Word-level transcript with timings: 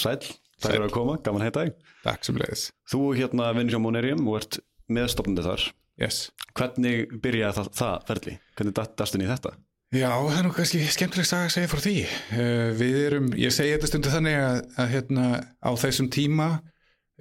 Sæl, 0.00 0.18
takk 0.60 0.70
fyrir 0.70 0.86
að 0.86 0.94
koma, 0.94 1.18
gaman 1.24 1.44
að 1.44 1.50
heita 1.50 1.66
þig. 1.66 1.92
Takk 2.04 2.26
sem 2.28 2.40
leiðis. 2.40 2.64
Þú 2.90 3.02
hérna 3.18 3.50
vinnir 3.56 3.76
hjá 3.76 3.82
Monerium 3.82 4.26
og 4.30 4.40
ert 4.40 4.58
meðstofnandi 4.92 5.44
þar. 5.46 5.68
Yes. 6.00 6.26
Hvernig 6.56 7.14
byrjaði 7.22 7.56
það, 7.56 7.70
það 7.78 7.96
ferli? 8.10 8.34
Hvernig 8.58 8.76
dættast 8.76 9.16
inn 9.16 9.24
í 9.24 9.30
þetta? 9.30 9.52
Já, 9.94 10.10
það 10.10 10.36
er 10.36 10.44
nú 10.44 10.52
kannski 10.52 10.80
skemmtileg 10.92 11.28
að 11.32 11.50
segja 11.54 11.70
frá 11.70 11.80
því. 11.80 11.96
Uh, 12.34 12.70
við 12.76 12.96
erum, 13.04 13.28
ég 13.38 13.54
segi 13.54 13.74
þetta 13.76 13.90
stundu 13.90 14.12
þannig 14.12 14.38
að, 14.42 14.56
að 14.82 14.90
hérna 14.92 15.26
á 15.62 15.70
þessum 15.80 16.10
tíma, 16.12 16.48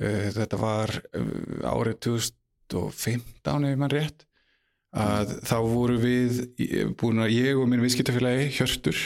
uh, 0.02 0.26
þetta 0.36 0.60
var 0.60 0.96
uh, 1.16 1.30
árið 1.72 2.00
2015 2.08 3.70
ef 3.70 3.80
mann 3.80 3.94
rétt, 3.94 4.26
að 4.96 5.38
þá 5.46 5.56
voru 5.70 6.00
við 6.02 6.42
búin 7.00 7.24
að 7.24 7.36
ég 7.36 7.60
og 7.60 7.70
minn 7.70 7.84
viðskiptafélagi 7.84 8.52
Hjörtur, 8.58 9.00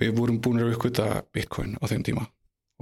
við 0.00 0.14
vorum 0.16 0.40
búin 0.42 0.64
að 0.64 0.74
uppkvita 0.74 1.08
Bitcoin 1.32 1.76
á 1.80 1.84
þeim 1.86 2.04
tíma 2.08 2.26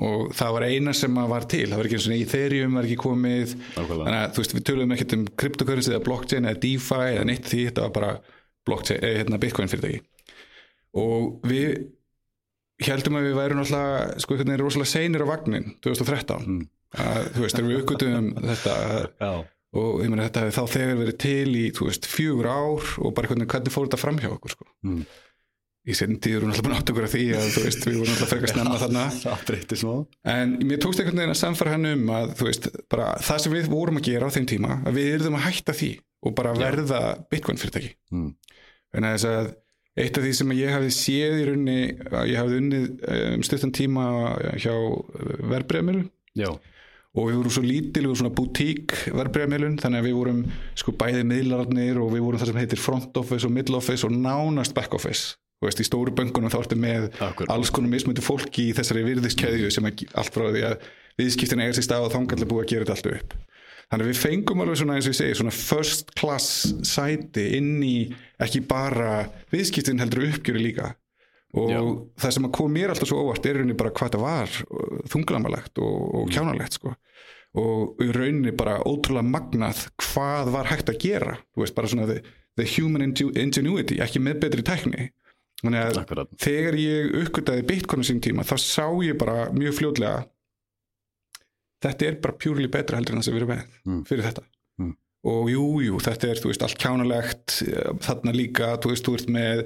og 0.00 0.30
það 0.32 0.52
var 0.56 0.64
eina 0.70 0.92
sem 0.96 1.18
var 1.28 1.44
til, 1.50 1.66
það 1.68 1.76
var 1.82 1.88
ekki 1.90 1.98
eins 1.98 2.08
og 2.08 2.14
Ethereum 2.16 2.76
var 2.78 2.86
ekki 2.88 2.98
komið, 3.02 3.54
Nákvæmlega. 3.76 4.06
þannig 4.06 4.20
að 4.24 4.34
þú 4.36 4.42
veist 4.44 4.54
við 4.56 4.64
töluðum 4.70 4.94
ekkert 4.96 5.14
um 5.18 5.24
cryptocurrency 5.42 5.92
eða 5.92 6.04
blockchain 6.08 6.48
eða 6.48 6.60
DeFi 6.64 7.00
eða 7.14 7.26
neitt 7.28 7.48
því, 7.50 7.62
þetta 7.68 7.84
var 7.86 7.94
bara 7.98 8.12
blockchain, 8.70 9.00
eh, 9.04 9.16
hérna 9.20 9.40
Bitcoin 9.42 9.68
fyrirtæki 9.72 10.00
og 11.00 11.46
við 11.46 11.82
heldum 12.86 13.18
að 13.20 13.26
við 13.28 13.36
værum 13.38 13.60
alltaf 13.62 14.20
sko 14.24 14.34
einhvern 14.34 14.50
veginn 14.54 14.64
rosalega 14.64 14.92
seinir 14.94 15.24
á 15.24 15.28
vagnin 15.28 15.66
2013 15.84 16.46
Mm. 16.48 16.62
að, 16.96 17.26
þú 17.36 17.42
veist, 17.44 17.56
þegar 17.56 17.68
við 17.70 17.80
uppgötum 17.84 18.30
þetta 18.50 18.76
og 19.70 20.00
ég 20.02 20.08
meina 20.10 20.24
þetta 20.26 20.40
hefði 20.46 20.56
þá 20.56 20.72
þegar 20.72 20.96
verið 21.04 21.18
til 21.22 21.50
í, 21.60 21.64
þú 21.76 21.86
veist, 21.86 22.08
fjögur 22.10 22.48
ár 22.50 22.88
og 23.04 23.12
bara 23.14 23.28
hvernig, 23.30 23.46
hvernig 23.52 23.70
fór 23.76 23.86
þetta 23.86 24.00
fram 24.00 24.18
hjá 24.18 24.30
okkur 24.32 24.54
sko. 24.56 24.66
Mm. 24.88 25.04
Í 25.88 25.96
setjum 25.96 26.18
tíður 26.20 26.44
hún 26.44 26.52
alltaf 26.52 26.66
búin 26.66 26.76
átt 26.76 26.92
okkur 26.92 27.06
að 27.06 27.14
því 27.14 27.22
að 27.38 27.46
þú 27.54 27.62
veist, 27.64 27.86
við 27.86 27.96
vorum 28.00 28.12
alltaf 28.14 28.30
frekar 28.34 28.52
snemma 28.52 28.80
þarna. 28.82 29.04
það 29.16 29.44
breytti 29.48 29.78
smá. 29.80 29.92
en 30.34 30.52
mér 30.68 30.82
tókst 30.82 31.00
einhvern 31.00 31.22
veginn 31.22 31.34
að 31.34 31.40
samfara 31.40 31.72
hann 31.74 31.88
um 31.88 32.12
að 32.18 32.34
þú 32.36 32.48
veist, 32.50 32.68
bara 32.92 33.08
það 33.24 33.42
sem 33.44 33.56
við 33.56 33.70
vorum 33.72 34.00
að 34.00 34.06
gera 34.10 34.28
á 34.28 34.34
þeim 34.34 34.48
tíma, 34.50 34.76
að 34.84 35.00
við 35.00 35.10
erum 35.14 35.38
að 35.38 35.46
hætta 35.48 35.76
því 35.78 35.90
og 36.20 36.36
bara 36.36 36.52
verða 36.58 37.00
Bitcoin 37.32 37.60
fyrirtæki. 37.60 37.94
Mm. 38.12 38.30
að 38.92 39.08
þess 39.08 39.28
að 39.30 39.52
eitt 40.00 40.18
af 40.18 40.24
því 40.24 40.32
sem 40.36 40.52
ég 40.58 40.74
hafði 40.74 40.90
séð 40.94 41.38
í 41.40 41.46
rauninni 41.48 41.80
að 42.10 42.30
ég 42.30 42.38
hafði 42.38 42.60
unnið 42.60 42.84
um 43.16 43.46
stuttan 43.46 43.74
tíma 43.74 44.04
hjá 44.60 44.74
verbreyðamilun 45.50 46.06
Já, 46.38 46.50
og 47.10 47.26
við 47.26 47.40
vorum 47.40 47.54
svo 47.56 47.64
lítil, 47.64 48.04
við 48.04 48.10
vorum 48.12 48.20
svona 48.20 48.36
boutík 48.36 48.94
verbreyðamilun, 49.08 49.78
þannig 49.82 50.02
að 50.02 50.06
við 50.06 50.18
vorum 50.20 50.42
sko 50.78 50.94
bæði 51.00 51.24
miðlararnir 51.32 52.00
og 52.04 52.12
við 52.14 52.26
vorum 52.26 52.42
það 52.42 52.52
sem 52.52 52.60
heitir 52.62 52.82
front 52.82 53.20
office 53.20 53.48
og 53.48 53.54
middle 53.56 53.80
office 53.80 54.06
og 54.06 54.14
nánast 54.14 54.76
back 54.76 54.94
office 54.94 55.34
veist, 55.68 55.82
í 55.82 55.86
stóru 55.88 56.14
böngunum 56.16 56.50
þá 56.52 56.58
ertu 56.62 56.78
með 56.80 57.10
Akkurat. 57.20 57.50
alls 57.52 57.70
konar 57.74 57.92
mismöndi 57.92 58.22
fólki 58.24 58.70
í 58.70 58.74
þessari 58.78 59.02
virðiskeðju 59.04 59.70
sem 59.74 59.88
allt 59.90 60.32
frá 60.34 60.46
því 60.54 60.62
að 60.70 60.88
viðskiptin 61.20 61.60
eiga 61.60 61.76
sér 61.76 61.84
stað 61.88 62.06
og 62.08 62.14
þangallega 62.14 62.48
búið 62.52 62.64
að 62.64 62.70
gera 62.72 62.86
þetta 62.88 62.96
allt 62.96 63.10
upp. 63.20 63.34
Þannig 63.90 64.06
að 64.06 64.10
við 64.12 64.20
fengum 64.22 64.60
alveg 64.62 64.78
svona 64.78 64.94
eins 64.96 65.06
og 65.08 65.12
ég 65.12 65.18
segi 65.18 65.36
svona 65.40 65.52
first 65.56 66.12
class 66.16 66.48
sæti 66.86 67.44
inn 67.58 67.72
í 67.82 67.94
ekki 68.40 68.60
bara 68.70 69.24
viðskiptin 69.50 69.98
heldur 70.00 70.28
uppgjöru 70.30 70.62
líka. 70.62 70.92
Og 71.58 71.70
Já. 71.74 71.80
það 72.22 72.34
sem 72.36 72.46
að 72.46 72.52
kom 72.54 72.70
mér 72.70 72.92
alltaf 72.94 73.10
svo 73.10 73.24
óvart 73.24 73.46
er 73.50 73.56
rauninni 73.58 73.74
bara 73.74 73.90
hvað 73.90 74.12
það 74.14 74.22
var 74.22 74.52
þunglamalegt 75.10 75.80
og, 75.82 75.96
og 76.20 76.30
kjánalegt 76.30 76.76
sko. 76.78 76.92
Og 77.58 77.98
rauninni 78.14 78.52
bara 78.54 78.76
ótrúlega 78.86 79.26
magnað 79.26 79.80
hvað 79.98 80.52
var 80.54 80.70
hægt 80.70 80.92
að 80.92 81.00
gera. 81.02 81.34
Þú 81.50 81.64
veist 81.64 81.74
bara 81.74 81.90
svona 81.90 82.06
the, 82.06 82.20
the 82.60 82.66
human 82.76 83.02
inge- 83.08 83.34
ingenuity 83.42 83.98
ekki 84.04 84.22
með 84.22 84.38
betri 84.46 84.62
tækni 84.70 85.08
þannig 85.60 85.84
að 85.86 85.98
akkurat. 86.02 86.28
þegar 86.40 86.78
ég 86.80 87.14
uppgötaði 87.24 87.66
Bitcoin 87.68 88.02
á 88.02 88.08
sín 88.10 88.20
tíma 88.24 88.44
þá 88.48 88.56
sá 88.62 88.86
ég 89.04 89.18
bara 89.20 89.50
mjög 89.52 89.76
fljótlega 89.80 90.24
þetta 91.84 92.06
er 92.10 92.18
bara 92.24 92.36
pjúrli 92.40 92.68
betra 92.72 92.98
heldur 93.00 93.16
en 93.16 93.22
það 93.22 93.28
sem 93.28 93.34
við 93.36 93.42
erum 93.42 93.54
með 93.54 93.62
Mm. 93.86 94.02
fyrir 94.08 94.24
þetta 94.28 94.42
Mm. 94.80 94.92
og 95.24 95.48
jú, 95.50 95.64
jú, 95.84 95.96
þetta 96.00 96.28
er, 96.30 96.40
þú 96.40 96.50
veist, 96.52 96.62
allt 96.66 96.78
kjánalegt 96.80 97.56
eh, 97.68 97.90
þarna 98.04 98.32
líka, 98.36 98.74
þú 98.80 98.92
veist, 98.94 99.04
þú 99.08 99.14
ert 99.18 99.28
með 99.36 99.62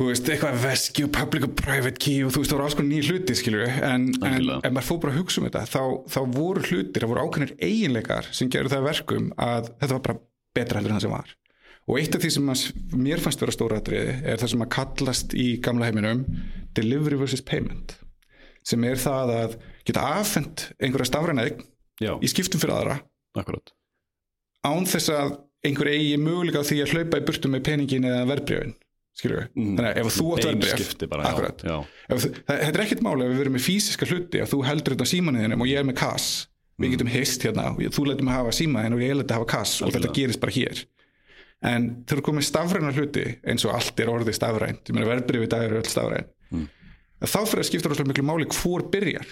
þú 0.00 0.06
veist, 0.08 0.28
eitthvað 0.32 0.60
veski 0.64 1.04
og 1.04 1.10
public 1.12 1.44
og 1.44 1.54
private 1.58 1.98
key 2.00 2.22
og 2.24 2.30
þú 2.32 2.40
veist, 2.40 2.50
það 2.50 2.56
voru 2.56 2.64
alls 2.68 2.74
konar 2.78 2.90
nýja 2.90 3.10
hluti, 3.10 3.34
skilur 3.36 3.66
en, 3.68 4.06
en 4.08 4.08
Algjörlega. 4.30 4.60
ef 4.64 4.72
maður 4.72 4.88
fór 4.88 5.00
bara 5.02 5.12
að 5.12 5.18
hugsa 5.20 5.40
um 5.42 5.46
þetta 5.50 5.64
þá, 5.68 5.82
þá 6.14 6.20
voru 6.38 6.62
hlutir, 6.70 7.02
það 7.04 7.10
voru 7.12 7.24
ákveðnir 7.26 7.52
eiginleikar 7.60 8.30
sem 8.32 8.48
gerðu 8.50 8.72
það 8.72 8.80
að 8.80 8.88
verkum 8.90 9.28
að 9.36 9.70
þetta 9.82 9.92
var 9.98 10.04
bara 10.08 10.18
betra 10.56 10.78
heldur 10.80 10.90
en 10.94 10.98
það 10.98 11.04
sem 11.06 11.14
var 11.18 11.34
og 11.90 11.98
eitt 11.98 12.14
af 12.14 12.22
því 12.22 12.30
sem 12.36 12.50
að, 12.52 12.62
mér 12.94 13.22
fannst 13.22 13.42
vera 13.42 13.54
stóra 13.54 13.80
atriði 13.82 14.12
er 14.30 14.38
það 14.40 14.52
sem 14.54 14.64
að 14.64 14.72
kallast 14.76 15.34
í 15.34 15.46
gamla 15.64 15.88
heiminum 15.90 16.22
delivery 16.78 17.18
versus 17.18 17.42
payment 17.42 17.96
sem 18.66 18.84
er 18.86 19.00
það 19.00 19.32
að 19.36 19.56
geta 19.88 20.04
afhent 20.20 20.68
einhverja 20.78 21.10
stafræna 21.10 21.46
eign 21.48 21.64
í 22.00 22.28
skiptum 22.30 22.60
fyrir 22.62 22.76
aðra. 22.76 22.98
Akkurat. 23.36 23.72
án 24.66 24.86
þess 24.88 25.10
að 25.14 25.34
einhver 25.66 25.90
eigi 25.92 26.14
möguleika 26.20 26.62
því 26.66 26.78
að 26.84 26.94
hlaupa 26.94 27.20
í 27.20 27.26
burtu 27.26 27.50
með 27.52 27.66
peningin 27.68 28.06
eða 28.08 28.28
verbreyfin 28.30 28.76
Mm. 29.20 29.74
þannig 29.76 29.88
að 29.90 29.98
ef 30.00 30.14
þú 30.14 30.26
átt 30.32 30.46
verbreyf 30.46 30.92
þetta 32.46 32.70
er 32.70 32.82
ekkert 32.86 33.02
máli 33.04 33.24
ef 33.26 33.32
við 33.34 33.40
verum 33.42 33.56
með 33.58 33.64
físiska 33.66 34.06
hluti 34.08 34.40
að 34.40 34.52
þú 34.54 34.60
heldur 34.64 34.94
þetta 34.94 35.04
á 35.04 35.12
símanuðinum 35.12 35.64
og 35.64 35.68
ég 35.68 35.80
er 35.82 35.88
með 35.88 35.98
kass. 36.00 36.28
Mm. 36.78 36.84
við 36.84 36.92
getum 36.94 37.10
hist 37.12 37.42
hérna 37.44 37.66
og 37.74 37.82
þú 37.92 38.04
lætum 38.06 38.30
að 38.30 38.38
hafa 38.38 38.54
símaðin 38.56 38.96
og 38.96 39.02
ég 39.04 39.12
að 39.18 39.34
hafa 39.36 39.48
kass 39.50 39.82
og 39.84 39.92
þetta 39.92 40.12
gerist 40.16 40.40
bara 40.40 40.54
hér 40.56 40.84
en 41.62 42.04
þegar 42.08 42.22
komið 42.30 42.46
stafræna 42.48 42.92
hluti 42.96 43.24
eins 43.44 43.64
og 43.68 43.74
allt 43.76 44.00
er 44.00 44.08
orðið 44.12 44.36
stafrænt 44.38 44.90
verbreyfi 44.96 45.44
í 45.46 45.50
dag 45.52 45.64
eru 45.66 45.80
öll 45.82 45.90
stafræn 45.90 46.28
Mm. 46.50 46.66
þá 47.20 47.40
fyrir 47.46 47.60
að 47.62 47.66
skipta 47.68 47.88
rosalega 47.92 48.08
miklu 48.10 48.24
máli 48.26 48.46
hvor 48.48 48.82
byrjar, 48.90 49.26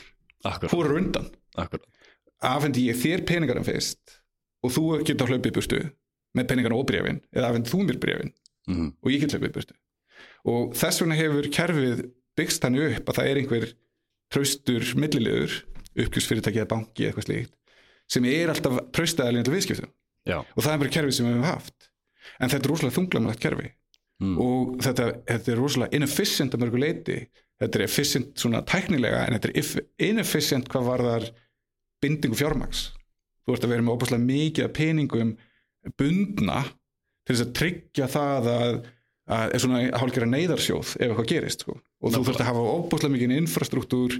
hvor 0.71 0.84
er 0.87 0.99
undan. 1.00 1.31
Afhendi 2.44 2.84
ég 2.87 2.99
þér 3.00 3.25
peningarum 3.27 3.65
fyrst 3.66 4.19
og 4.62 4.71
þú 4.75 4.83
getur 5.09 5.27
hlaupið 5.33 5.55
burtu 5.56 5.81
með 6.39 6.47
peningarna 6.53 6.78
og 6.78 6.87
brefin 6.87 7.19
eða 7.34 7.49
afhendi 7.50 7.72
þú 7.72 7.81
mér 7.89 7.99
brefin 8.03 8.33
Mm. 8.69 8.93
og 9.03 9.10
ég 9.10 9.21
get 9.25 9.33
hlaupið 9.33 9.53
burtu. 9.56 9.75
Og 10.45 10.75
þess 10.77 11.00
vegna 11.00 11.16
hefur 11.16 11.47
kerfið 11.50 12.03
byggst 12.37 12.62
hann 12.62 12.77
upp 12.77 13.09
að 13.09 13.16
það 13.19 13.28
er 13.31 13.39
einhver 13.41 13.66
traustur 14.31 14.84
milliliður 15.00 15.55
uppgjúsfyrirtæki 15.97 16.60
eða 16.60 16.69
banki 16.69 17.06
eða 17.06 17.15
eitthvað 17.15 17.27
slíkt 17.31 17.55
sem 18.12 18.25
er 18.28 18.53
alltaf 18.53 18.77
traustaðalinn 18.93 19.45
til 19.49 19.55
viðskiptum. 19.56 19.91
Já, 20.28 20.39
og 20.45 20.60
það 20.62 20.72
er 20.75 20.78
bara 20.84 20.93
kerfið 20.99 21.16
sem 21.16 21.27
við 21.27 21.33
hefum 21.39 21.49
haft 21.49 21.89
en 22.39 22.50
þetta 22.53 22.65
er 22.65 22.72
rosalega 22.75 22.99
þunglamlegt 23.00 23.44
kerfi 23.44 23.71
Mm. 24.19 24.34
og 24.43 24.81
þetta, 24.83 25.05
þetta 25.28 25.50
er 25.53 25.61
rosalega 25.62 25.94
inefficient 25.94 26.55
að 26.56 26.62
mörgu 26.65 26.78
leiti 26.83 27.19
þetta 27.62 27.78
er 27.78 27.83
efficient 27.84 28.33
svona 28.43 28.65
tæknilega 28.66 29.21
en 29.28 29.37
þetta 29.37 29.50
er 29.53 30.09
inefficient 30.09 30.66
hvað 30.72 30.89
varðar 30.89 31.27
bindingu 32.03 32.34
fjármaks 32.34 32.81
þú 33.47 33.55
ert 33.55 33.66
að 33.69 33.75
vera 33.77 33.84
með 33.87 33.94
óbúslega 33.94 34.27
mikið 34.27 34.72
peningum 34.75 35.31
bundna 36.03 36.65
til 36.66 37.37
þess 37.37 37.44
að 37.47 37.55
tryggja 37.61 38.09
það 38.11 38.50
að, 38.56 38.81
að 39.39 39.55
er 39.55 39.62
svona 39.62 39.84
hálfgerða 40.03 40.31
neyðarsjóð 40.34 40.93
ef 40.99 41.06
eitthvað 41.06 41.31
gerist 41.37 41.62
sko. 41.62 41.78
og 41.78 41.78
þú 41.78 42.10
Nákvæmlega. 42.10 42.27
þurft 42.33 42.43
að 42.43 42.50
hafa 42.50 42.75
óbúslega 42.75 43.15
mikið 43.15 43.37
infrastruktúr 43.39 44.19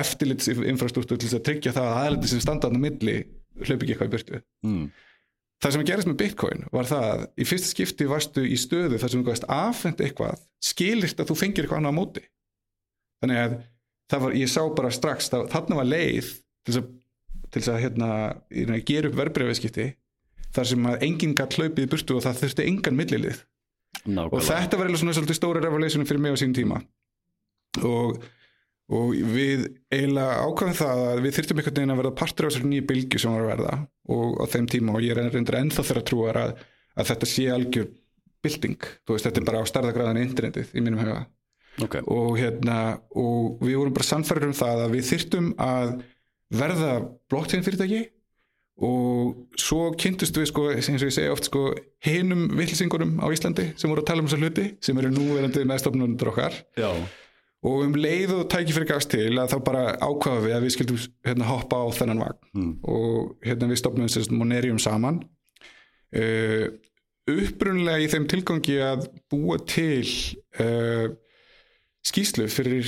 eftirlits 0.00 0.48
infrastruktúr 0.56 1.20
til 1.20 1.28
þess 1.28 1.40
að 1.42 1.46
tryggja 1.50 1.76
það 1.76 1.90
að 1.90 2.00
aðaldi 2.00 2.32
sem 2.32 2.40
standa 2.40 2.70
hann 2.70 2.80
á 2.80 2.84
milli 2.88 3.18
hlaupi 3.60 3.76
ekki 3.84 3.92
eitthvað 3.92 4.08
í 4.08 4.14
burtu 4.16 4.40
mm. 4.64 4.86
Það 5.62 5.74
sem 5.74 5.86
gerist 5.88 6.10
með 6.10 6.18
Bitcoin 6.20 6.66
var 6.74 6.88
það 6.90 7.06
að 7.12 7.24
í 7.40 7.46
fyrsta 7.48 7.70
skipti 7.72 8.08
varstu 8.10 8.44
í 8.44 8.56
stöðu 8.60 9.00
þar 9.00 9.12
sem 9.12 9.22
þú 9.22 9.30
gæst 9.30 9.48
afhend 9.52 10.02
eitthvað 10.04 10.42
skilirt 10.62 11.22
að 11.22 11.30
þú 11.30 11.38
fengir 11.40 11.64
eitthvað 11.66 11.80
annað 11.80 11.96
á 11.96 11.98
móti. 12.00 12.24
Þannig 13.22 13.42
að 13.42 13.56
það 14.12 14.24
var, 14.26 14.36
ég 14.42 14.52
sá 14.52 14.60
bara 14.76 14.92
strax 14.94 15.30
það, 15.32 15.46
þarna 15.54 15.80
var 15.80 15.88
leið 15.90 16.30
til 16.36 16.74
þess 16.74 16.80
að, 16.82 16.90
til 17.46 17.60
þess 17.62 17.72
að 17.72 17.82
hérna, 17.84 18.10
meina, 18.52 18.80
gera 18.90 19.10
upp 19.10 19.18
verbreyfiskipti 19.22 19.88
þar 20.56 20.70
sem 20.70 20.88
að 20.88 21.04
enginn 21.08 21.36
gætt 21.36 21.56
hlaupið 21.58 21.86
í 21.86 21.90
burtu 21.92 22.16
og 22.16 22.24
það 22.24 22.40
þurfti 22.42 22.66
engan 22.70 22.98
millilið. 22.98 23.42
Og 23.96 24.12
Nákvæmlega. 24.12 24.46
þetta 24.46 24.78
var 24.78 24.86
eiginlega 24.86 25.02
svona 25.02 25.16
svolítið 25.16 25.38
stóra 25.38 25.62
revelationum 25.64 26.08
fyrir 26.08 26.22
mig 26.22 26.36
á 26.36 26.40
sínum 26.40 26.56
tíma. 26.56 26.80
Og, 27.84 28.20
og 28.86 29.12
við 29.34 29.66
eiginlega 29.90 30.42
ákvæðum 30.46 30.78
það 30.78 31.04
að 31.06 31.20
við 31.24 31.36
þyrftum 31.36 31.60
einhvern 31.60 31.78
veginn 31.78 31.94
að 31.94 32.00
verða 32.02 32.16
partur 32.20 32.46
á 32.46 32.48
þessari 32.48 32.70
nýju 32.70 32.86
bylgju 32.90 33.22
sem 33.22 33.34
var 33.34 33.44
að 33.44 33.52
verða. 33.52 33.76
Og 34.14 34.36
á 34.38 34.44
þeim 34.52 34.68
tíma 34.70 34.94
og 34.94 35.06
ég 35.06 35.16
er 35.16 35.30
reyndur 35.34 35.58
ennþá 35.58 35.86
þeirra 35.88 36.04
trúar 36.06 36.40
að, 36.42 36.52
að 36.94 37.08
þetta 37.10 37.30
sé 37.30 37.46
algjör 37.50 37.88
bylting, 38.46 38.90
þú 39.02 39.16
veist, 39.16 39.26
þetta 39.26 39.42
er 39.42 39.48
bara 39.48 39.62
á 39.64 39.70
starðagræðan 39.70 40.22
internetið 40.22 40.74
í 40.76 40.84
mínum 40.84 41.02
huga. 41.02 41.24
Ok, 41.82 41.98
og 42.08 42.36
hérna 42.40 42.76
og 43.18 43.58
við 43.60 43.80
vorum 43.80 43.96
bara 43.96 44.08
sannfærir 44.08 44.46
um 44.48 44.54
það 44.56 44.84
að 44.86 44.94
við 44.94 45.08
þyrftum 45.10 45.48
að 45.60 45.96
verða 46.56 46.92
blockchain 47.28 47.66
fyrirtæki 47.66 48.04
og 48.86 49.58
svo 49.60 49.90
kynntust 49.96 50.36
við 50.36 50.50
sko, 50.50 50.66
eins 50.72 50.88
og 50.88 51.08
ég 51.08 51.14
segja 51.16 51.34
oft 51.34 51.48
sko, 51.48 51.70
hinum 52.04 52.46
vilsingurum 52.56 53.16
á 53.24 53.26
Íslandi 53.32 53.70
sem 53.74 53.90
voru 53.90 54.04
að 54.04 54.10
tala 54.10 54.24
um 54.24 54.28
þessa 54.28 54.40
hluti 54.40 54.66
sem 54.84 54.98
eru 55.00 55.12
núverandi 55.12 55.64
meðstofnundur 55.68 56.32
okkar. 56.32 56.58
Já, 56.76 56.90
og 57.66 57.84
um 57.86 57.96
leið 57.98 58.34
og 58.36 58.48
tæki 58.52 58.74
fyrir 58.76 58.90
gast 58.92 59.10
til 59.12 59.32
að 59.34 59.54
þá 59.54 59.56
bara 59.66 59.84
ákvaða 59.98 60.44
við 60.44 60.56
að 60.56 60.66
við 60.66 60.74
skildum 60.76 61.00
hérna, 61.26 61.48
hoppa 61.50 61.82
á 61.82 61.86
þennan 61.98 62.22
vagn. 62.22 62.40
Mm. 62.54 62.72
og 62.86 63.46
hérna 63.46 63.70
við 63.72 63.80
stopnum 63.82 64.10
sérst 64.12 64.34
Monerium 64.34 64.78
saman. 64.82 65.22
Uh, 66.14 66.70
upprunlega 67.26 68.04
í 68.04 68.10
þeim 68.10 68.28
tilgangi 68.30 68.78
að 68.86 69.08
búa 69.32 69.58
til 69.66 70.06
uh, 70.62 71.10
skýslu 72.06 72.46
fyrir 72.52 72.86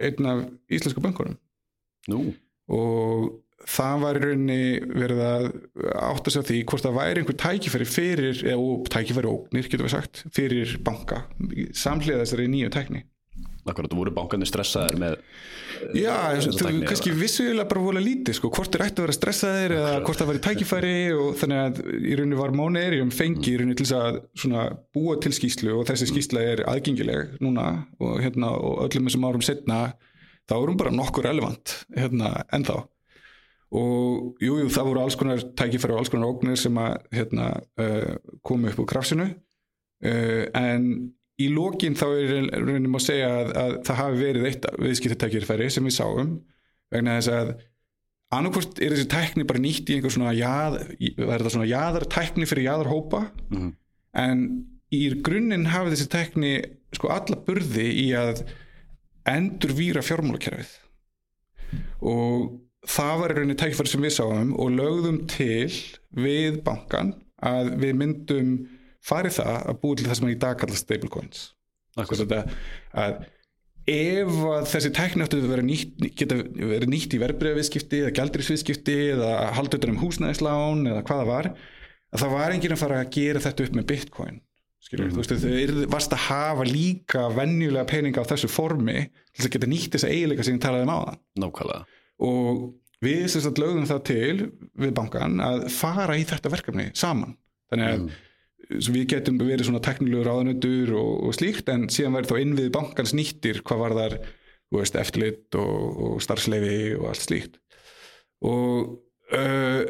einn 0.00 0.28
af 0.30 0.44
íslensku 0.70 1.02
bankunum 1.02 1.38
Nú, 2.08 2.30
og 2.72 3.26
það 3.68 4.04
var 4.04 4.16
í 4.16 4.20
rauninni 4.22 4.60
verið 4.88 5.20
að 5.26 5.48
átta 6.00 6.32
sig 6.32 6.46
á 6.46 6.48
því 6.48 6.60
hvort 6.70 6.86
það 6.86 6.96
væri 6.96 7.20
einhver 7.20 7.38
tækifæri 7.42 7.86
fyrir, 7.88 8.40
eða 8.54 8.76
tækifæri 8.94 9.30
ógnir 9.30 9.68
getur 9.68 9.84
við 9.84 9.94
sagt, 9.98 10.22
fyrir 10.32 10.78
banka 10.86 11.24
samhliða 11.76 12.22
þessari 12.22 12.48
nýju 12.54 12.72
tækni 12.72 13.04
akkurat, 13.68 13.96
voru 13.96 14.12
bankarnir 14.14 14.48
stressaðir 14.48 15.00
með 15.00 15.18
Já, 15.96 16.36
þú 16.44 16.52
tækni, 16.58 16.84
kannski 16.88 17.12
vissulega 17.16 17.64
bara 17.70 17.82
vola 17.82 18.02
lítið 18.04 18.36
sko, 18.36 18.50
hvort 18.52 18.74
er 18.76 18.84
ætti 18.84 19.00
að 19.00 19.06
vera 19.06 19.16
stressaðir 19.16 19.74
eða 19.78 19.92
hvort 20.04 20.20
það 20.20 20.30
væri 20.30 20.42
tækifæri 20.44 20.92
og 21.16 21.38
þannig 21.40 21.60
að 21.62 21.80
í 21.96 22.18
rauninni 22.18 22.40
var 22.40 22.54
Mónerium 22.56 23.12
fengi 23.14 23.54
í 23.54 23.56
rauninni 23.60 23.78
til 23.78 23.86
þess 23.88 24.46
að 24.50 24.76
búa 24.96 25.16
til 25.22 25.32
skýslu 25.36 25.72
og 25.78 25.86
þessi 25.88 26.10
skýsla 26.10 26.44
er 26.52 26.64
aðgengileg 26.68 27.36
núna 27.40 27.66
og, 28.00 28.18
hérna, 28.20 28.52
og 28.56 28.84
öllum 28.86 29.08
þessum 29.08 29.28
árum 29.30 29.44
setna 29.46 29.80
þá 30.50 30.56
er 30.58 30.72
hún 30.72 30.80
bara 30.80 30.94
nokkur 30.94 31.28
relevant 31.30 31.76
hérna, 31.96 32.34
ennþá. 32.52 32.82
Og 33.80 34.42
jú, 34.42 34.56
jú, 34.58 34.66
það 34.74 34.88
voru 34.88 35.04
alls 35.04 35.16
konar 35.18 35.44
tækifæri 35.58 35.94
og 35.94 36.02
alls 36.02 36.10
konar 36.10 36.32
ógnir 36.32 36.58
sem 36.58 36.78
að 36.82 36.96
hérna, 37.14 37.52
uh, 37.78 38.16
komu 38.46 38.70
upp 38.72 38.82
úr 38.82 38.90
krafsinu 38.90 39.28
uh, 39.30 40.44
en 40.58 40.90
í 41.40 41.48
lokin 41.54 41.96
þá 41.98 42.06
er 42.10 42.30
rauninni 42.60 42.90
má 42.92 42.98
segja 43.02 43.28
að, 43.40 43.50
að 43.62 43.74
það 43.88 44.00
hafi 44.02 44.20
verið 44.24 44.46
eitt 44.50 44.66
viðskiptatækifæri 44.84 45.68
sem 45.74 45.86
við 45.88 45.96
sáum 45.96 46.32
vegna 46.92 47.16
þess 47.18 47.32
að 47.36 47.52
annarkvort 48.36 48.78
er 48.82 48.92
þessi 48.94 49.08
tækni 49.10 49.46
bara 49.48 49.62
nýtt 49.62 49.88
í 49.90 49.96
einhver 49.98 50.12
svona 50.14 50.34
jað, 50.38 50.76
er 51.00 51.30
þetta 51.32 51.50
svona 51.54 51.70
jaðartækni 51.70 52.46
fyrir 52.50 52.68
jaðarhópa 52.68 53.24
Mhm. 53.50 53.70
en 54.24 54.44
í 54.94 55.00
grunninn 55.22 55.68
hafi 55.70 55.92
þessi 55.94 56.08
tækni 56.12 56.52
sko 56.96 57.10
alla 57.14 57.36
burði 57.46 57.86
í 58.04 58.06
að 58.18 58.44
endur 59.30 59.74
víra 59.78 60.02
fjármálakerfið 60.02 60.70
og 62.02 62.50
það 62.90 63.14
var 63.20 63.34
rauninni 63.36 63.56
tækifæri 63.60 63.92
sem 63.92 64.02
við 64.06 64.14
sáum 64.16 64.52
og 64.58 64.72
lögðum 64.78 65.18
til 65.30 65.70
við 66.16 66.60
bankan 66.66 67.12
að 67.46 67.74
við 67.82 67.94
myndum 68.00 68.52
farið 69.06 69.36
það 69.40 69.68
að 69.70 69.78
búið 69.82 69.96
til 70.00 70.06
það 70.10 70.18
sem 70.20 70.28
er 70.28 70.34
í 70.34 70.40
dag 70.44 70.58
kallast 70.60 70.84
stablecoins. 70.86 71.44
Að 72.00 73.20
ef 73.90 74.28
að 74.52 74.66
þessi 74.70 74.90
tækni 74.94 75.24
áttu 75.24 75.38
að 75.40 75.48
vera 75.50 75.64
nýtt, 75.66 75.94
geta 76.18 76.36
verið 76.36 76.90
nýtt 76.92 77.14
í 77.16 77.20
verbreyðaviðskipti 77.22 78.02
eða 78.04 78.12
gældrisviðskipti 78.18 78.96
eða 79.16 79.30
halda 79.56 79.80
utan 79.80 79.94
um 79.96 80.00
húsnæðislán 80.04 80.84
eða 80.90 81.02
hvað 81.08 81.22
það 81.22 81.30
var 81.32 81.48
að 81.50 82.22
það 82.24 82.34
var 82.36 82.54
enginn 82.54 82.74
að 82.76 82.82
fara 82.84 83.00
að 83.02 83.10
gera 83.16 83.42
þetta 83.46 83.66
upp 83.66 83.74
með 83.80 83.88
bitcoin 83.90 84.38
skilur, 84.80 85.06
Mhm. 85.10 85.14
þú 85.14 85.20
veist, 85.20 85.34
þau 85.44 85.90
varst 85.92 86.12
að 86.16 86.22
hafa 86.28 86.64
líka 86.64 87.24
venjulega 87.36 87.86
peninga 87.90 88.22
á 88.22 88.30
þessu 88.30 88.48
formi 88.48 89.10
til 89.36 89.44
að 89.46 89.52
geta 89.56 89.66
nýtt 89.70 89.90
þessa 89.96 90.08
eiginleika 90.12 90.44
sem 90.44 90.56
ég 90.56 90.62
talaði 90.62 90.86
um 90.86 90.94
áðan. 90.94 91.18
Nákvæmlega. 91.38 91.84
Og 92.20 92.74
við 93.04 93.28
sem 93.28 93.42
sagt 93.42 93.58
lögðum 93.60 93.86
það 93.90 94.04
til 94.04 94.50
við 94.78 94.94
bankan 94.96 95.36
að 95.40 95.68
fara 95.70 96.16
í 96.16 96.24
þetta 96.24 96.50
verkefni 96.52 96.90
saman. 96.96 97.36
Þannig 97.72 97.88
að 97.90 97.98
Mm. 98.00 98.10
Við 98.70 99.06
getum 99.14 99.40
verið 99.42 99.68
svona 99.68 99.82
teknilegur 99.84 100.28
ráðanötur 100.30 100.94
og, 100.98 101.12
og 101.28 101.36
slíkt 101.36 101.70
en 101.72 101.88
síðan 101.92 102.18
væri 102.18 102.30
þá 102.30 102.36
innvið 102.44 102.72
bankans 102.74 103.14
nýttir 103.16 103.62
hvað 103.66 103.84
var 103.84 103.96
þar 103.98 104.18
eftirlit 105.00 105.58
og, 105.58 106.02
og 106.06 106.18
starfsleifi 106.22 106.96
og 106.98 107.08
allt 107.10 107.24
slíkt. 107.24 107.56
Og 108.46 108.92
uh, 109.34 109.80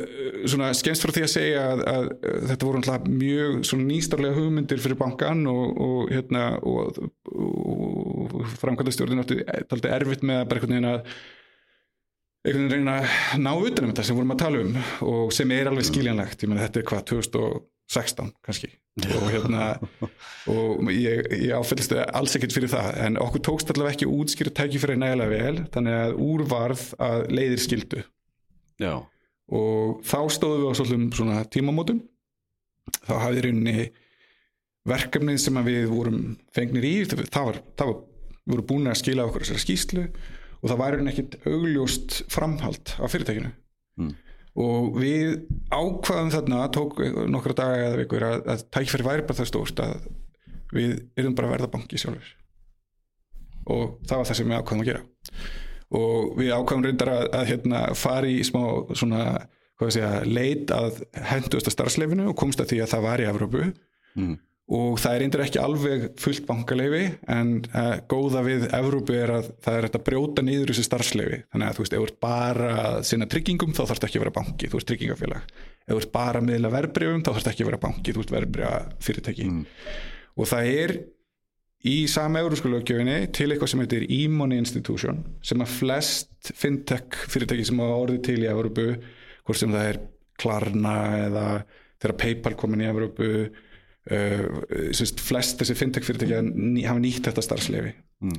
svona 0.49 0.71
skemmst 0.77 1.05
frá 1.05 1.12
því 1.15 1.25
að 1.27 1.32
segja 1.35 1.65
að, 1.73 1.82
að, 1.93 2.09
þetta 2.50 2.69
voru 2.69 2.81
alltaf 2.81 3.11
mjög 3.11 3.59
nýstarlega 3.82 4.38
hugmyndir 4.38 4.81
fyrir 4.83 5.00
bankan 5.00 5.44
og, 5.50 5.67
og 5.85 6.15
hérna 6.15 6.47
og, 6.62 7.03
og, 7.29 8.31
og 8.41 8.56
framkvæmdastjórnin 8.62 9.23
átti 9.25 9.43
taldi 9.71 9.93
erfitt 9.93 10.25
með 10.25 10.43
að 10.43 10.49
bara 10.50 10.62
einhvern 10.62 10.76
veginn 10.76 10.91
að 10.94 11.12
einhvern 12.41 12.71
veginn 12.71 12.88
reyna 12.88 12.97
að 13.05 13.44
ná 13.44 13.50
utan 13.53 13.85
um 13.85 13.93
þetta 13.93 14.06
sem 14.09 14.17
vorum 14.17 14.33
að 14.33 14.43
tala 14.47 14.65
um 14.65 14.79
og 15.12 15.35
sem 15.37 15.53
er 15.53 15.69
alveg 15.69 15.91
skiljanlegt, 15.91 16.41
ég 16.41 16.50
meina 16.50 16.65
þetta 16.65 16.81
er 16.81 16.88
hvað 16.88 17.06
2016 17.90 18.32
kannski. 18.46 18.70
Og 19.19 19.28
hérna 19.32 19.70
og 20.50 20.90
ég, 20.92 21.25
ég 21.34 21.54
áfællist 21.56 21.94
alls 21.94 22.37
ekkert 22.37 22.54
fyrir 22.54 22.70
það. 22.70 22.90
En 23.06 23.19
okkur 23.22 23.42
tókst 23.48 23.72
allavega 23.72 23.96
ekki 23.96 24.10
útskýra 24.10 24.52
tækifæri 24.54 24.98
nægilega 25.00 25.31
vel 25.32 25.64
þannig 25.75 25.96
að 25.98 26.19
úrvarð 26.26 26.84
að 27.02 27.25
leiðir 27.34 27.64
skildu. 27.64 28.04
Já, 28.81 28.94
og 29.50 30.04
þá 30.06 30.19
stóðum 30.32 30.62
við 30.62 30.70
á 30.70 30.75
svona 31.19 31.40
tímamótum. 31.50 32.04
Þá 33.06 33.14
hafði 33.25 33.40
í 33.40 33.44
rauninni 33.46 33.88
verkefnið 34.88 35.40
sem 35.42 35.60
við 35.66 35.90
vorum 35.90 36.22
fengnir 36.54 36.87
í 36.87 36.94
það 37.10 37.50
var, 37.50 37.60
það 37.78 37.90
var 37.90 37.98
við 38.40 38.54
vorum 38.54 38.69
búin 38.70 38.90
að 38.90 39.00
skila 39.02 39.26
okkur 39.28 39.44
þessari 39.44 39.64
skýslu 39.64 40.06
og 40.60 40.66
það 40.70 40.81
var 40.81 40.94
rauninni 40.96 41.12
ekkit 41.12 41.37
augljóst 41.50 42.16
framhald 42.32 42.94
á 42.98 43.04
fyrirtækinu. 43.10 43.52
Mm. 44.00 44.14
Og 44.58 44.99
við 44.99 45.37
ákvaðum 45.70 46.32
þarna 46.35 46.64
tók 46.75 46.99
nokkra 47.31 47.56
daga 47.62 47.87
eða 47.87 48.00
vikur 48.02 48.26
að, 48.26 48.43
að 48.50 48.67
tækifæri 48.75 49.06
væri 49.06 49.26
bara 49.29 49.38
það 49.38 49.50
stórt 49.52 49.82
að 49.85 50.11
við 50.75 50.93
erum 51.19 51.37
bara 51.38 51.50
að 51.50 51.56
verða 51.56 51.73
banki 51.75 52.00
sjálfur 52.00 52.37
og 53.70 53.97
það 54.08 54.20
var 54.20 54.29
það 54.29 54.38
sem 54.38 54.50
við 54.50 54.58
ákvaðum 54.58 54.82
að 54.82 54.91
gera. 54.91 55.02
Og 56.00 56.37
við 56.38 56.52
ákvaðum 56.55 56.85
reyndar 56.87 57.11
að, 57.12 57.25
að 57.38 57.49
hérna, 57.50 57.81
fara 57.99 58.31
í 58.31 58.43
smá 58.47 58.62
svona 58.99 59.25
hvað 59.81 59.88
við 59.88 59.97
segja, 59.97 60.11
leit 60.29 60.73
að 60.75 61.00
henduðasta 61.31 61.73
starfsleifinu 61.75 62.29
og 62.31 62.38
komst 62.38 62.61
að 62.62 62.73
því 62.73 62.81
að 62.85 62.93
það 62.93 63.05
var 63.06 63.23
í 63.23 63.26
Evrópu. 63.31 63.62
Mm. 64.19 64.35
Og 64.70 65.00
það 65.02 65.17
er 65.17 65.25
eindir 65.25 65.43
ekki 65.43 65.58
alveg 65.58 66.05
fullt 66.22 66.44
bankaleifi 66.46 67.02
en 67.34 67.49
uh, 67.75 67.96
góða 68.11 68.44
við 68.46 68.67
Evrópu 68.76 69.17
er 69.19 69.32
að 69.34 69.49
það 69.64 69.78
er 69.81 69.88
að 69.88 70.05
brjóta 70.06 70.44
niður 70.46 70.70
þessi 70.70 70.84
starfsleifi 70.87 71.40
þannig 71.50 71.67
að 71.67 71.78
þú 71.78 71.84
veist, 71.84 71.96
ef 71.96 72.02
þú 72.02 72.06
ert 72.06 72.20
bara 72.22 72.69
að 72.84 72.99
sinna 73.11 73.26
tryggingum 73.31 73.75
þá 73.75 73.82
þarfst 73.82 74.06
ekki 74.06 74.20
að 74.20 74.25
vera 74.25 74.37
banki, 74.38 74.70
þú 74.70 74.78
ert 74.78 74.90
tryggingafélag. 74.93 75.55
Ef 75.87 75.90
þú 75.90 76.00
ert 76.05 76.12
bara 76.14 76.43
miðla 76.46 76.70
verbreyfum 76.76 77.25
þá 77.26 77.32
þarfst 77.32 77.50
ekki 77.50 77.64
að 77.64 77.70
vera 77.72 77.81
banki, 77.82 78.14
þú 78.14 78.22
ert 78.25 78.37
verbreyfa 78.37 78.76
fyrirtæki 79.08 79.49
Mm. 79.50 79.64
og 80.38 80.46
það 80.46 80.70
er 80.84 80.93
í 81.90 81.96
sama 82.12 82.42
európsku 82.45 82.68
lögjöfinni 82.71 83.30
til 83.33 83.49
eitthvað 83.50 83.73
sem 83.73 83.80
heitir 83.83 84.04
e-money 84.12 84.61
institution 84.61 85.23
sem 85.42 85.62
að 85.64 85.73
flest 85.78 86.52
fintech 86.54 87.16
fyrirtæki 87.33 87.64
sem 87.66 87.80
hafa 87.80 87.97
orðið 88.04 88.23
til 88.28 88.38
í 88.45 88.50
Evrópu 88.50 88.87
hvort 89.00 89.61
sem 89.61 89.73
það 89.73 89.88
er 89.95 90.00
Klarna 90.40 90.95
eða 91.26 91.47
þegar 92.00 92.16
Paypal 92.21 92.54
komin 92.61 92.85
í 92.85 92.88
Evrópu 92.88 93.30
uh, 94.11 94.92
flest 95.21 95.61
þessi 95.61 95.76
fintech 95.78 96.07
fyrirtæki 96.07 96.37
hafa 96.38 96.47
ný- 96.54 96.87
hafa 96.88 97.02
nýtt 97.04 97.26
þetta 97.28 97.45
starfslefi 97.47 97.92
Mm. 98.21 98.37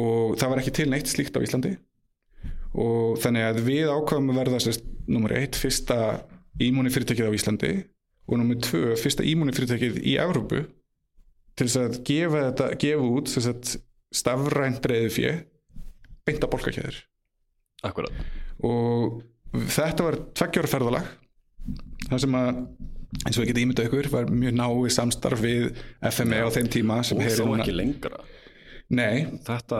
og 0.00 0.38
það 0.40 0.48
var 0.48 0.58
ekki 0.62 0.72
til 0.78 0.86
neitt 0.88 1.10
slíkt 1.10 1.34
á 1.36 1.44
Íslandi. 1.44 1.74
Og 2.72 3.18
þannig 3.20 3.42
að 3.44 3.58
við 3.66 3.90
ákvæðum 3.92 4.30
að 4.32 4.38
verða 4.40 4.60
nummer 5.12 5.34
eitt, 5.36 5.58
fyrsta 5.60 5.96
e-money 6.60 6.88
fyrirtækið 6.94 7.28
á 7.28 7.36
Íslandi 7.36 7.72
og 8.28 8.38
nummer 8.40 8.56
tvö, 8.64 8.94
fyrsta 8.96 9.26
e-money 9.28 9.52
fyrirtækið 9.52 9.98
í 10.08 10.14
Evrópu 10.16 10.62
til 11.58 11.66
þess 11.68 11.76
að 11.82 11.98
gefa 12.08 12.40
þetta, 12.46 12.70
gefa 12.80 13.10
út 13.18 13.28
sagt, 13.28 13.74
stafrænt 14.16 14.88
reyði 14.88 15.10
fjö 15.12 15.32
beinta 16.24 16.48
bólkakjöður 16.48 17.02
akkurat. 17.84 18.16
Og 18.64 19.20
þetta 19.68 20.06
var 20.08 20.16
tveggjóra 20.32 20.72
ferðalag 20.72 21.12
það 22.08 22.24
sem 22.24 22.40
að 22.40 22.62
eins 23.26 23.36
og 23.38 23.44
ég 23.44 23.52
geti 23.52 23.64
ímyndað 23.66 23.88
ykkur 23.90 24.08
var 24.12 24.30
mjög 24.32 24.56
náið 24.58 24.90
samstarf 24.96 25.42
við 25.44 25.70
FME 26.10 26.42
á 26.42 26.48
þeim 26.54 26.68
tíma 26.72 26.98
sem 27.04 27.18
og 27.20 27.28
þó 27.28 27.44
núna- 27.46 27.64
ekki 27.64 27.76
lengra. 27.76 28.20
Nei, 28.92 29.24
þetta, 29.46 29.78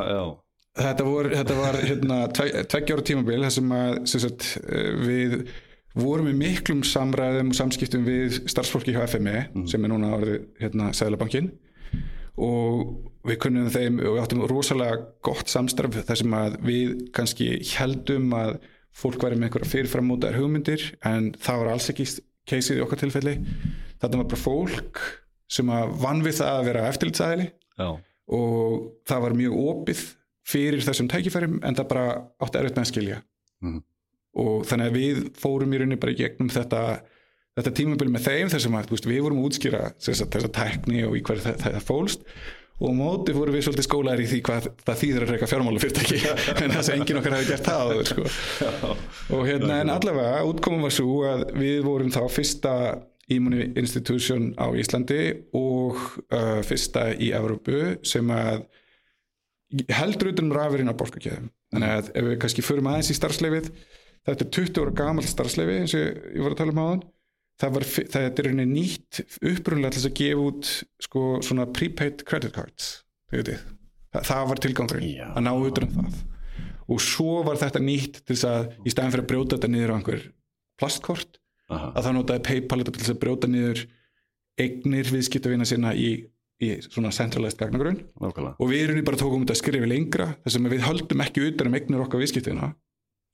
þetta, 0.78 1.04
vor, 1.04 1.28
þetta 1.32 1.56
var 1.58 1.78
hérna, 1.82 2.18
tveggjóra 2.32 3.04
tímabil 3.08 3.42
þar 3.44 3.54
sem 3.56 3.74
að 3.76 3.98
sagt, 4.12 4.46
eh, 4.68 4.92
við 5.02 5.36
vorum 5.94 6.30
í 6.30 6.36
miklum 6.36 6.80
samræðum 6.88 7.50
og 7.52 7.58
samskiptum 7.58 8.06
við 8.06 8.38
starfsfólki 8.48 8.94
hjá 8.94 9.02
FME 9.08 9.68
sem 9.68 9.84
er 9.84 9.92
núna 9.92 10.14
orðið 10.16 10.38
hérna, 10.62 10.92
Sæðlabankin 10.96 11.50
og 12.40 13.10
við 13.28 13.38
kunnum 13.44 13.68
þeim 13.72 13.98
og 14.00 14.16
við 14.16 14.22
áttum 14.22 14.44
rosalega 14.48 15.02
gott 15.22 15.50
samstarf 15.52 15.98
þar 16.08 16.16
sem 16.22 16.36
að 16.38 16.56
við 16.64 16.94
kannski 17.12 17.50
heldum 17.76 18.32
að 18.38 18.56
fólk 18.96 19.20
væri 19.24 19.36
með 19.36 19.50
einhverja 19.50 19.72
fyrirframótaðar 19.72 20.40
hugmyndir 20.40 20.86
en 21.08 21.32
það 21.40 21.60
var 21.62 21.70
alls 21.74 21.90
ekki 21.92 22.06
keisið 22.48 22.80
í 22.80 22.84
okkar 22.84 23.02
tilfelli. 23.02 23.36
Þetta 24.02 24.18
var 24.18 24.30
bara 24.32 24.42
fólk 24.42 25.02
sem 25.52 25.68
að 25.72 25.94
vann 26.02 26.24
við 26.24 26.38
það 26.40 26.56
að 26.56 26.66
vera 26.70 26.88
eftirlitsæðili 26.90 27.48
og 28.32 28.90
það 29.08 29.24
var 29.26 29.38
mjög 29.38 29.56
opið 29.62 30.02
fyrir 30.48 30.82
þessum 30.82 31.08
tækifærum 31.12 31.60
en 31.62 31.76
það 31.78 31.88
bara 31.92 32.06
átti 32.42 32.58
erfitt 32.58 32.76
með 32.76 32.86
að 32.86 32.92
skilja. 32.92 33.22
Mhm. 33.62 33.82
og 34.32 34.64
þannig 34.64 34.86
að 34.88 34.94
við 34.96 35.18
fórum 35.36 35.72
í 35.74 35.78
rauninni 35.78 36.00
bara 36.00 36.12
í 36.12 36.16
gegnum 36.16 36.48
þetta 36.48 37.02
þetta 37.58 37.72
tímabil 37.76 38.08
með 38.08 38.24
þeim 38.24 38.50
þessum 38.52 38.76
að 38.78 38.92
við 39.04 39.20
vorum 39.20 39.42
að 39.42 39.48
útskýra 39.50 39.80
þessa, 40.00 40.26
þessa 40.32 40.50
tækni 40.56 41.02
og 41.04 41.18
í 41.18 41.20
hverju 41.20 41.44
það, 41.44 41.58
það 41.66 41.84
fólst 41.84 42.24
og 42.82 42.94
móti 42.98 43.34
fórum 43.36 43.54
við 43.54 43.64
svolítið 43.66 43.86
skólaðir 43.86 44.24
í 44.24 44.28
því 44.32 44.40
hvað 44.48 44.66
það 44.82 45.00
þýðir 45.02 45.24
að 45.24 45.32
reyka 45.32 45.48
fjármála 45.52 45.82
fyrirtæki 45.82 46.18
en 46.64 46.74
þess 46.74 46.90
að 46.90 46.96
enginn 46.96 47.20
okkar 47.20 47.36
hafi 47.36 47.48
gert 47.52 47.68
það 47.68 47.86
áður, 47.86 48.10
sko. 48.10 48.92
og 49.36 49.46
hérna 49.46 49.78
en 49.84 49.94
allavega 49.94 50.42
útkomum 50.50 50.86
var 50.88 50.94
svo 50.96 51.22
að 51.30 51.46
við 51.60 51.80
vorum 51.86 52.12
þá 52.14 52.20
fyrsta 52.32 52.74
Immunity 53.32 53.80
Institution 53.80 54.50
á 54.58 54.66
Íslandi 54.76 55.22
og 55.56 56.00
uh, 56.34 56.60
fyrsta 56.66 57.12
í 57.14 57.30
Evrópu 57.36 57.96
sem 58.06 58.28
að 58.34 58.66
heldur 59.92 60.32
utan 60.32 60.50
um 60.50 60.56
rafirinn 60.56 60.90
á 60.90 60.98
borgarkjöðum 60.98 61.48
þannig 61.72 61.96
að 61.96 62.10
ef 62.12 62.28
við 62.28 62.38
kannski 62.42 62.64
förum 62.66 62.90
aðeins 62.90 63.12
í 63.14 63.16
starfsleifið 63.16 63.70
þetta 64.26 64.44
er 64.44 64.52
20 64.58 64.82
ára 64.82 64.96
gamalt 64.98 65.30
starfsleifi 65.30 65.78
eins 65.80 65.94
og 65.96 66.02
ég 66.02 66.42
var 66.44 66.54
að 66.54 66.60
tala 66.60 66.74
um 66.74 66.82
á 66.82 66.86
þann 66.90 67.04
það, 67.62 67.76
var, 67.76 67.86
það 68.14 68.26
er 68.26 68.48
rauninni 68.48 68.80
nýtt 68.82 69.22
upprunlega 69.52 69.96
til 69.96 70.04
að 70.08 70.18
gefa 70.18 70.48
út 70.48 70.72
sko, 71.06 71.22
svona 71.46 71.68
prepaid 71.70 72.26
credit 72.28 72.54
cards 72.56 72.90
það, 73.32 74.26
það 74.28 74.44
var 74.50 74.62
tilgangurinn 74.66 75.14
Já. 75.14 75.26
að 75.30 75.46
ná 75.46 75.52
utan 75.54 75.88
um 75.88 75.96
það 76.00 76.20
og 76.92 77.00
svo 77.00 77.38
var 77.46 77.60
þetta 77.60 77.80
nýtt 77.82 78.20
til 78.26 78.34
þess 78.34 78.48
að 78.48 78.72
í 78.84 78.92
staðin 78.92 79.14
fyrir 79.14 79.24
að 79.24 79.30
brjóta 79.30 79.56
þetta 79.56 79.72
niður 79.72 79.94
á 79.94 79.96
einhver 79.96 80.24
plastkort 80.80 81.38
Aha. 81.72 81.92
að 81.94 82.06
það 82.06 82.16
notaði 82.18 82.44
Paypal 82.48 82.80
þetta 82.82 82.94
til 82.96 83.04
þess 83.04 83.14
að 83.14 83.20
brjóta 83.22 83.50
niður 83.50 83.82
eignir 84.60 85.10
viðskiptavina 85.14 85.68
sinna 85.68 85.94
í, 85.96 86.10
í 86.60 86.72
svona 86.84 87.12
centralized 87.14 87.62
Nákvæmlega. 87.62 88.56
og 88.58 88.68
við 88.68 88.82
erum 88.84 89.06
bara 89.06 89.20
tókum 89.22 89.46
þetta 89.46 89.60
skrifi 89.62 89.88
lengra 89.88 90.32
þess 90.42 90.58
að 90.58 90.74
við 90.74 90.86
höldum 90.88 91.24
ekki 91.24 91.46
utan 91.48 91.70
um 91.70 91.78
eignir 91.78 92.04
okkar 92.04 92.20
viðskiptina 92.22 92.72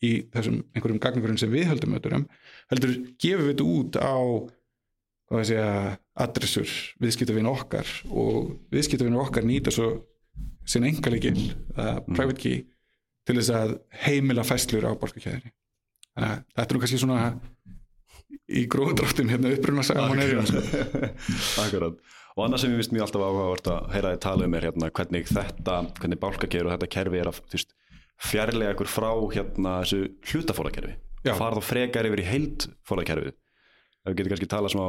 í 0.05 0.13
þessum 0.35 0.61
einhverjum 0.75 1.01
gagnagrunn 1.03 1.41
sem 1.41 1.53
við 1.53 1.69
höldum 1.73 1.97
utan 1.99 2.21
um 2.21 2.27
heldur 2.71 2.95
gefum 3.19 3.49
við 3.49 3.53
þetta 3.53 3.69
út 3.75 3.99
á 3.99 4.17
hvað 5.29 5.43
að 5.43 5.49
segja 5.51 5.71
adressur 6.25 6.75
viðskiptavina 7.03 7.53
okkar 7.53 7.91
og 8.09 8.53
viðskiptavina 8.73 9.21
okkar 9.21 9.47
nýta 9.47 9.75
svo 9.75 9.91
sinn 10.69 10.87
engalegil, 10.89 11.37
uh, 11.77 11.99
private 12.13 12.39
key 12.41 12.63
til 13.29 13.37
þess 13.37 13.53
að 13.57 13.75
heimila 14.05 14.45
fæslur 14.47 14.89
á 14.89 14.93
borgarkæðinni 14.97 15.53
þannig 16.19 16.31
að 16.31 16.45
þetta 16.55 16.69
er 16.69 16.77
nú 16.77 16.83
kannski 16.85 17.01
svona 17.03 17.21
í 18.49 18.65
gróðdráttum 18.71 19.29
hérna 19.31 19.53
uppruna 19.57 19.85
sko. 19.85 20.63
Akkurat. 21.65 21.99
Og 22.37 22.45
annað 22.45 22.63
sem 22.63 22.73
ég 22.73 22.81
vist 22.81 22.93
mjög 22.95 23.09
alltaf 23.09 23.25
áhugavert 23.25 23.71
að 23.73 23.89
heyra 23.95 24.13
þið 24.15 24.23
tala 24.25 24.47
um 24.47 24.57
er 24.57 24.67
hérna 24.69 24.91
hvernig 24.95 25.29
þetta, 25.29 25.77
hvernig 25.99 26.21
bálkakerfi 26.23 26.67
og 26.67 26.75
þetta 26.75 26.91
kerfi 26.95 27.21
er 27.21 27.31
að 27.31 27.41
þú 27.41 27.59
veist, 27.59 27.75
fjarlæga 28.19 28.75
ykkur 28.75 28.91
frá 28.91 29.11
hérna 29.35 29.77
þessu 29.83 30.01
hlutafólakerfi. 30.33 30.97
Fara 31.29 31.59
þá 31.59 31.63
frekar 31.69 32.09
yfir 32.09 32.23
í 32.25 32.27
heild 32.29 32.67
fólakerfið. 32.89 33.35
Ef 33.35 34.11
við 34.13 34.19
getum 34.21 34.33
kannski 34.35 34.51
tala 34.51 34.71
smá, 34.73 34.87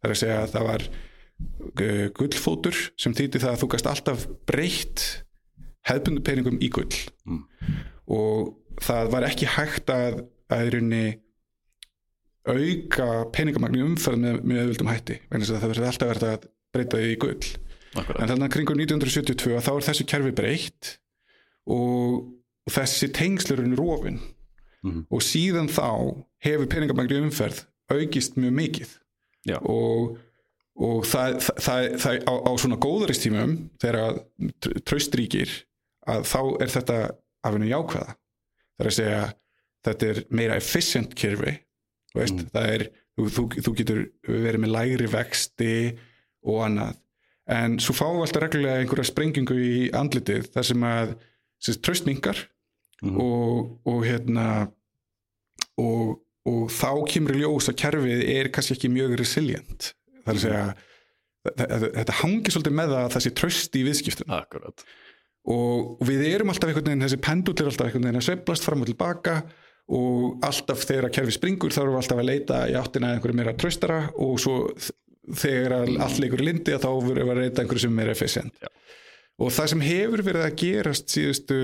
Það 0.00 0.08
er 0.08 0.14
að 0.14 0.20
segja 0.22 0.42
að 0.42 0.52
það 0.54 0.64
var 0.68 0.82
gullfótur 2.18 2.76
sem 3.00 3.14
þýtti 3.16 3.40
það 3.42 3.52
að 3.54 3.60
þú 3.62 3.68
gast 3.74 3.86
alltaf 3.90 4.26
breytt 4.48 5.04
hefðbundu 5.88 6.22
peningum 6.26 6.58
í 6.62 6.68
gull 6.70 6.92
Mm. 7.26 7.44
og 8.08 8.54
það 8.82 9.10
var 9.12 9.22
ekki 9.28 9.46
hægt 9.46 9.90
að 9.94 10.22
að 10.52 10.66
í 10.66 10.70
rauninni 10.74 11.18
auka 12.50 13.06
peningamagn 13.32 13.76
í 13.78 13.82
umferð 13.86 14.18
með, 14.18 14.40
með 14.42 14.62
auðvöldum 14.64 14.90
hætti 14.90 15.18
vegna 15.30 15.44
þess 15.46 15.54
að 15.54 15.60
það 15.62 15.72
verði 15.72 15.88
alltaf 15.92 16.10
verið 16.10 16.26
að 16.32 16.46
breyta 16.74 16.98
því 16.98 17.10
í 17.12 17.18
gull 17.22 17.50
akkurat. 18.02 18.20
en 18.24 18.30
þannig 18.32 18.46
að 18.48 18.54
kringum 18.56 18.80
1972 18.82 19.54
að 19.58 19.66
þá 19.68 19.70
er 19.76 19.86
þessu 19.88 20.06
kerfi 20.10 20.32
breytt 20.40 20.90
og, 21.70 22.16
þessi 22.74 23.08
tengslurinn 23.14 23.76
rofin 23.78 24.20
Mhm. 24.82 25.04
og 25.14 25.20
síðan 25.22 25.68
þá 25.70 25.86
hefur 26.42 26.66
peningamagn 26.66 27.12
í 27.14 27.20
umferð 27.22 27.60
aukist 27.94 28.34
mjög 28.34 28.54
mikið 28.58 28.88
Já. 29.46 29.58
og, 29.62 30.16
og 30.76 31.04
það, 31.04 31.36
það, 31.60 31.88
það, 32.00 32.16
á, 32.24 32.34
á 32.48 32.52
svona 32.60 32.78
góðaristímum 32.80 33.52
þegar 33.82 34.16
tr- 34.64 34.78
traust 34.88 35.14
ríkir 35.18 35.50
að 36.08 36.24
þá 36.30 36.38
er 36.64 36.72
þetta 36.72 36.96
af 37.44 37.52
hennu 37.56 37.68
jákvæða 37.70 38.14
það 38.14 38.82
er 38.84 38.88
að 38.90 38.96
segja 38.96 39.20
þetta 39.86 40.08
er 40.12 40.22
meira 40.30 40.56
efficient 40.62 41.14
kerfi 41.18 41.58
Mm. 42.12 42.42
það 42.52 42.66
er 42.74 42.82
þú, 43.16 43.24
þú, 43.32 43.42
þú 43.64 43.72
getur 43.78 44.00
verið 44.28 44.60
með 44.60 44.70
lægri 44.74 45.06
vexti 45.08 45.68
og 46.44 46.58
annað 46.66 46.98
en 47.56 47.78
svo 47.80 47.94
fáum 47.96 48.18
við 48.18 48.26
alltaf 48.26 48.42
reglulega 48.44 48.82
einhverja 48.82 49.08
sprengingu 49.08 49.56
í 49.56 49.78
andlitið 49.96 50.50
þar 50.52 50.66
sem 50.68 50.84
að 50.84 51.14
traust 51.80 52.04
mingar 52.10 52.36
Mhm. 53.02 53.16
og, 53.18 53.70
og 53.88 54.04
hérna 54.04 54.44
og, 55.80 56.20
og 56.46 56.68
þá 56.70 56.90
kemur 57.10 57.34
ljós 57.40 57.66
að 57.72 57.78
kerfið 57.80 58.20
er 58.36 58.50
kannski 58.54 58.76
ekki 58.76 58.90
mjög 58.92 59.16
resilient 59.18 59.88
það 60.22 60.32
er 60.32 60.38
að 60.38 60.42
segja 60.46 60.64
þe- 61.46 61.68
þe- 61.82 61.92
þetta 61.98 62.18
hangir 62.22 62.54
svolítið 62.56 62.76
með 62.80 62.92
það 62.94 63.02
að 63.06 63.14
þessi 63.16 63.32
tröst 63.40 63.76
í 63.78 63.84
viðskiptum 63.88 64.34
Akkurat. 64.38 64.84
og 65.52 66.02
við 66.06 66.24
erum 66.30 66.52
alltaf 66.52 66.70
einhvern 66.70 66.88
veginn, 66.92 67.04
þessi 67.06 67.20
pendull 67.26 67.56
er 67.58 67.70
alltaf 67.72 67.86
einhvern 67.88 68.06
veginn 68.08 68.20
að 68.22 68.26
sveiflast 68.28 68.66
fram 68.68 68.84
og 68.84 68.90
tilbaka 68.92 69.36
og 69.92 70.44
alltaf 70.46 70.84
þegar 70.86 71.08
að 71.08 71.14
kerfi 71.16 71.34
springur 71.34 71.74
þá 71.74 71.80
erum 71.82 71.96
við 71.96 72.02
alltaf 72.04 72.20
að 72.22 72.28
leita 72.30 72.60
í 72.70 72.76
áttina 72.78 73.10
einhverju 73.16 73.34
meira 73.40 73.56
tröstara 73.58 73.98
og 74.22 74.38
svo 74.40 74.54
þegar 75.38 75.74
allt 76.02 76.20
leikur 76.22 76.42
í 76.42 76.46
lindi 76.46 76.76
þá 76.78 76.88
verðum 77.02 77.28
við 77.28 77.34
að 77.34 77.42
leita 77.42 77.62
einhverju 77.64 77.84
sem 77.88 77.98
er 78.02 78.12
efficient 78.14 78.54
Já. 78.62 78.70
og 79.42 79.50
það 79.54 79.68
sem 79.74 79.84
hefur 79.86 80.22
verið 80.26 80.46
að 80.46 80.56
gerast 80.62 81.12
síðustu 81.14 81.58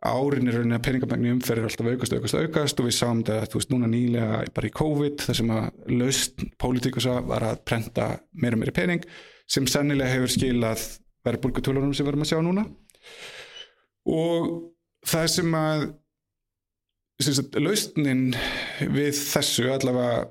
árin 0.00 0.48
er 0.48 0.54
rauninni 0.56 0.76
að 0.78 0.84
peningamagni 0.86 1.32
umferð 1.34 1.60
er 1.60 1.66
alltaf 1.68 1.88
aukast, 1.92 2.14
aukast, 2.16 2.34
aukast 2.40 2.80
og 2.80 2.86
við 2.88 2.94
sáum 2.96 3.18
þetta, 3.24 3.48
þú 3.52 3.58
veist, 3.60 3.70
núna 3.74 3.88
nýlega 3.92 4.38
bara 4.56 4.68
í 4.70 4.72
COVID, 4.80 5.24
þar 5.26 5.36
sem 5.40 5.50
að 5.52 5.66
laust 6.00 6.44
pólitikusa 6.62 7.18
var 7.28 7.44
að 7.50 7.60
prenta 7.68 8.06
meira 8.32 8.56
meira 8.56 8.72
pening, 8.72 9.04
sem 9.50 9.66
sennilega 9.68 10.14
hefur 10.14 10.32
skilað 10.32 10.86
verðbólgutölunum 11.26 11.92
sem 11.92 12.06
við 12.06 12.14
erum 12.14 12.24
að 12.24 12.30
sjá 12.32 12.40
núna 12.46 12.64
og 14.08 14.46
það 15.10 15.26
sem 15.36 15.56
að 15.58 15.82
lausnin 17.60 18.30
við 18.94 19.10
þessu 19.12 19.66
allavega 19.74 20.30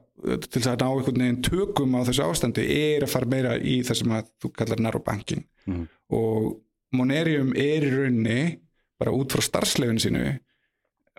til 0.50 0.56
þess 0.58 0.72
að 0.72 0.80
ná 0.82 0.88
einhvern 0.90 1.22
veginn 1.22 1.44
tökum 1.46 1.94
á 1.96 2.02
þessu 2.08 2.26
ástandi 2.26 2.66
er 2.74 3.06
að 3.06 3.12
fara 3.14 3.30
meira 3.30 3.52
í 3.62 3.76
það 3.86 4.00
sem 4.02 4.16
að 4.18 4.32
þú 4.42 4.52
kallar 4.58 4.82
narrobanking 4.84 5.46
Mhm. 5.70 5.86
og 6.10 6.58
Monerium 6.98 7.52
er 7.54 7.84
í 7.86 7.92
rauninni 7.94 8.60
bara 9.00 9.14
út 9.16 9.36
frá 9.36 9.46
starfsleginu 9.46 10.04
sínu 10.04 10.26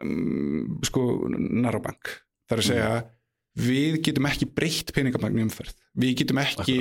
um, 0.04 0.80
sko 0.86 1.06
narrobank. 1.30 2.12
Það 2.48 2.56
er 2.56 2.62
að 2.62 2.68
segja 2.68 2.90
við 3.60 4.00
getum 4.06 4.28
ekki 4.30 4.50
breytt 4.54 4.92
peningamagn 4.96 5.44
umferð. 5.46 5.76
Við 5.98 6.20
getum 6.22 6.40
ekki 6.42 6.78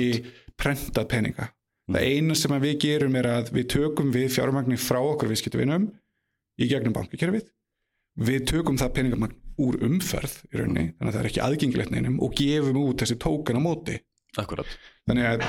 prentað 0.60 1.08
peninga. 1.10 1.50
Það 1.90 2.06
eina 2.06 2.36
sem 2.38 2.54
við 2.62 2.76
gerum 2.84 3.16
er 3.18 3.26
að 3.26 3.50
við 3.56 3.70
tökum 3.74 4.12
við 4.14 4.28
fjármagni 4.36 4.78
frá 4.78 5.00
okkur 5.00 5.32
viðskiptavinum 5.32 5.88
í 6.60 6.68
gegnum 6.70 6.94
bankakerfið. 6.94 7.48
Við 8.20 8.44
tökum 8.50 8.78
það 8.78 8.94
peningamagn 8.98 9.38
úr 9.60 9.80
umferð 9.84 10.36
í 10.50 10.60
rauninni, 10.60 10.86
þannig 10.96 11.10
að 11.10 11.16
það 11.16 11.20
er 11.20 11.28
ekki 11.30 11.42
aðgengilegt 11.44 11.92
neinum 11.92 12.20
og 12.24 12.36
gefum 12.38 12.78
út 12.80 13.02
þessi 13.02 13.18
tókan 13.20 13.60
á 13.60 13.62
móti. 13.64 13.98
Akkurat. 14.38 14.68
þannig 15.10 15.26
að, 15.26 15.40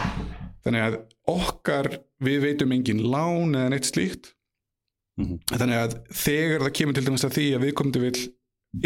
þannig 0.66 0.84
að 0.88 0.96
okkar 1.30 1.90
við 2.26 2.38
veitum 2.48 2.72
engin 2.74 3.04
lán 3.14 3.54
eða 3.54 3.74
neitt 3.76 3.86
slíkt 3.86 4.32
Mhm. 5.22 5.40
þannig 5.54 5.80
að 5.86 5.96
þegar 6.26 6.66
það 6.66 6.76
kemur 6.80 6.98
til 6.98 7.06
dæmis 7.08 7.26
að 7.28 7.36
því 7.38 7.46
að 7.58 7.64
við 7.68 7.74
komum 7.80 7.94
til 7.96 8.02
vil 8.08 8.22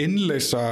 innleysa 0.05 0.63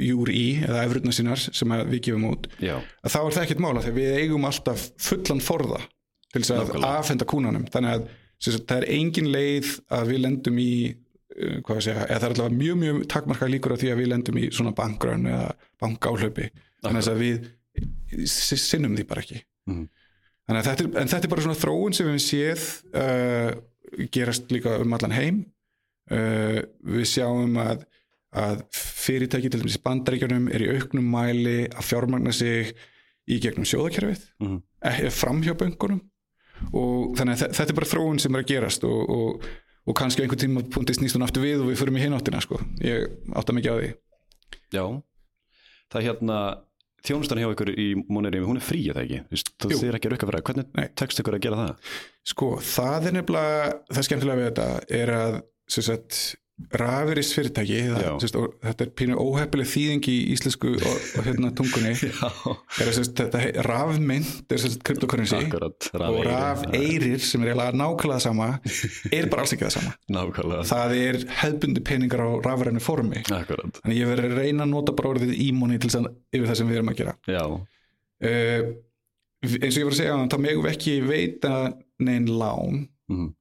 júr 0.00 0.30
í 0.30 0.44
eða 0.62 0.84
efrutna 0.86 1.12
sínar 1.14 1.40
sem 1.42 1.72
við 1.90 2.00
gefum 2.06 2.28
út 2.30 2.46
Já. 2.62 2.76
að 3.02 3.10
þá 3.14 3.18
er 3.26 3.34
það 3.36 3.44
ekkert 3.46 3.62
mála 3.64 3.82
þegar 3.82 3.96
við 3.98 4.18
eigum 4.20 4.44
alltaf 4.46 4.84
fullan 5.02 5.42
forða 5.42 5.80
til 6.30 6.42
þess 6.44 6.52
að 6.54 6.84
afhenda 6.86 7.26
kúnanum 7.26 7.64
þannig 7.74 7.96
að 7.96 8.04
sagt, 8.40 8.66
það 8.70 8.76
er 8.84 8.86
engin 8.94 9.30
leið 9.34 9.70
að 9.98 10.12
við 10.12 10.20
lendum 10.24 10.60
í 10.62 10.68
uh, 10.94 11.56
hvað 11.66 11.76
að 11.80 11.84
segja, 11.88 12.04
eða 12.06 12.20
það 12.22 12.28
er 12.28 12.34
allavega 12.36 12.60
mjög 12.60 12.78
mjög 12.84 13.00
takmarka 13.16 13.48
líkur 13.50 13.74
á 13.74 13.80
því 13.82 13.90
að 13.94 14.00
við 14.04 14.10
lendum 14.14 14.38
í 14.40 14.44
svona 14.54 14.74
bankrön 14.78 15.26
eða 15.32 15.48
bankáhlaupi 15.82 16.46
þannig 16.86 17.10
að 17.10 17.24
við 17.24 17.50
sinnum 18.30 18.94
því 18.98 19.06
bara 19.10 19.24
ekki 19.26 19.42
Mhm. 19.70 19.88
þannig 20.48 20.60
að 20.62 20.68
þetta 20.70 20.84
er, 20.86 21.08
þetta 21.10 21.26
er 21.26 21.30
bara 21.34 21.42
svona 21.44 21.60
þróun 21.60 21.94
sem 21.98 22.06
við 22.14 22.22
séð 22.24 22.62
uh, 22.94 23.50
gerast 24.14 24.50
líka 24.54 24.76
um 24.82 24.92
allan 24.96 25.14
heim 25.16 25.40
uh, 26.12 26.60
við 26.86 27.06
sjáum 27.14 27.56
að, 27.62 27.84
að 28.36 28.62
fyrirtæki 28.76 29.50
til 29.50 29.62
dæmis 29.62 29.80
bandaríkjunum 29.84 30.48
er 30.54 30.64
í 30.66 30.70
auknum 30.76 31.08
mæli 31.14 31.58
að 31.70 31.88
fjármagna 31.90 32.32
sig 32.36 32.74
í 33.30 33.38
gegnum 33.42 33.66
sjóðakerfið 33.68 34.22
mm. 34.42 34.60
fram 35.14 35.42
hjá 35.46 35.52
böngunum 35.58 36.00
og 36.76 37.14
þannig 37.18 37.36
að 37.36 37.42
þe- 37.42 37.52
þetta 37.58 37.72
er 37.72 37.78
bara 37.78 37.90
þróun 37.94 38.18
sem 38.20 38.34
er 38.36 38.42
að 38.42 38.48
gerast 38.50 38.82
og, 38.88 39.12
og, 39.14 39.44
og 39.88 39.96
kannski 39.96 40.20
á 40.20 40.24
einhvern 40.26 40.42
tíma 40.42 40.64
punkti 40.74 40.96
snýst 40.98 41.16
hún 41.16 41.24
aftur 41.24 41.44
við 41.46 41.62
og 41.62 41.70
við 41.70 41.78
förum 41.80 41.96
í 41.96 42.02
hináttina 42.04 42.40
sko. 42.44 42.58
ég 42.84 43.06
átta 43.32 43.54
mikið 43.56 43.70
á 43.72 43.76
því 43.80 43.90
Já, 44.74 44.84
það 45.90 46.00
er 46.00 46.06
hérna 46.10 46.40
þjónustan 47.06 47.40
hjá 47.40 47.48
ykkur 47.54 47.72
í 47.74 47.88
Moneri 48.12 48.42
hún 48.44 48.60
er 48.60 48.64
frí, 48.64 48.82
er 48.90 48.98
það 48.98 49.06
ekki? 49.06 49.42
Þið 49.66 49.86
er 49.88 49.98
ekki 49.98 50.10
að 50.10 50.14
rukka 50.14 50.28
fyrir 50.30 50.40
Nei. 50.40 50.46
hvernig 50.50 50.92
tekst 51.00 51.22
ykkur 51.22 51.38
að 51.38 51.44
gera 51.46 51.60
það? 51.62 51.94
Sko, 52.32 52.50
það 52.70 53.08
er 53.10 53.16
nefnilega, 53.18 53.72
það 53.90 54.08
skemmtilega 54.08 54.40
við 54.40 54.48
þetta 54.50 54.68
er 55.00 55.14
að, 55.16 55.38
sagt, 55.76 56.20
rafiris 56.80 57.30
fyrirtæki, 57.34 57.78
það, 57.90 58.24
og 58.38 58.52
þetta 58.64 58.84
er 58.84 58.90
pínu 59.00 59.16
óheppileg 59.20 59.68
þýðing 59.70 60.08
í 60.12 60.16
íslensku 60.34 60.72
og, 60.76 60.98
og 61.18 61.24
hérna 61.26 61.50
tungunni, 61.58 61.92
er 61.94 62.90
sagt, 62.96 63.14
þetta 63.20 63.40
rafmynd 63.66 64.52
er 64.54 64.64
akkurat 65.40 65.88
og 66.04 66.20
rafeirir 66.28 67.24
sem 67.24 67.46
er 67.46 67.54
nákvæmlega 67.80 68.20
sama, 68.26 68.50
er 69.16 69.30
bara 69.32 69.46
alls 69.46 69.56
ekki 69.56 69.66
það 69.66 69.74
sama. 69.78 69.94
Nákvæmlega, 70.18 70.66
Það 70.70 70.94
er 71.00 71.20
hefbundi 71.40 71.84
peningar 71.90 72.24
á 72.26 72.28
rafrænu 72.44 72.84
formi. 72.84 73.24
akkurat 73.24 73.80
Þannig 73.82 74.02
ég 74.02 74.12
verið 74.12 74.30
að 74.30 74.38
reyna 74.44 74.66
að 74.68 74.72
nota 74.76 74.96
bara 75.00 75.14
orðið 75.16 75.34
ímóni 75.48 75.80
til 75.80 75.90
þess 75.90 76.02
að 76.04 76.12
yfir 76.36 76.48
það 76.52 76.60
sem 76.62 76.70
við 76.70 76.80
erum 76.80 76.92
að 76.94 77.00
gera. 77.02 77.16
Uh, 78.20 78.70
eins 79.40 79.74
og 79.74 79.80
ég 79.80 79.86
var 79.88 79.94
að 79.94 80.00
segja, 80.02 80.16
þá 80.30 80.38
megum 80.44 80.64
við 80.66 80.74
ekki 80.76 80.96
veita 81.08 81.52
neinn 82.04 82.28
lán 82.30 82.86
Mhm. 83.10 83.32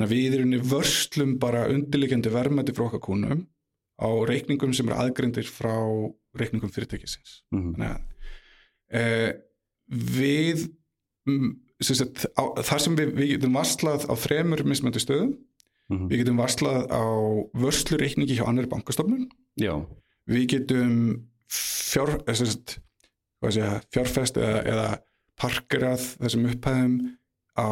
Þannig 0.00 0.08
að 0.08 0.16
við 0.16 0.34
erum 0.38 0.52
vörslum 0.70 1.32
bara 1.42 1.66
undirliggjandi 1.68 2.30
verðmætti 2.32 2.72
frá 2.72 2.86
okkar 2.86 3.02
kúnum 3.04 3.42
á 4.00 4.08
reikningum 4.24 4.72
sem 4.72 4.88
eru 4.88 4.96
aðgrindir 4.96 5.44
frá 5.44 5.74
reikningum 6.40 6.72
fyrirtækisins. 6.72 7.42
Mhm. 7.52 7.74
Þannig 7.74 7.90
að 7.90 8.00
e, 8.96 9.02
við, 9.92 10.62
mm, 11.28 11.50
sem 11.84 12.08
þar 12.16 12.80
sem 12.80 12.96
við, 12.96 13.12
við 13.12 13.32
getum 13.34 13.60
varslað 13.60 14.08
á 14.08 14.14
þremur 14.16 14.64
mismöndu 14.64 15.02
stöðum, 15.04 15.36
Mhm. 15.90 16.08
við 16.08 16.22
getum 16.22 16.40
varslað 16.40 16.88
á 16.88 17.04
vörslureikningi 17.60 18.38
hjá 18.38 18.46
annari 18.48 18.70
bankastofnun, 18.70 19.28
Já, 19.58 19.84
við 20.28 20.46
getum 20.54 21.26
fjár, 21.50 22.22
eh, 22.26 22.32
sagt, 22.34 22.78
ég, 23.42 23.82
fjárfest 23.92 24.38
eða, 24.38 24.64
eða 24.64 24.98
parkerað 25.36 26.16
þessum 26.22 26.46
upphæðum 26.48 27.16
á, 27.58 27.66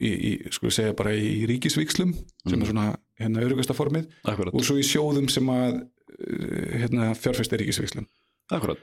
í, 0.00 0.10
í, 0.10 0.30
sko 0.54 0.70
segja 0.72 0.94
bara 0.96 1.12
í 1.16 1.44
ríkisvíkslum 1.50 2.14
sem 2.48 2.60
er 2.62 2.70
svona 2.70 2.86
hérna 3.20 3.42
örugasta 3.44 3.74
formið. 3.76 4.06
Akkurat. 4.24 4.54
Og 4.56 4.64
svo 4.64 4.78
í 4.80 4.84
sjóðum 4.86 5.28
sem 5.32 5.46
að 5.52 5.82
eh, 5.82 6.78
hérna 6.84 7.10
fjárfest 7.18 7.52
er 7.52 7.60
ríkisvíkslum 7.64 8.06
Akkurat, 8.50 8.80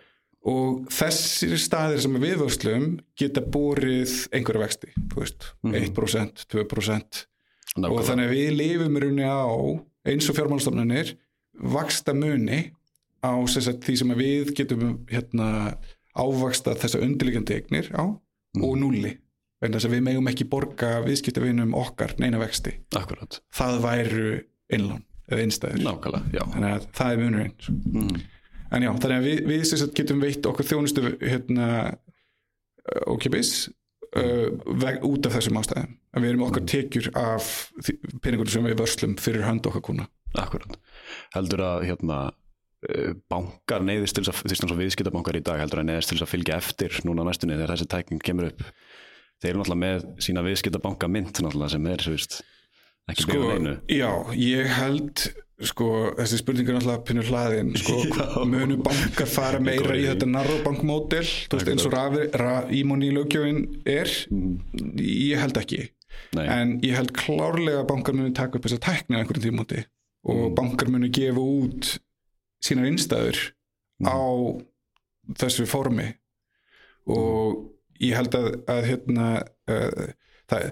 og 0.47 0.85
þessir 0.93 1.57
staðir 1.59 1.99
sem 2.05 2.13
við 2.21 2.37
vöslum 2.43 2.85
geta 3.19 3.41
borið 3.41 4.13
einhverju 4.31 4.61
vexti, 4.63 4.93
þú 5.11 5.23
veist, 5.23 5.49
Mhm. 5.63 5.73
1%, 5.81 6.45
2% 6.47 7.25
og 7.75 7.81
nákvæmlega. 7.83 8.07
þannig 8.07 8.27
að 8.29 8.35
við 8.37 8.51
lifum 8.57 8.95
í 8.97 9.01
rauninni 9.03 9.27
á 9.27 9.43
eins 10.07 10.29
og 10.29 10.35
fjármálstofnunir 10.37 11.15
vaksta 11.59 12.13
muni 12.13 12.71
á 13.25 13.33
sagt, 13.49 13.81
því 13.83 13.97
sem 13.97 14.13
við 14.15 14.53
getum 14.55 15.05
hérna, 15.09 15.77
ávaksta 16.15 16.73
þessa 16.77 17.01
undirliggjandi 17.03 17.53
eignir 17.57 17.89
á 17.93 18.05
og 18.07 18.73
núli 18.79 19.17
vegna 19.61 19.79
þess 19.79 19.89
að 19.89 19.95
við 19.97 20.03
megum 20.07 20.27
ekki 20.31 20.47
borga 20.51 20.89
viðskiptavinum 21.05 21.75
okkar 21.77 22.13
neina 22.21 22.39
vexti. 22.41 22.75
Akkurat, 22.97 23.39
það 23.57 23.79
væru 23.85 24.25
innlán 24.73 25.03
eða 25.27 25.45
innstæður. 25.47 25.83
Þannig 26.53 26.69
að 26.73 26.89
það 26.97 27.13
er 27.13 27.23
munurinn 27.23 27.53
Mhm. 27.67 28.21
en 28.71 28.83
já, 28.83 28.91
þannig 28.99 29.17
að 29.17 29.27
við, 29.27 29.41
við 29.47 29.65
sagt, 29.71 29.95
getum 29.95 30.21
veitt 30.21 30.45
okkur 30.45 30.65
þjónustu 30.67 31.17
hérna 31.23 31.67
okkipis 33.07 33.51
uh, 34.15 34.47
veg, 34.79 35.01
út 35.05 35.27
af 35.27 35.35
þessum 35.37 35.59
ástæðum. 35.61 35.95
En 36.15 36.23
við 36.23 36.31
erum 36.33 36.45
okkar 36.47 36.65
tekjur 36.69 37.09
af 37.19 37.47
peningur 38.23 38.49
sem 38.51 38.65
við 38.65 38.77
vörslum 38.79 39.17
fyrir 39.21 39.45
hönd 39.47 39.65
okkar 39.69 39.83
kuna 39.85 40.07
Akkurat, 40.37 40.75
heldur 41.33 41.61
að 41.63 41.85
hérna 41.87 42.17
eh, 42.89 43.13
bankar 43.31 43.81
neyðist 43.85 44.17
til 44.17 44.25
þess 44.27 44.63
að 44.67 44.81
viðskiptabankar 44.81 45.37
í 45.39 45.43
dag 45.45 45.61
heldur 45.61 45.81
að 45.81 45.87
neyðist 45.87 46.11
til 46.11 46.17
þess 46.17 46.25
að 46.27 46.31
fylgja 46.33 46.57
eftir 46.59 46.97
núna 47.07 47.23
næstunni 47.25 47.55
þegar 47.55 47.73
þessi 47.73 47.87
tækning 47.93 48.23
kemur 48.27 48.49
upp 48.51 48.65
þeir 49.41 49.51
eru 49.51 49.63
náttúrulega 49.63 49.83
með 49.83 50.05
sína 50.25 50.45
viðskiptabanka 50.45 51.09
mynd 51.11 51.33
náttúrulega 51.33 51.73
sem 51.75 51.89
er, 51.91 52.05
þú 52.05 52.15
veist 52.15 52.39
ekki 53.07 53.25
sko, 53.25 53.35
sko, 53.35 53.51
neinu. 53.53 53.75
já, 53.91 54.09
ég 54.35 54.71
held 54.77 55.25
sko, 55.67 55.89
þessi 56.19 56.39
spurning 56.41 56.69
er 56.69 56.77
náttúrulega 56.77 57.03
pinnur 57.07 57.29
hlaðin, 57.31 57.73
sko, 57.79 57.99
munu 58.51 58.79
bankar 58.85 59.29
fara 59.31 59.61
meira 59.63 59.97
í 59.97 60.07
þetta 60.09 60.29
narrobankmódel 60.29 61.25
þú 61.25 61.59
veist, 61.59 61.71
eins 61.73 61.87
og 61.87 62.73
ímóni 62.77 63.11
í 63.11 63.15
lögjöfin 63.15 63.61
er? 63.87 64.11
Ég 65.01 65.39
held 65.41 65.61
ekki. 65.61 65.85
Nei, 66.33 66.45
en 66.49 66.73
ég 66.81 66.97
held 66.97 67.13
klárlega 67.15 67.83
að 67.83 67.89
bankar 67.91 68.15
munu 68.17 68.33
taka 68.35 68.57
upp 68.57 68.65
þessa 68.65 68.81
tækni 68.83 69.17
á 69.17 69.21
einhverjum 69.21 69.51
tímúti 69.51 69.83
og 70.27 70.51
bankar 70.57 70.89
munu 70.91 71.09
gefa 71.13 71.39
út 71.39 71.93
sínar 72.63 72.89
innstæður 72.89 73.39
á 74.03 74.19
þessu 75.37 75.67
formi. 75.69 76.09
Og 77.07 77.76
ég 78.03 78.17
held 78.17 78.37
að, 78.37 78.51
að 78.71 78.83
hérna 78.91 79.29
uh, 79.71 80.11
það, 80.51 80.67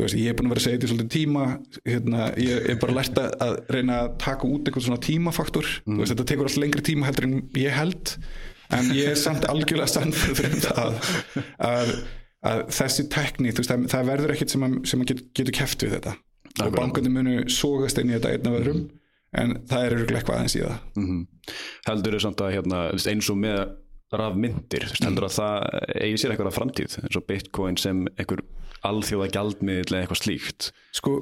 veist, 0.00 0.16
ég 0.18 0.30
er 0.30 0.38
búin 0.38 0.48
að 0.48 0.54
vera 0.54 0.62
að 0.62 0.66
segja 0.66 0.78
þetta 0.78 0.88
í 0.88 0.92
svolítið 0.92 1.12
tíma 1.16 1.44
hérna, 1.88 2.30
ég 2.42 2.70
er 2.72 2.80
bara 2.82 2.96
lært 2.98 3.20
að, 3.22 3.60
reyna 3.72 4.00
að 4.04 4.16
taka 4.22 4.48
út 4.48 4.66
einhvern 4.70 4.86
svona 4.86 5.04
tímafaktor. 5.04 5.68
Þú 5.84 6.00
veist, 6.00 6.14
þetta 6.14 6.28
tekur 6.32 6.48
alltaf 6.48 6.62
lengri 6.64 6.86
tíma 6.88 7.08
heldur 7.10 7.28
en 7.28 7.36
ég 7.60 7.76
held 7.76 8.16
en 8.72 8.90
ég 8.96 9.12
er 9.12 9.20
samt 9.20 9.44
algjörlega 9.50 9.92
sannfæður 9.92 10.48
um 10.48 10.62
það 10.64 11.10
að, 11.68 11.94
að 12.48 12.64
þessi 12.72 13.06
tekni, 13.12 13.52
þú 13.52 13.64
veist, 13.64 13.74
það, 13.74 13.86
það 13.92 14.10
verður 14.14 14.34
ekkit 14.36 14.54
sem, 14.54 14.66
að, 14.66 14.78
sem 14.88 15.04
að 15.04 15.12
getur, 15.12 15.28
getur 15.40 15.58
keft 15.60 15.86
við 15.86 15.96
þetta. 15.98 16.16
Og 16.52 16.66
Akkurat. 16.66 16.78
bankandi 16.80 17.12
munu 17.12 17.36
sógast 17.52 18.00
inn 18.00 18.10
í 18.12 18.16
þetta 18.16 18.32
einn 18.34 18.48
af 18.48 18.58
öðrum 18.58 18.82
en 19.40 19.54
það 19.68 19.86
er 19.86 19.94
eitthvað 20.02 20.34
aðeins 20.38 20.56
í 20.58 20.64
það. 20.64 20.80
Mm 21.00 21.22
heldur 21.88 22.16
þau 22.16 22.24
samt 22.26 22.42
að 22.44 22.54
hérna, 22.56 22.82
eins 22.94 23.30
og 23.32 23.38
með 23.42 23.60
rafmyndir, 24.20 24.86
þú 24.86 24.96
veist, 24.96 25.06
heldur 25.06 25.28
að 25.28 25.36
það 25.38 25.68
eigi 25.98 26.18
sér 26.20 26.34
eitthvað 26.34 26.56
framtíð, 26.56 26.98
eins 27.02 27.20
og 27.20 27.28
bitcoin 27.28 27.78
sem 27.80 28.04
einhver 28.16 28.44
alþjóða 28.86 29.30
gjaldmiðl 29.36 29.94
eða 29.94 30.02
eitthvað 30.02 30.22
slíkt. 30.22 30.72
Sko, 30.96 31.14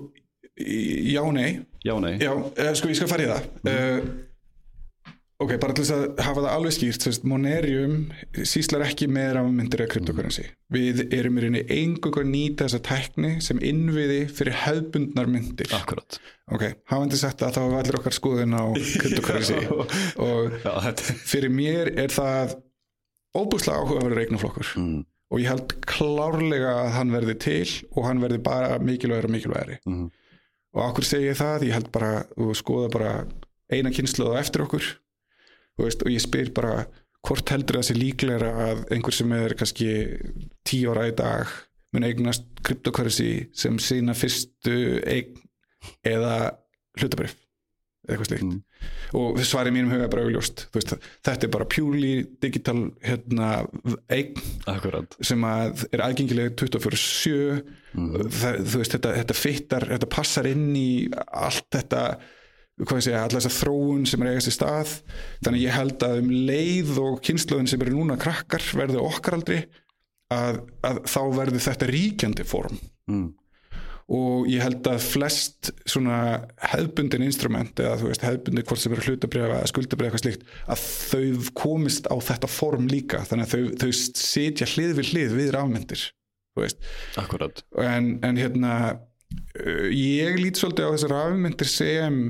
já, 0.56 1.22
nei. 1.34 1.60
Já, 1.84 1.94
nei, 2.02 2.16
já, 2.20 2.32
eh, 2.56 2.74
sko, 2.76 2.90
ég 2.92 2.98
skal 2.98 3.10
fara 3.10 3.24
í 3.24 3.30
það. 3.30 3.46
Uh, 3.64 4.10
ok, 5.40 5.54
bara 5.60 5.76
til 5.76 5.84
þess 5.84 5.94
að 5.96 6.24
hafa 6.26 6.44
það 6.44 6.54
alveg 6.54 6.74
skýrt, 6.76 7.04
sérst, 7.06 7.26
Monerium 7.28 7.94
síslar 8.44 8.84
ekki 8.84 9.08
með 9.12 9.36
rafmyndir 9.38 9.84
eða 9.84 9.92
kryptokörnsi 9.94 10.46
við 10.70 11.02
erum 11.16 11.38
í 11.38 11.44
reyni 11.46 11.62
engungu 11.74 12.22
að 12.22 12.28
nýta 12.30 12.66
þessa 12.68 12.82
tækni 12.90 13.32
sem 13.44 13.60
innviði 13.64 14.20
fyrir 14.28 14.58
hefbundnar 14.66 15.30
myndir. 15.30 15.72
Akkurat. 15.76 16.20
Ok, 16.50 16.66
hafandi 16.90 17.20
sagt 17.20 17.40
það, 17.40 17.56
þá 17.56 17.62
var 17.62 17.78
allir 17.80 18.00
okkar 18.00 18.16
skoðun 18.16 18.56
á 18.56 18.64
kryptokörnsi 19.00 19.62
og 20.20 20.60
fyrir 21.24 21.52
mér 21.54 21.94
er 21.96 22.12
það 22.12 22.58
óbúslega 23.36 23.80
áhugaverður 23.80 24.22
eignaflokkur. 24.24 24.72
Mm, 24.80 25.02
og 25.30 25.42
ég 25.42 25.50
held 25.50 25.74
klárlega 25.86 26.72
að 26.84 26.94
hann 26.96 27.12
verði 27.14 27.36
til 27.44 27.68
og 27.94 28.08
hann 28.08 28.22
verði 28.22 28.40
bara 28.46 28.80
mikilvægur 28.82 29.28
og 29.28 29.34
mikilvægri 29.36 29.76
mm, 29.86 30.08
og 30.74 30.82
okkur 30.88 31.06
segi 31.06 31.30
ég 31.30 31.38
það, 31.38 31.68
ég 31.68 31.76
held 31.76 31.92
bara 31.94 32.24
og 32.38 32.56
skoða 32.58 32.90
bara 32.94 33.12
eina 33.70 33.92
kynslu 33.94 34.32
á 34.34 34.40
eftir 34.40 34.66
okkur. 34.66 34.86
Veist, 35.80 36.02
og 36.04 36.12
ég 36.12 36.22
spyr 36.22 36.50
bara 36.54 36.84
hvort 37.26 37.52
heldur 37.52 37.78
það 37.78 37.86
sé 37.88 37.96
líklegra 37.96 38.50
að 38.66 38.82
einhver 38.94 39.14
sem 39.14 39.32
er 39.36 39.54
kannski 39.58 39.90
tíu 40.66 40.92
ára 40.92 41.08
í 41.10 41.14
dag 41.16 41.52
mun 41.94 42.06
eignast 42.06 42.46
kryptokörsi 42.64 43.50
sem 43.56 43.78
sína 43.82 44.14
fyrstu 44.16 45.00
eign 45.08 45.38
eða 46.06 46.34
hlutabrif 47.00 47.34
eitthvað 48.14 48.30
slíkt. 48.30 48.46
Mm. 48.46 48.62
og 49.20 49.38
svarið 49.44 49.74
mínum 49.76 49.92
er 49.96 50.08
bara 50.12 50.24
augljóst. 50.26 50.66
Veist, 50.74 50.94
þetta 51.26 51.46
er 51.48 51.52
bara 51.54 51.68
pjúli 51.68 52.12
digital 52.40 52.90
hérna, 53.04 53.50
eign 54.08 54.34
akkurat. 54.70 55.16
sem 55.20 55.40
að 55.46 55.86
er 55.92 56.04
aðgengileg 56.06 56.54
24-7 56.60 57.62
Mhm. 57.90 58.28
það, 58.30 58.58
þú 58.70 58.78
veist, 58.78 58.92
þetta, 58.94 59.14
þetta 59.18 59.34
fittar 59.34 59.88
þetta 59.90 60.08
passar 60.14 60.46
inn 60.46 60.68
í 60.78 60.90
allt 61.32 61.66
þetta 61.74 62.02
segja, 62.80 63.24
alla 63.24 63.40
þessa 63.40 63.50
þróun 63.64 64.06
sem 64.08 64.22
er 64.22 64.30
eigast 64.30 64.48
í 64.48 64.54
stað. 64.54 64.92
Þannig 65.44 65.64
ég 65.66 65.74
held 65.74 65.98
að 66.06 66.18
um 66.22 66.30
leið 66.30 66.92
og 67.02 67.18
kynnslóðin 67.26 67.68
sem 67.68 67.82
eru 67.82 67.96
núna 67.98 68.16
krakkar 68.16 68.62
verði 68.78 69.02
okkar 69.02 69.36
aldrei 69.36 69.58
að, 70.32 70.62
að 70.86 71.02
þá 71.10 71.20
verði 71.34 71.60
þetta 71.66 71.90
ríkjandi 71.90 72.46
form. 72.46 72.78
Mm, 73.10 73.26
og 74.10 74.48
ég 74.50 74.62
held 74.64 74.88
að 74.90 75.04
flest 75.06 75.70
svona 75.86 76.16
hefbundin 76.72 77.22
instrument 77.22 77.78
eða 77.78 77.98
þú 78.00 78.08
veist 78.08 78.24
hefbundin 78.26 78.66
hvort 78.66 78.82
sem 78.82 78.94
eru 78.96 79.04
hlutabriða 79.06 79.60
eða 79.60 79.68
skuldabriða 79.70 80.10
eitthvað 80.10 80.24
slíkt 80.24 80.42
að 80.74 80.82
þau 81.12 81.52
komist 81.60 82.08
á 82.10 82.16
þetta 82.18 82.50
form 82.50 82.88
líka. 82.90 83.20
Þannig 83.28 83.46
að 83.46 83.52
þau, 83.54 83.76
þau 83.84 83.92
sitja 84.18 84.66
hlið 84.72 84.96
við 84.98 85.12
hlið 85.12 85.36
við 85.38 85.52
rafmyndir 85.54 86.02
akkurat. 87.22 87.62
En, 87.78 88.16
en 88.26 88.36
hérna 88.42 88.72
uh, 88.90 89.88
ég 89.94 90.40
lít 90.42 90.58
svolítið 90.58 90.90
á 90.90 90.94
þessar 90.96 91.14
rafmyndir 91.14 91.70
sem 91.70 92.20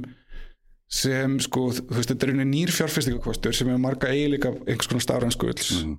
sem 0.90 1.36
sko, 1.40 1.68
þú 1.70 1.94
veist, 1.96 2.10
þetta 2.10 2.26
er 2.26 2.32
unni 2.34 2.44
nýr 2.50 2.70
fjárfestingakostur 2.74 3.54
sem 3.54 3.68
hefur 3.70 3.80
marga 3.84 4.08
eiginleika 4.10 4.50
einhvers 4.66 4.88
konar 4.90 5.04
stafrænskulls 5.04 5.68
Mhm. 5.80 5.92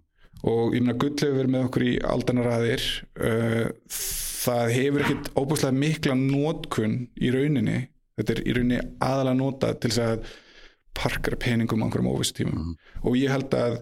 og 0.44 0.74
ég 0.76 0.82
meina 0.84 0.98
gull 1.00 1.16
hefur 1.16 1.38
verið 1.38 1.54
með 1.54 1.66
okkur 1.70 1.86
í 1.88 1.94
aldanaraðir 2.12 2.86
uh, 3.24 3.70
það 4.42 4.76
hefur 4.76 5.06
ekkit 5.06 5.32
óbúslega 5.38 5.78
mikla 5.78 6.18
nótkun 6.18 6.98
í 7.22 7.34
rauninni. 7.34 7.80
Þetta 8.20 8.36
er 8.36 8.44
í 8.44 8.56
rauninni 8.58 8.80
aðalega 9.02 9.38
nota 9.40 9.74
til 9.78 9.92
þess 9.92 10.06
að 10.06 10.32
parkara 10.98 11.40
peningum 11.40 11.84
á 11.84 11.86
einhverjum 11.88 12.12
óvissu 12.12 12.38
tímum. 12.42 12.76
Og 13.06 13.18
ég 13.20 13.32
held 13.32 13.54
að 13.56 13.80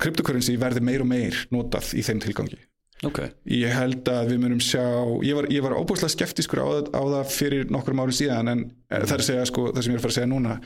kryptocurrency 0.00 0.56
verði 0.60 0.82
meir 0.84 1.04
og 1.04 1.10
meir 1.10 1.38
notað 1.54 1.94
í 1.98 2.04
þeim 2.06 2.22
tilgangi. 2.24 2.60
Ok, 3.06 3.22
ég 3.48 3.72
held 3.72 4.08
að 4.12 4.34
við 4.34 4.40
munum 4.42 4.60
sjá 4.60 4.82
ég 5.24 5.36
var, 5.38 5.46
var 5.64 5.74
óbúslega 5.78 6.12
skeptiskur 6.12 6.60
á, 6.60 6.84
á 6.92 7.00
það 7.00 7.30
fyrir 7.32 7.70
nokkrum 7.72 8.02
árum 8.02 8.12
síðan 8.12 8.52
en 8.52 8.64
mm. 8.66 8.74
það 8.90 9.14
er 9.14 9.22
að 9.22 9.28
segja 9.30 9.46
sko, 9.48 9.70
það 9.70 9.86
sem 9.86 9.92
ég 9.92 9.96
er 9.96 10.00
að 10.00 10.04
fara 10.04 10.12
að 10.12 10.18
segja 10.18 10.30
núna. 10.30 10.56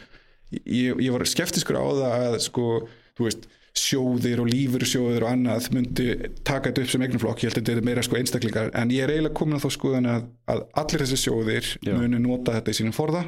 Ég, 0.54 1.04
ég 1.04 1.14
var 1.14 1.26
skeptiskur 1.30 1.78
á 1.78 1.84
það 1.84 2.16
að 2.16 2.36
sko, 2.42 2.66
þú 3.14 3.28
veist 3.28 3.46
sjóðir 3.74 4.40
og 4.44 4.50
lífur 4.50 4.84
sjóðir 4.86 5.24
og 5.26 5.32
annað 5.32 5.70
myndi 5.74 6.06
taka 6.46 6.70
þetta 6.70 6.84
upp 6.84 6.90
sem 6.92 7.04
eignumflokk, 7.06 7.42
ég 7.42 7.50
held 7.50 7.58
að 7.58 7.64
þetta 7.64 7.80
er 7.80 7.88
meira 7.88 8.04
sko 8.06 8.18
einstaklingar, 8.20 8.70
en 8.78 8.92
ég 8.94 9.02
er 9.02 9.10
eiginlega 9.14 9.34
komin 9.34 9.58
á 9.58 9.64
þá 9.64 9.70
skoðan 9.74 10.10
að, 10.12 10.28
að 10.46 10.60
allir 10.82 11.02
þessi 11.04 11.18
sjóðir 11.24 11.70
Já. 11.82 11.94
muni 11.98 12.20
nota 12.22 12.54
þetta 12.58 12.70
í 12.74 12.78
sínum 12.80 12.94
forða. 12.94 13.24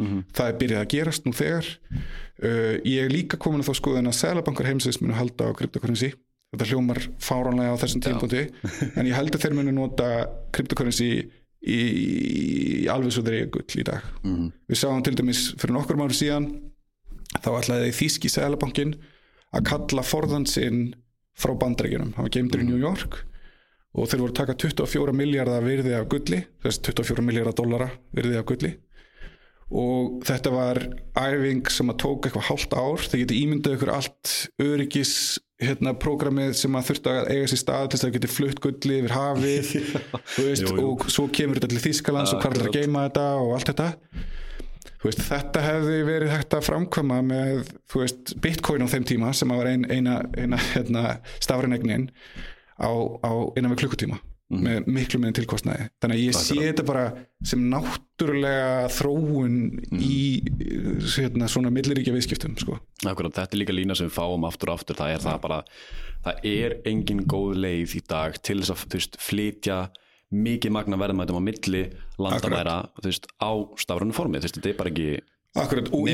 Mhm. 0.00 0.22
það 0.32 0.48
er 0.48 0.54
byrjað 0.56 0.80
að 0.80 0.92
gerast 0.94 1.26
nú 1.26 1.32
þegar. 1.36 1.66
Uh, 2.40 2.74
ég 2.88 3.04
er 3.04 3.12
líka 3.12 3.36
komin 3.36 3.60
á 3.60 3.68
þá 3.68 3.74
skoðan 3.76 4.08
að 4.08 4.16
Sælabankar 4.16 4.70
heimsins 4.70 5.02
munu 5.02 5.12
halda 5.12 5.50
á 5.52 5.56
kryptocurrency 5.58 6.14
þetta 6.52 6.68
hljómar 6.70 7.00
fáránlega 7.20 7.76
á 7.76 7.80
þessum 7.80 8.02
tímpúti 8.04 8.42
en 8.96 9.06
ég 9.06 9.14
held 9.16 9.36
að 9.36 9.44
þeir 9.44 9.56
munu 9.56 9.74
nota 9.76 10.08
kryptocurrency 10.56 11.10
í, 11.60 11.78
í 11.78 12.88
alveg 12.92 13.12
svo 13.14 13.22
þeir 13.26 13.36
eiga 13.36 13.52
gull 13.58 13.80
í 13.84 13.86
dag. 13.86 14.08
Mhm. 14.24 14.48
við 14.72 14.80
sáum 14.80 15.04
til 15.04 15.14
dæmis 15.20 15.44
fyrir 15.60 15.76
nokkur 15.76 16.00
mánu 16.00 16.16
síðan 16.16 16.48
þá 17.38 17.50
ætlaði 17.60 17.92
Þíski 18.00 18.32
Sælabankin 18.32 18.96
að 19.52 19.66
kalla 19.68 20.04
forðan 20.06 20.46
sinn 20.48 20.94
frá 21.38 21.52
bandaríkjunum, 21.58 22.14
hann 22.16 22.26
var 22.28 22.32
geimdur 22.34 22.62
í 22.62 22.68
New 22.68 22.80
York 22.80 23.22
og 23.92 24.08
þeir 24.08 24.22
voru 24.24 24.32
taka 24.36 24.54
24 24.56 25.12
miljardar 25.16 25.64
virði 25.66 25.92
af 25.98 26.06
gulli, 26.12 26.38
þess 26.64 26.80
24 26.88 27.24
miljardar 27.26 27.56
dollara 27.58 27.90
virði 28.16 28.38
af 28.40 28.46
gulli. 28.48 28.70
Og 29.72 30.18
þetta 30.28 30.50
var 30.52 30.78
æfing 31.16 31.68
sem 31.72 31.88
að 31.92 31.98
tók 32.02 32.26
eitthvað 32.28 32.46
hálft 32.50 32.74
ár. 32.76 33.04
Þeir 33.08 33.22
geti 33.22 33.38
ímyndað 33.40 33.76
ykkur 33.78 33.92
allt 33.94 34.32
öryggis 34.60 35.12
hérna, 35.62 35.94
prógramið 35.96 36.52
sem 36.58 36.76
að 36.76 36.88
þurfti 36.90 37.12
að 37.12 37.30
eiga 37.32 37.48
sér 37.52 37.60
stað 37.62 37.84
til 37.86 37.96
þess 37.96 38.02
að 38.02 38.08
það 38.08 38.16
geti 38.18 38.30
flutt 38.34 38.60
gulli 38.64 38.98
yfir 39.00 39.14
hafið 39.16 39.70
veist, 40.42 40.64
Jú, 40.66 40.72
jú. 40.76 40.86
og 40.90 41.06
svo 41.12 41.24
kemur 41.32 41.60
þetta 41.60 41.70
til 41.72 41.82
Þýskalands 41.86 42.32
og 42.34 42.42
hvað 42.42 42.58
er 42.58 42.66
að 42.68 42.76
geima 42.80 43.04
þetta 43.06 43.26
og 43.44 43.52
allt 43.56 43.70
þetta 43.70 43.88
veist, 45.02 45.22
þetta 45.26 45.62
hefði 45.64 46.00
verið 46.08 46.34
hægt 46.34 46.56
að 46.56 46.66
framkvæma 46.68 47.20
með 47.26 47.62
veist, 47.94 48.34
bitcoin 48.42 48.84
á 48.86 48.92
þeim 48.92 49.06
tíma 49.08 49.32
sem 49.36 49.54
var 49.54 49.70
ein, 49.70 49.86
eina, 49.90 50.20
eina 50.38 50.60
hérna, 50.72 51.16
stafrinegnin 51.42 52.10
á, 52.78 52.90
á 53.22 53.32
innan 53.56 53.74
við 53.74 53.84
klukkutíma 53.84 54.20
með 54.52 54.88
miklu 54.92 55.16
meðin 55.20 55.36
tilkostnaði. 55.38 55.86
Þannig 56.02 56.18
að 56.18 56.22
ég 56.26 56.36
sé 56.36 56.56
þetta 56.58 56.84
bara 56.84 57.04
sem 57.48 57.62
náttúrulega 57.72 58.88
þróun 58.92 59.54
í 59.96 60.18
hérna, 61.14 61.48
svona 61.48 61.72
milliríkja 61.72 62.12
viðskiptum 62.12 62.58
sko. 62.60 62.76
Akkurat, 63.08 63.32
þetta 63.38 63.56
er 63.56 63.62
líka 63.62 63.76
lína 63.76 63.96
sem 63.96 64.10
við 64.10 64.18
fáum 64.18 64.44
aftur 64.48 64.74
og 64.74 64.80
aftur, 64.80 64.98
það 64.98 65.14
er 65.14 65.24
það 65.24 65.40
bara 65.46 65.62
það 66.22 66.46
er 66.52 66.76
engin 66.88 67.24
góð 67.28 67.56
leið 67.64 67.96
í 67.98 68.04
dag 68.12 68.36
til 68.44 68.60
þess 68.60 68.74
að 68.74 68.96
veist, 68.96 69.18
flytja 69.22 69.78
mikið 70.32 70.74
magna 70.74 70.98
verðmætum 71.00 71.38
á 71.38 71.42
milli 71.44 71.84
landamæra 72.22 72.78
veist, 73.04 73.28
á 73.38 73.50
stafrunum 73.80 74.16
formi 74.16 74.40
veist, 74.42 74.58
þetta 74.58 74.72
er 74.72 74.80
bara 74.80 74.92
ekki 74.92 75.12
Akkurat, 75.52 75.90
og 75.92 76.06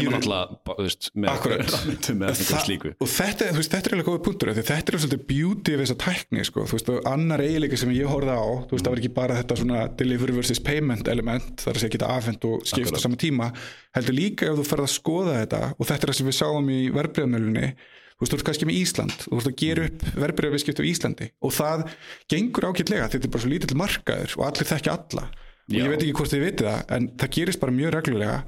bara, 0.67 0.75
þú 0.81 0.83
veist, 0.83 1.09
Akkurat. 1.31 1.75
eitthvað 2.27 2.63
slíku 2.65 2.91
og 2.99 3.11
þetta, 3.13 3.53
er 3.79 3.95
alveg 3.95 4.09
góða 4.09 4.23
punktur 4.27 4.51
af 4.51 4.57
þetta 4.59 4.79
er 4.81 4.99
svolítið 4.99 5.21
beauty 5.29 5.77
við 5.77 5.83
þessa 5.85 5.97
tækni 6.03 6.47
sko. 6.49 6.65
veist, 6.67 6.91
annar 7.07 7.45
eiginleika 7.45 7.79
sem 7.79 7.93
ég 7.95 8.11
horfði 8.11 8.35
á 8.35 8.47
þú 8.67 8.75
veist, 8.75 8.89
það 8.89 8.91
var 8.91 9.03
ekki 9.05 9.13
bara 9.21 9.37
þetta 9.39 9.59
svona 9.61 9.85
delivery 10.01 10.35
versus 10.41 10.59
payment 10.59 11.13
element, 11.13 11.53
það 11.63 11.71
er 11.71 11.79
að 11.79 11.85
segja 11.85 11.95
geta 11.95 12.11
afhend 12.17 12.49
og 12.51 12.67
skipst 12.67 12.91
á 12.91 12.99
Akkurat. 12.99 13.05
sama 13.05 13.21
tíma, 13.23 13.49
heldur 13.95 14.19
líka 14.19 14.51
ef 14.51 14.59
þú 14.59 14.67
ferð 14.73 14.89
að 14.89 14.95
skoða 14.97 15.39
þetta, 15.45 15.63
og 15.79 15.91
þetta 15.93 16.01
er 16.01 16.13
það 16.13 16.19
sem 16.19 16.33
við 16.33 16.39
sáum 16.41 16.75
í 16.75 16.81
verbreyðamölunni, 16.99 17.71
þú 18.19 18.25
veist, 18.25 18.33
þú 18.33 18.39
ert 18.39 18.47
kannski 18.49 18.67
með 18.69 18.79
Ísland, 18.83 19.17
þú 19.25 19.37
ert 19.39 19.51
að 19.51 19.59
gera 19.63 19.85
upp 19.89 20.07
verbreyðaviskipti 20.19 20.83
á 20.83 20.91
Íslandi 20.91 21.29
og 21.39 21.53
það 21.55 21.85
gengur 22.33 22.67
ágætlega 22.67 23.11
þetta 23.13 23.29
er 23.29 23.35
bara 23.35 23.45
svo 23.45 23.53
lítill 23.53 23.79
markaður 23.79 24.35
og 24.39 24.47
allir 24.49 24.71
þekki 24.73 24.93
alla. 24.95 25.27
Og 25.69 25.77
Já. 25.77 25.83
ég 25.85 25.93
veit 25.93 26.01
ekki 26.03 26.17
hvort 26.19 26.33
þið 26.33 26.43
vitið 26.47 26.71
það 26.71 26.97
en 26.97 27.07
það 27.21 27.35
gerist 27.37 27.63
bara 27.63 27.77
mjög 27.77 27.95
reglulega 27.95 28.39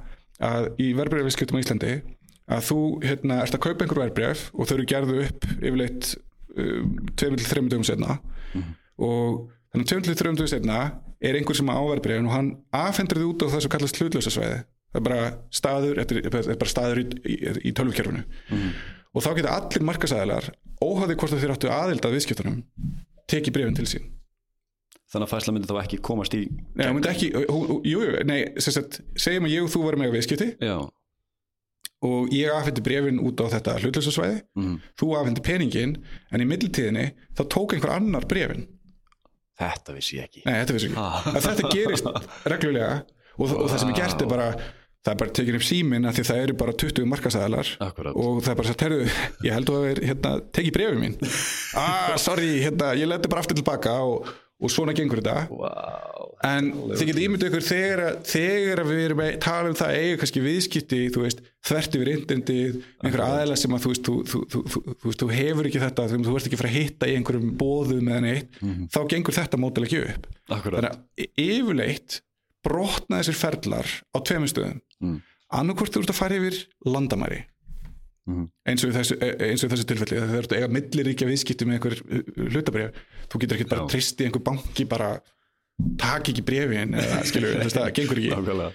að 0.51 0.67
í 0.81 0.89
verbreyðaviskiptum 0.99 1.61
á 1.61 1.63
Íslandi 1.63 1.93
að 2.51 2.67
þú 2.67 2.81
hérna, 3.05 3.39
ert 3.45 3.55
að 3.55 3.63
kaupa 3.69 3.87
einhver 3.87 4.03
verbreyf 4.07 4.49
og 4.57 4.67
þau 4.67 4.75
eru 4.79 4.89
gerðu 4.91 5.23
upp 5.27 5.47
yfirleitt 5.61 6.11
um, 6.57 6.97
2-3 7.21 7.65
dögum 7.71 7.87
setna 7.87 8.19
og 8.99 9.47
þannig 9.71 9.87
að 9.87 10.11
2-3 10.11 10.17
dögum 10.19 10.51
setna 10.51 10.81
er 11.21 11.37
einhver 11.39 11.59
sem 11.59 11.71
á 11.71 11.79
verbreyfin 11.79 12.27
og 12.27 12.35
hann 12.35 12.51
afhendur 12.75 13.21
þið 13.21 13.29
út 13.29 13.45
á 13.47 13.53
það 13.53 13.65
sem 13.67 13.75
kallast 13.77 14.01
hlutlösa 14.01 14.33
svæði 14.35 14.63
það 14.91 14.99
er 15.01 15.05
bara 15.07 15.27
staður, 15.55 16.01
þetta 16.01 16.17
er, 16.17 16.25
þetta 16.27 16.55
er 16.55 16.61
bara 16.65 16.73
staður 16.73 17.03
í, 17.03 17.05
í, 17.23 17.37
í 17.71 17.75
tölvukerfinu 17.79 18.25
og 19.15 19.25
þá 19.25 19.31
geta 19.41 19.57
allir 19.59 19.87
markasæðilar 19.89 20.51
óhæði 20.85 21.17
hvort 21.21 21.35
þeir 21.41 21.55
áttu 21.57 21.71
aðild 21.75 22.07
að 22.07 22.15
viðskiptunum 22.17 22.61
tekið 23.31 23.55
breyfin 23.57 23.77
til 23.81 23.89
sín 23.91 24.09
þannig 25.11 25.27
að 25.27 25.33
fæsla 25.35 25.53
myndi 25.57 25.69
þá 25.71 25.81
ekki 25.83 25.99
komast 26.07 26.35
í 26.39 26.45
Nei, 26.79 26.87
hún 26.87 26.97
myndi 27.01 27.11
ekki, 27.11 27.29
hú, 27.51 27.59
hú, 27.67 27.77
jú, 27.85 28.01
jú, 28.07 28.25
nei, 28.31 28.41
segjum 28.63 29.49
að 29.49 29.55
ég 29.57 29.65
og 29.67 29.73
þú 29.75 29.83
varum 29.89 30.05
með 30.05 30.13
viðskipti 30.15 30.49
já, 30.63 30.77
og 32.07 32.31
ég 32.33 32.53
afhendi 32.55 32.85
brefin 32.87 33.19
út 33.27 33.43
á 33.43 33.47
þetta 33.57 33.75
hlutlösasvæði, 33.83 34.39
Mhm. 34.57 34.77
þú 34.97 35.09
afhendi 35.19 35.43
peningin 35.45 35.97
en 36.33 36.41
í 36.41 36.47
millitíðinni 36.49 37.09
þá 37.37 37.43
tók 37.53 37.75
einhver 37.75 37.93
annar 37.97 38.25
brefin. 38.31 38.69
þetta 39.61 39.93
vissi 39.99 40.17
ég 40.17 40.25
ekki 40.31 40.43
Nei, 40.47 40.55
þetta 40.65 40.73
vissi 40.79 40.89
ekki. 40.89 40.97
Ah. 40.97 41.23
Þetta 41.37 41.73
gerist 41.75 42.07
reglulega 42.53 43.03
og, 43.37 43.51
og 43.51 43.67
það 43.69 43.79
sem 43.83 43.91
er 43.91 43.99
gert 43.99 44.23
er 44.23 44.31
bara 44.31 44.47
það 45.01 45.13
er 45.13 45.21
bara 45.23 45.35
tekin 45.39 45.57
upp 45.57 45.65
símin 45.65 46.09
að 46.09 46.19
því 46.19 46.27
það 46.29 46.43
eru 46.45 46.59
bara 46.61 46.77
20 46.85 47.09
markasæðalar 47.15 47.73
og 47.81 48.43
það 48.45 48.53
er 48.53 48.61
bara 48.61 48.69
sagt, 48.71 48.85
herru, 48.85 49.01
ég 49.47 49.57
held 49.57 49.73
að 49.73 49.79
það 49.79 49.91
er 49.91 50.03
hérna, 50.11 50.33
tekið 50.59 50.77
brefin 50.77 51.03
mín 51.05 51.19
ah, 51.81 52.15
sorry, 52.21 52.53
hérna, 52.67 52.93
ég 53.01 53.09
leti 53.09 53.33
bara 53.33 53.45
aftur 53.45 53.57
tilbaka 53.57 53.97
og, 54.05 54.29
og 54.61 54.73
svona 54.73 54.97
gengur 54.97 55.23
þetta 55.23 55.47
wow. 55.49 56.31
En 56.41 56.71
þið 56.73 57.03
getur 57.11 57.23
ímyndið 57.27 57.51
ykkur 57.51 57.65
þegar, 57.67 58.01
þegar 58.25 58.81
við 58.89 59.01
erum 59.05 59.19
að 59.21 59.35
tala 59.45 59.69
um 59.69 59.75
það 59.77 59.91
að 59.91 59.99
eiga 60.01 60.21
kannski 60.23 60.43
viðskipti, 60.45 61.01
þú 61.13 61.25
veist, 61.27 61.43
þvert 61.69 61.99
yfir 61.99 62.11
intendið, 62.15 62.79
einhver 63.05 63.23
aðeila 63.27 63.59
sem 63.61 63.77
að 63.77 63.83
þú 63.85 63.93
veist, 63.93 64.09
þú, 64.09 64.15
þú, 64.31 64.41
þú, 64.55 64.63
þú, 64.95 65.11
veist, 65.11 65.25
hefur 65.37 65.69
ekki 65.69 65.83
þetta, 65.83 66.07
þú, 66.09 66.21
þú 66.25 66.39
ert 66.39 66.49
ekki 66.49 66.61
fara 66.63 66.71
að 66.73 66.79
hitta 66.79 67.11
í 67.11 67.19
einhverjum 67.19 67.53
bóðum 67.61 68.09
eða 68.09 68.23
neitt, 68.25 68.57
þá 68.89 69.01
gengur 69.13 69.37
þetta 69.37 69.61
mótil 69.61 69.85
ekki 69.85 70.01
upp. 70.07 70.31
Akkurat. 70.49 70.81
Þannig 70.81 70.97
að 70.97 71.45
yfirleitt 71.45 72.21
brotna 72.65 73.21
þessir 73.23 73.39
ferlar 73.41 73.87
á 74.15 74.19
tveimur 74.21 74.51
stöðum. 74.53 74.81
Mm. 75.03 75.21
Annarkvort 75.53 75.95
þú 75.95 76.03
ert 76.05 76.13
að 76.13 76.21
fara 76.21 76.37
yfir 76.39 76.59
landamæri, 76.87 77.45
Mhm. 78.29 78.45
eins 78.69 78.85
og 78.85 78.93
þessu, 78.95 79.17
e- 79.23 79.37
eins 79.51 79.65
og 79.65 79.71
í 79.71 79.73
þessu 79.75 79.87
tilfelli, 79.89 80.19
þegar 80.21 80.29
þú 80.31 80.39
ert 80.39 80.53
að 80.53 80.59
eiga 80.61 80.69
milliríkja 80.77 81.27
viðskipti 81.27 81.67
með 81.67 81.75
einhver 81.79 81.97
hlutabrif, 82.53 82.91
þú 83.33 83.41
getur 83.41 83.57
ekki 83.57 83.69
bara 83.71 83.87
trist 83.89 84.21
í 84.21 84.27
einhver 84.29 84.45
banki 84.45 84.85
bara 84.89 85.21
tak 85.99 86.29
ekki 86.29 86.45
brefin 86.45 86.93
eða 86.95 87.23
að 87.25 87.73
það 87.73 87.95
gengur 87.97 88.21
ekki 88.21 88.31
Nákvæmlega. 88.31 88.73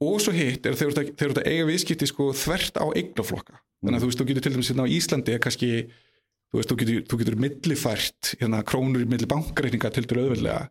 og 0.00 0.20
svo 0.24 0.32
hitt 0.32 0.64
er 0.66 0.72
að 0.72 0.78
þeir 0.80 0.88
eru 0.88 1.34
að, 1.36 1.46
eiga 1.46 1.66
viðskipti 1.68 2.08
sko 2.08 2.32
þvert 2.32 2.80
á 2.80 2.84
eignaflokka 2.96 3.54
þannig 3.84 3.98
að 3.98 4.02
þú 4.02 4.08
veist, 4.10 4.18
þú 4.18 4.26
getur 4.30 4.42
til 4.42 4.52
dæmis 4.56 4.70
hérna 4.72 4.86
á 4.88 4.92
Íslandi 4.96 5.38
kannski, 5.38 5.70
þú 6.50 6.56
veist, 6.58 6.68
þú 6.72 6.76
getur, 6.80 7.02
þú 7.12 7.18
getur 7.22 7.36
millifært 7.44 8.34
hérna 8.40 8.62
krónur 8.64 9.04
í 9.04 9.08
milli 9.12 9.26
bankareikninga 9.28 9.92
til 9.92 10.04
til 10.08 10.18
auðveldlega 10.24 10.68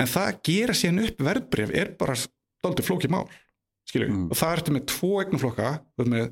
en 0.00 0.08
það 0.10 0.40
gera 0.48 0.74
síðan 0.76 1.02
upp 1.06 1.22
verðbref 1.28 1.70
er 1.82 1.92
bara 2.00 2.14
dálítið 2.64 2.88
flókið 2.90 3.14
mál 3.16 3.28
Mm. 3.90 4.28
og 4.30 4.36
það 4.38 4.52
ertu 4.54 4.72
með 4.76 4.82
tvo 4.86 5.08
eignaflokka 5.18 5.70
þú 5.98 6.02
ert 6.04 6.10
með 6.12 6.26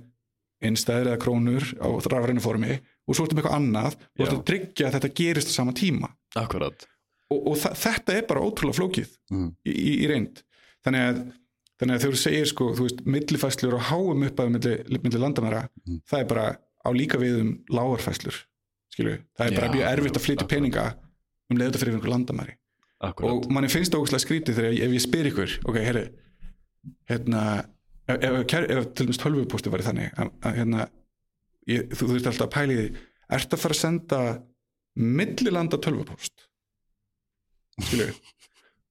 einstæðir 0.63 1.09
eða 1.11 1.19
krónur 1.25 1.65
á 1.83 1.89
rafrænu 2.13 2.43
formi 2.45 2.77
og 2.79 3.17
svo 3.17 3.25
ertu 3.25 3.35
með 3.35 3.41
eitthvað 3.43 3.57
annað 3.59 3.97
og 3.99 4.23
ertu 4.23 4.37
að 4.39 4.45
tryggja 4.51 4.87
að 4.87 4.95
þetta 4.95 5.11
gerist 5.19 5.51
á 5.51 5.57
sama 5.59 5.73
tíma 5.75 6.11
Akkurat. 6.39 6.87
og, 7.35 7.41
og 7.51 7.57
þetta 7.59 8.15
er 8.15 8.29
bara 8.31 8.45
ótrúlega 8.47 8.79
flókið 8.79 9.11
Mm. 9.33 9.49
í, 9.67 9.73
í, 9.75 9.93
í 10.05 10.07
reynd 10.13 10.43
þannig 10.87 11.03
að, 11.09 11.19
þannig 11.81 11.95
að 11.97 12.05
þegar 12.05 12.15
þú 12.15 12.21
segir 12.23 12.47
sko, 12.53 12.69
þú 12.79 12.87
veist, 12.87 13.03
millifæslur 13.17 13.75
og 13.75 13.83
háum 13.91 14.23
upp 14.29 14.39
að 14.45 14.53
milli, 14.55 14.77
milli 15.03 15.19
landamæra, 15.25 15.65
Mm. 15.87 15.99
það 16.07 16.21
er 16.21 16.31
bara 16.31 16.47
á 16.87 16.89
líka 16.95 17.19
við 17.19 17.41
um 17.43 17.51
lágarfæslur 17.75 18.39
skilu, 18.95 19.19
það 19.35 19.47
er 19.51 19.59
bara 19.61 19.73
mjög 19.75 19.91
erfitt 19.99 20.15
að 20.17 20.27
flytja 20.29 20.47
peninga 20.55 20.87
um 21.51 21.59
leiðþetta 21.59 21.83
fyrir 21.83 21.95
einhver 21.99 22.15
landamæri 22.15 22.55
Akkurat. 22.99 23.45
og 23.47 23.53
manni 23.55 23.71
finnst 23.71 23.95
það 23.95 24.03
ógæslega 24.03 24.25
skrítið 24.25 24.57
þegar 24.59 24.73
ég, 24.75 24.81
ef 24.89 24.95
ég 24.97 25.03
spyr 25.05 25.29
ykkur, 25.31 25.53
ok, 25.71 25.77
herri 25.87 26.05
hérna 27.11 27.43
ef, 28.09 28.17
ef, 28.17 28.55
ef, 28.59 28.89
til 28.97 29.07
dæmis 29.07 29.21
tölvupósti 29.23 29.73
var 29.73 29.85
þannig 29.87 30.17
að, 30.19 30.33
að 30.43 30.59
hérna 30.59 30.87
ég, 31.71 31.85
þú, 31.93 32.09
veist 32.15 32.31
alltaf 32.31 32.49
að 32.49 32.55
pæli 32.57 32.79
því 32.79 32.89
ert 33.39 33.55
að 33.55 33.63
fara 33.63 33.77
að 33.77 33.83
senda 33.83 34.21
millilanda 34.99 35.81
tölvupóst 35.85 36.49
skilju 37.87 38.11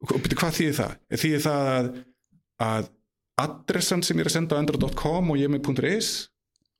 og 0.05 0.13
byrju, 0.23 0.39
hvað 0.39 0.57
þýðir 0.59 0.77
það? 0.77 0.95
þýðir 1.23 1.43
það 1.47 1.69
að, 1.73 1.91
að 2.67 2.89
adressan 3.43 4.03
sem 4.05 4.17
ég 4.17 4.25
er 4.25 4.31
að 4.31 4.37
senda 4.37 4.57
á 4.57 4.61
endra.com 4.61 5.33
og 5.33 5.39
ég 5.41 5.51
með 5.51 5.71
.is 5.91 6.11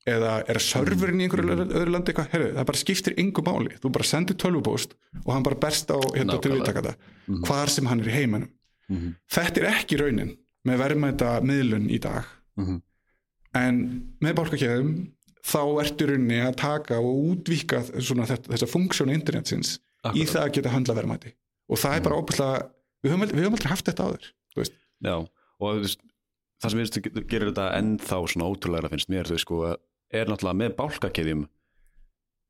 eða 0.08 0.34
er 0.50 0.60
serverinn 0.64 1.20
í 1.22 1.26
einhverju 1.28 1.46
Mhm. 1.52 1.72
öðru- 1.76 1.92
landi 1.94 2.12
eitthvað, 2.14 2.30
herru, 2.32 2.48
það 2.56 2.66
bara 2.70 2.78
skiptir 2.82 3.14
engu 3.20 3.44
máli 3.44 3.74
þú 3.82 3.92
bara 3.92 4.04
sendir 4.08 4.38
tölvupóst 4.40 4.94
og 5.26 5.34
hann 5.34 5.44
bara 5.44 5.56
berst 5.60 5.92
á 5.92 6.00
hérna 6.16 6.40
til 6.42 6.52
viðtakata 6.56 6.96
hvar 7.48 7.68
sem 7.70 7.86
hann 7.86 8.00
er 8.02 8.08
í 8.08 8.16
heiminum 8.16 8.50
Mhm. 8.90 9.16
þetta 9.30 9.58
er 9.64 9.70
ekki 9.74 9.98
raunin 10.00 10.38
með 10.66 10.78
verðmæta 10.84 11.42
miðlun 11.44 11.90
í 11.92 12.00
dag 12.00 12.24
Mhm. 12.58 12.82
en 13.56 14.14
með 14.22 14.34
bálkakjöðum 14.40 15.12
þá 15.48 15.60
ertu 15.84 16.08
rauninni 16.08 16.40
að 16.44 16.56
taka 16.58 16.96
og 17.00 17.38
útvíka 17.38 17.84
svona 18.02 18.26
þetta, 18.28 18.48
þessa 18.54 18.68
funksjónu 18.72 19.14
internetsins 19.14 19.78
í 19.78 20.24
Akkurat. 20.24 20.28
það 20.34 20.44
að 20.48 20.54
geta 20.54 20.70
höndla 20.70 20.96
verðmæti 20.96 21.34
og 21.70 21.78
það 21.78 21.96
er 21.98 22.02
bara 22.02 22.16
óbúslega 22.22 22.70
við 23.04 23.12
höfum, 23.12 23.28
við 23.32 23.44
höfum 23.44 23.56
aldrei 23.58 23.70
haft 23.70 23.86
þetta 23.86 24.18
þú 24.56 24.58
veist. 24.62 24.72
Já, 25.04 25.14
og 25.60 25.86
það 26.64 26.72
sem 26.72 26.80
við 26.80 27.28
gerir 27.30 27.52
þetta 27.52 27.76
ennþá 27.78 28.18
svona 28.32 28.48
ótrúlega 28.50 28.90
finnst 28.90 29.10
mér, 29.10 29.28
þú 29.28 29.36
veist 29.36 29.46
sko, 29.46 29.76
er 30.14 30.28
náttúrulega 30.32 30.62
með 30.64 30.76
bálkakeðjum. 30.82 31.46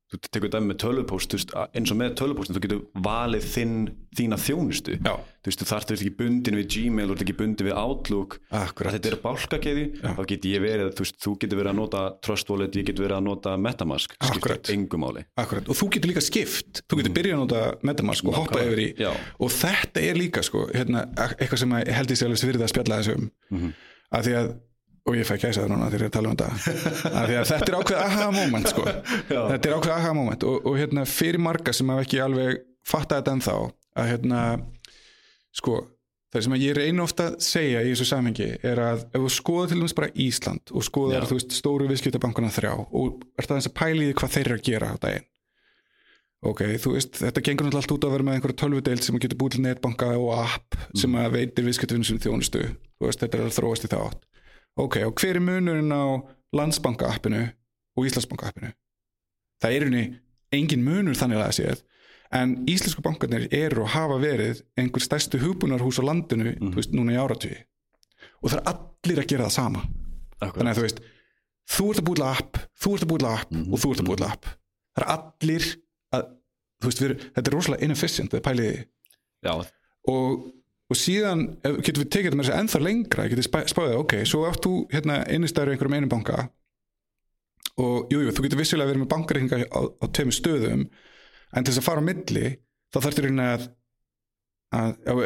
Þú 0.08 0.18
tekur 0.32 0.48
dæmi 0.48 0.70
með 0.70 0.76
tölvupóst 0.80 1.34
eins 1.76 1.90
og 1.92 1.96
með 2.00 2.14
tölvupóstin, 2.16 2.56
þú 2.56 2.60
getur 2.64 2.78
valið 3.04 3.42
þinn, 3.44 3.72
þína 4.16 4.38
þjónustu. 4.40 4.94
Já. 5.04 5.18
þú 5.44 5.50
veist, 5.50 5.60
þú 5.60 5.66
þarft 5.68 5.90
ekki 5.92 6.12
bundin 6.16 6.56
við 6.56 6.68
Gmail 6.72 7.04
þú 7.10 7.12
ert 7.12 7.24
ekki 7.26 7.34
bundin 7.36 7.66
við 7.68 7.74
Outlook. 7.76 8.38
Akkurat. 8.48 8.94
þetta 8.96 9.10
er 9.10 9.16
bálkakeði, 9.20 9.82
þá 10.00 10.22
get 10.30 10.46
ég 10.48 10.62
verið 10.64 10.94
þú 10.96 11.04
veist, 11.04 11.18
þú 11.20 11.32
getur 11.42 11.60
verið 11.60 11.72
að 11.74 11.76
nota 11.82 12.00
Trust 12.24 12.52
Wallet 12.54 12.78
ég 12.80 12.86
getur 12.88 13.04
verið 13.04 13.18
að 13.18 13.26
nota 13.28 13.52
Metamask, 13.60 14.16
skiptir 14.30 14.72
engu 14.78 15.00
máli. 15.04 15.26
Akkurat, 15.44 15.68
og 15.68 15.76
þú 15.76 15.90
getur 15.98 16.12
líka 16.14 16.24
skipt. 16.24 16.80
Þú 16.88 17.00
getur 17.02 17.14
byrjað 17.20 17.36
að 17.36 17.44
nota 17.44 17.66
Metamask 17.90 18.30
og 18.32 18.38
hoppa 18.40 18.62
yfir 18.64 18.80
í. 18.86 18.88
Já. 19.04 19.12
og 19.12 19.52
þetta 19.58 20.06
er 20.08 20.22
líka 20.22 20.40
sko, 20.46 20.64
hérna, 20.72 21.04
eitthvað 21.36 21.66
sem 21.66 21.76
held 21.84 22.16
ég 22.16 22.16
sé 22.22 22.24
alveg 22.30 22.40
svirðið 22.46 22.64
að 22.64 22.72
spjalla 22.72 23.02
þessu 23.02 23.18
um. 23.20 23.28
Mhm. 23.52 23.76
að 24.08 24.24
því 24.24 24.38
að, 24.40 24.50
og 25.08 25.16
ég 25.16 25.28
fæ 25.28 25.34
kæsa 25.40 25.64
það 25.64 25.70
núna 25.72 25.88
þegar 25.88 26.02
ég 26.02 26.06
er 26.06 26.10
að 26.10 26.16
tala 26.16 26.30
um 26.30 26.38
þetta. 26.38 26.48
Þetta 27.48 27.70
er 27.72 27.76
ákveð 27.78 28.00
aha 28.04 28.30
moment 28.34 28.72
sko. 28.72 28.86
Þetta 29.28 29.70
er 29.70 29.76
ákveð 29.76 29.94
aha 29.94 30.16
moment. 30.16 30.48
Og, 30.48 30.66
og 30.68 30.80
hérna, 30.80 31.04
fyrir 31.08 31.40
marga 31.42 31.72
sem 31.76 31.92
hafa 31.92 32.04
ekki 32.04 32.20
alveg 32.24 32.58
fatta 32.88 33.20
þetta 33.20 33.36
ennþá 33.36 33.54
að 33.98 34.10
hérna, 34.12 34.42
sko 35.56 35.78
það 36.28 36.44
sem 36.44 36.56
ég 36.60 36.76
reyna 36.76 37.04
ofta 37.04 37.30
að 37.30 37.38
segja 37.44 37.80
í 37.84 37.92
þessu 37.92 38.06
samhengi 38.10 38.48
er 38.68 38.82
að 38.84 39.06
ef 39.06 39.24
þú 39.24 39.32
skoða 39.32 39.70
til 39.70 39.80
dæmis 39.80 39.96
bara 39.96 40.10
Ísland 40.12 40.72
og 40.76 40.84
skoðar 40.84 41.24
Já. 41.24 41.28
þú 41.30 41.38
veist, 41.38 41.56
stóru 41.56 41.88
viðskiptabankana 41.88 42.52
þrjá 42.52 42.74
og 42.76 43.24
er 43.32 43.48
það 43.48 43.60
þess 43.60 43.70
að 43.70 43.76
pæli 43.80 44.06
því 44.06 44.16
hvað 44.20 44.34
þeir 44.36 44.44
eru 44.44 44.58
að 44.58 44.64
gera 44.68 44.92
á 44.92 44.96
daginn. 45.04 45.28
Ok, 46.48 46.60
þú 46.78 46.92
veist, 46.94 47.16
þetta 47.18 47.42
gengur 47.42 47.66
náttúrulega 47.66 47.82
allt 47.82 47.94
út 47.96 48.04
að 48.06 48.12
vera 48.14 48.26
með 48.28 48.36
einhverja 48.36 48.58
tölvudeild 48.60 49.02
sem 49.02 49.16
getur 49.18 49.40
búið 49.40 49.56
til 49.56 49.62
netbanka 49.64 50.10
og 50.20 50.28
app 50.44 50.76
sem 50.94 51.16
að 51.18 51.32
veitir 51.34 51.66
viðskiptafinn 51.66 52.06
sem 52.06 52.20
þjónustu. 52.22 52.60
Þú 53.00 53.08
veist, 53.08 53.24
þetta 53.24 53.40
er 53.40 53.48
að 53.48 53.56
þróast 53.56 53.88
í 53.88 53.90
þátt 53.90 54.20
ok, 54.78 55.00
og 55.08 55.20
hver 55.20 55.38
er 55.38 55.44
munurinn 55.44 55.92
á 55.94 56.22
landsbanka 56.56 57.10
appinu 57.12 57.44
og 57.98 58.08
Íslandsbanka 58.08 58.50
appinu 58.50 58.72
það 59.62 59.76
er 59.76 59.86
unni 59.88 60.04
engin 60.54 60.84
munur 60.86 61.18
þannig 61.18 61.40
að 61.40 61.46
það 61.46 61.56
séð 61.58 61.84
en 62.38 62.54
íslensku 62.68 63.02
bankarnir 63.04 63.48
eru 63.54 63.84
og 63.84 63.92
hafa 63.94 64.18
verið 64.20 64.60
einhver 64.78 65.04
stærstu 65.04 65.40
hugbúnarhús 65.40 66.00
á 66.00 66.04
landinu 66.04 66.52
þú 66.58 66.74
veist, 66.76 66.92
núna 66.92 67.14
í 67.14 67.20
áratví 67.20 67.54
og 68.42 68.52
það 68.52 68.58
er 68.58 68.68
allir 68.72 69.22
að 69.22 69.30
gera 69.32 69.46
það 69.48 69.54
sama. 69.56 69.84
Akkurat. 70.38 70.58
þannig 70.58 70.70
að 70.70 70.78
þú 70.78 70.84
veist 70.86 71.00
þú 71.68 71.88
ert 71.90 72.00
að 72.02 72.10
til 72.10 72.26
app, 72.28 72.60
þú 72.78 72.92
ert 72.94 73.06
að 73.06 73.14
til 73.14 73.30
app 73.32 73.56
og 73.58 73.82
þú 73.82 73.90
ert 73.92 74.02
að 74.02 74.10
til 74.12 74.28
app. 74.28 74.50
Það 74.94 75.02
er 75.02 75.08
allir 75.14 75.66
að, 76.14 76.28
veist, 76.84 77.02
við, 77.02 77.14
þetta 77.34 77.50
er 77.50 77.56
rosalega 77.56 77.88
inefficient 77.88 78.32
það 78.32 78.40
er 78.40 78.46
pæliði 78.46 78.78
Já, 79.46 79.52
og, 80.10 80.46
og 80.88 80.96
síðan 80.96 81.42
getum 81.84 82.02
við 82.04 82.10
tekið 82.14 82.28
þetta 82.28 82.38
með 82.38 82.46
þess 82.46 82.54
að 82.54 82.60
ennþá 82.62 82.80
lengra? 82.84 83.26
Getum 83.28 83.44
við 83.44 83.72
spáðið, 83.72 83.96
ok, 84.02 84.14
svo 84.28 84.44
átt 84.48 84.64
þú 84.64 84.74
hérna 84.94 85.18
innistæður 85.34 85.72
í 85.72 85.76
einhverjum 85.76 85.96
einum 85.98 86.12
banka. 86.12 86.46
Og 87.78 88.12
jú, 88.12 88.22
jú, 88.24 88.32
þú 88.34 88.44
getur 88.46 88.60
vissilega 88.62 88.90
verið 88.90 89.04
með 89.04 89.10
bankareikninga 89.12 89.58
á, 89.70 89.80
á 89.86 90.06
tveimur 90.10 90.34
stöðum 90.34 90.86
en 90.88 91.64
til 91.64 91.72
þess 91.72 91.82
að 91.82 91.86
fara 91.86 92.02
á 92.02 92.08
milli 92.08 92.46
þá 92.88 92.98
þarftu 93.04 93.24
reyna 93.26 93.46
að, 93.54 93.68
að 94.80 95.22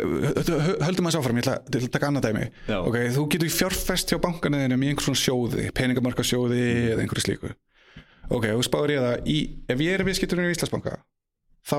höldum 0.85 1.09
að 1.09 1.19
áfram, 1.23 1.39
ég 1.41 1.47
ætla, 1.47 1.57
ég 1.63 1.79
ætla 1.79 1.89
að 1.89 1.95
taka 1.97 2.11
annað 2.11 2.27
dæmi. 2.29 2.45
Já. 2.69 2.77
ok, 2.83 2.99
þú 3.17 3.25
getur 3.33 3.55
fjárfest 3.57 4.13
hjá 4.13 4.21
bankaneðinum 4.27 4.85
í 4.85 4.91
einhvers 4.93 5.09
svona 5.09 5.23
sjóði, 5.23 5.71
peningamarkasjóði 5.79 6.61
eða 6.93 7.07
einhverju 7.07 7.25
slíku. 7.25 7.55
Ok, 8.33 8.47
þú 8.51 8.67
spáður 8.67 8.95
ég 8.97 9.03
það 9.07 9.33
í, 9.33 9.39
ef 9.73 9.83
ég 9.83 9.97
er 9.97 10.07
viðskipturinn 10.07 10.51
í 10.51 10.55
Íslandsbanka 10.55 10.99
þá 11.73 11.79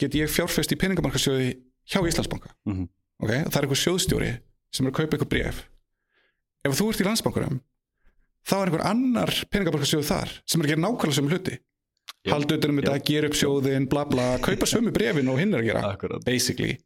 get 0.00 0.16
ég 0.20 0.30
fjárfest 0.32 0.72
í 0.74 0.78
peningamarkasjóði 0.80 1.52
hjá 1.88 2.00
Íslandsbanka. 2.06 2.52
Mhm. 2.68 2.88
Ok, 3.22 3.30
það 3.30 3.58
er 3.58 3.66
einhver 3.66 3.82
sjóðstjóri 3.82 4.32
sem 4.72 4.86
er 4.86 4.92
að 4.92 4.98
kaupa 4.98 5.16
einhver 5.16 5.32
bref 5.32 5.62
ef 6.62 6.78
þú 6.78 6.88
ert 6.92 7.02
í 7.02 7.06
landsbankurum 7.08 7.60
þá 8.48 8.54
er 8.58 8.70
einhver 8.70 8.86
annar 8.86 9.34
peningamarkasjóð 9.52 10.08
þar 10.08 10.32
sem 10.42 10.62
er 10.62 10.66
að 10.66 10.74
gera 10.74 10.82
nákvæmlega 10.84 11.18
sömu 11.18 11.32
hluti. 11.32 11.58
Halda 12.30 12.56
utan 12.58 12.72
um 12.72 12.78
þetta, 12.78 12.94
gera 13.06 13.28
upp 13.30 13.36
sjóðin 13.38 13.88
bla 13.90 14.04
bla, 14.06 14.26
kaupa 14.42 14.68
sömu 14.70 14.92
brefin 14.94 15.30
og 15.30 15.40
hinn 15.40 15.54
er 15.54 15.62
að 15.62 15.68
gera 15.70 16.20
basically. 16.26 16.76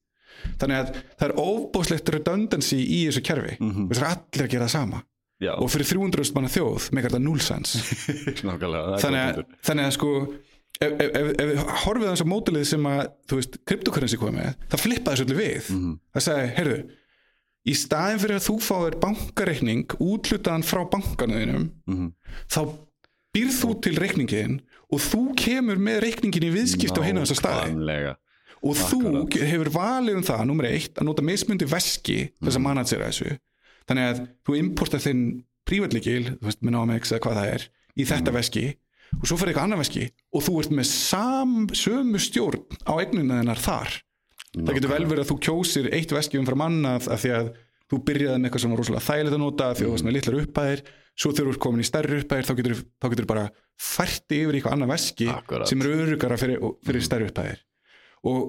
Þannig 0.60 0.78
að 0.78 0.90
það 1.16 1.26
er 1.26 1.34
ofbúslegt 1.42 2.10
redundancy 2.12 2.78
í 2.80 3.02
þessu 3.08 3.22
kerfi. 3.24 3.56
Og 3.60 3.92
það 3.96 4.02
er 4.02 4.10
allir 4.12 4.46
að 4.46 4.52
gera 4.52 4.68
það 4.68 4.74
sama. 4.76 5.02
Já, 5.44 5.50
og 5.60 5.68
fyrir 5.68 5.88
300 5.90 6.32
manna 6.32 6.48
þjóð 6.48 6.86
meikar 6.96 7.12
þetta 7.12 7.24
er 8.96 9.02
þannig, 9.02 9.42
þannig 9.68 9.88
að 9.88 9.96
sko 9.98 10.12
ef, 10.80 10.92
við 11.38 11.60
horfum 11.84 12.04
þess 12.10 12.24
að 12.24 12.30
mótilið 12.32 12.66
sem 12.68 12.86
að 12.90 13.02
þú 13.30 13.38
veist, 13.40 13.58
kryptocurrency 13.68 14.18
komið 14.20 14.54
það 14.72 14.82
flippaði 14.84 15.16
þessu 15.16 15.26
öllu 15.26 15.38
við 15.40 15.70
Mhm. 15.72 15.92
það 16.16 16.24
sagði, 16.26 16.48
heyrðu 16.58 16.78
í 17.66 17.74
staðin 17.74 18.20
fyrir 18.22 18.36
að 18.38 18.46
þú 18.46 18.56
fáir 18.62 18.98
bankareikning 19.02 19.86
útlutaðan 19.98 20.66
frá 20.66 20.82
bankanuðinum 20.90 21.70
Mhm. 21.86 22.12
þá 22.48 22.60
býrð 23.36 23.56
þú 23.62 23.70
til 23.82 23.96
reikningin 23.96 24.60
og 24.92 25.00
þú 25.00 25.22
kemur 25.36 25.76
með 25.76 26.00
reikningin 26.04 26.46
í 26.46 26.52
viðskipti 26.54 27.00
á 27.00 27.06
hinu 27.08 27.24
þessar 27.24 27.40
staði 27.42 28.14
og 28.62 28.74
þú 28.76 29.00
Akkurat. 29.02 29.30
ge- 29.30 29.46
hefur 29.50 29.68
valið 29.70 30.16
um 30.16 30.22
það, 30.22 30.46
nummer 30.46 30.64
eitt, 30.64 30.94
að 30.94 31.04
nota 31.04 31.22
mismundi 31.22 31.66
veski 31.68 32.30
þess 32.42 32.56
að 32.56 32.62
managera 32.62 33.08
þessu 33.10 33.38
þannig 33.88 34.06
að 34.12 34.28
þú 34.46 34.58
importa 34.58 34.98
þinn 34.98 35.42
prívatlikil, 35.66 36.38
þú 36.38 36.44
veist, 36.46 36.62
með 36.62 36.70
Nomex 36.70 37.12
eða 37.12 37.20
hvað 37.20 37.36
það 37.36 37.52
er 37.54 37.68
í 37.98 38.04
þetta 38.06 38.32
veski 38.32 38.64
og 39.16 39.28
svo 39.28 39.38
fyrir 39.38 39.52
eitthvað 39.52 39.68
annað 39.68 39.82
veski 39.84 40.04
og 40.36 40.44
þú 40.46 40.56
ert 40.62 40.74
með 40.76 40.88
sam, 40.90 41.54
sömu 41.72 42.20
stjórn 42.22 42.64
á 42.86 42.92
eignuna 43.00 43.40
þennar 43.40 43.62
þar. 43.62 43.94
Það 44.56 44.76
getur 44.78 44.92
vel 44.92 45.06
verið 45.06 45.22
að 45.24 45.30
þú 45.30 45.36
kjósir 45.46 45.88
eitt 45.92 46.12
veski 46.16 46.38
umfram 46.40 46.64
annað 46.64 47.08
af 47.12 47.22
því 47.22 47.32
að 47.36 47.48
þú 47.86 47.98
byrjaði 48.08 48.38
með 48.40 48.48
eitthvað 48.48 48.62
sem 48.64 48.72
var 48.72 48.80
rosalega 48.80 49.06
þægilegt 49.06 49.36
að 49.36 49.42
nota 49.42 49.66
því 49.70 49.82
að 49.84 49.86
þú 49.86 49.92
varst 49.94 50.06
með 50.06 50.16
litlar 50.16 50.38
upphæðir. 50.42 50.82
Svo 51.16 51.32
þegar 51.32 51.46
þú 51.46 51.52
ert 51.54 51.62
komin 51.64 51.80
í 51.82 51.86
stærri 51.88 52.20
upphæðir 52.20 52.46
þá 52.48 52.54
getur, 52.58 52.80
getur 53.12 53.28
bara 53.30 53.44
fært 53.80 54.34
yfir 54.36 54.58
eitthvað 54.58 54.74
annað 54.76 54.90
veski 54.92 55.28
Akkurat. 55.32 55.68
sem 55.70 55.80
eru 55.84 55.94
örugara 56.04 56.36
fyrir, 56.40 56.64
fyrir 56.84 57.04
stærri 57.06 57.28
upphæðir. 57.30 57.60
Og, 58.26 58.42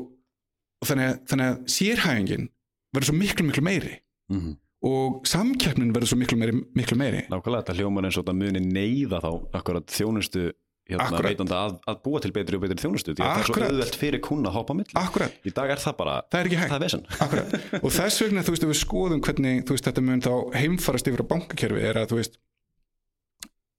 þannig, 0.88 1.12
að, 1.12 1.20
þannig 1.32 1.52
að 1.52 1.60
sérhæfingin 1.78 2.50
verður 2.96 3.10
svo 3.12 3.18
miklu 3.20 3.48
miklu 3.48 3.64
meiri. 3.68 3.94
Mhm. 4.34 4.56
Og 4.88 5.20
samkeppnin 5.28 5.92
verður 5.96 6.12
svo 6.14 6.18
miklu 6.22 6.38
meiri, 6.40 6.56
miklu 6.78 6.98
meiri. 7.00 7.26
Nákvæmlega, 7.32 7.66
þetta 7.66 7.76
hljómar 7.82 8.08
eins 8.08 8.18
og 8.20 8.24
þetta 8.26 8.38
muni 8.40 8.62
neyða 8.64 9.20
þá 9.26 9.30
akkurat 9.60 9.94
þjónustu 9.98 10.46
hérna, 10.88 11.04
Akkurat. 11.04 11.26
veitanda 11.28 11.58
að, 11.68 11.74
að 11.92 11.98
búa 12.06 12.20
til 12.24 12.32
betri 12.32 12.56
og 12.56 12.62
betri 12.64 12.78
þjónustu 12.80 13.12
því 13.12 13.20
að 13.20 13.28
það 13.28 13.42
er 13.42 13.48
svo 13.50 13.54
Akkurat. 13.58 13.72
auðvelt 13.74 13.98
fyrir 14.00 14.22
kunna 14.24 14.48
að 14.52 14.56
hoppa 14.56 14.72
á 14.72 14.78
milli. 14.80 14.94
Akkurat, 15.02 15.34
Í 15.44 15.52
dag 15.58 15.74
er 15.74 15.82
það 15.84 15.96
bara, 16.00 16.14
það 16.32 16.40
er 16.40 16.48
ekki 16.52 16.60
hægt. 16.62 16.72
það 16.72 16.78
er 16.78 16.86
vesen. 16.86 17.04
Akkurat, 17.26 17.56
og 17.82 17.92
þess 17.98 18.22
vegna 18.24 18.44
þú 18.48 18.54
veist 18.56 18.68
við 18.70 18.80
skoðum 18.86 19.24
hvernig 19.28 19.66
þú 19.68 19.76
veist 19.76 19.90
þetta 19.90 20.04
mun 20.08 20.24
þá 20.24 20.32
heimfarast 20.62 21.10
yfir 21.12 21.24
á 21.28 21.32
bankakerfi 21.34 21.84
er 21.92 22.00
að 22.06 22.14
þú 22.14 22.22
veist 22.22 22.40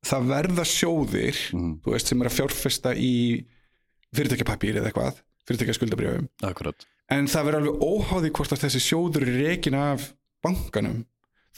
það 0.09 0.29
verða 0.35 0.66
sjóðir 0.68 1.40
þú 1.55 1.94
veist 1.94 2.12
sem 2.12 2.21
er 2.23 2.29
að 2.31 2.37
fjárfesta 2.38 2.92
í 3.01 3.14
fyrirtækjapapír 4.16 4.79
eða 4.81 4.90
eitthvað 4.92 5.18
fyrirtækjaskuldabrjöfum, 5.49 6.29
Akkurat, 6.44 6.85
en 7.12 7.29
það 7.33 7.49
verður 7.49 7.62
alveg 7.64 7.83
óháði 7.88 8.31
hvort 8.37 8.53
að 8.53 8.62
þessi 8.66 8.83
sjóður 8.85 9.25
er 9.27 9.38
rekin 9.49 9.77
af 9.81 10.11
bankanum, 10.44 11.05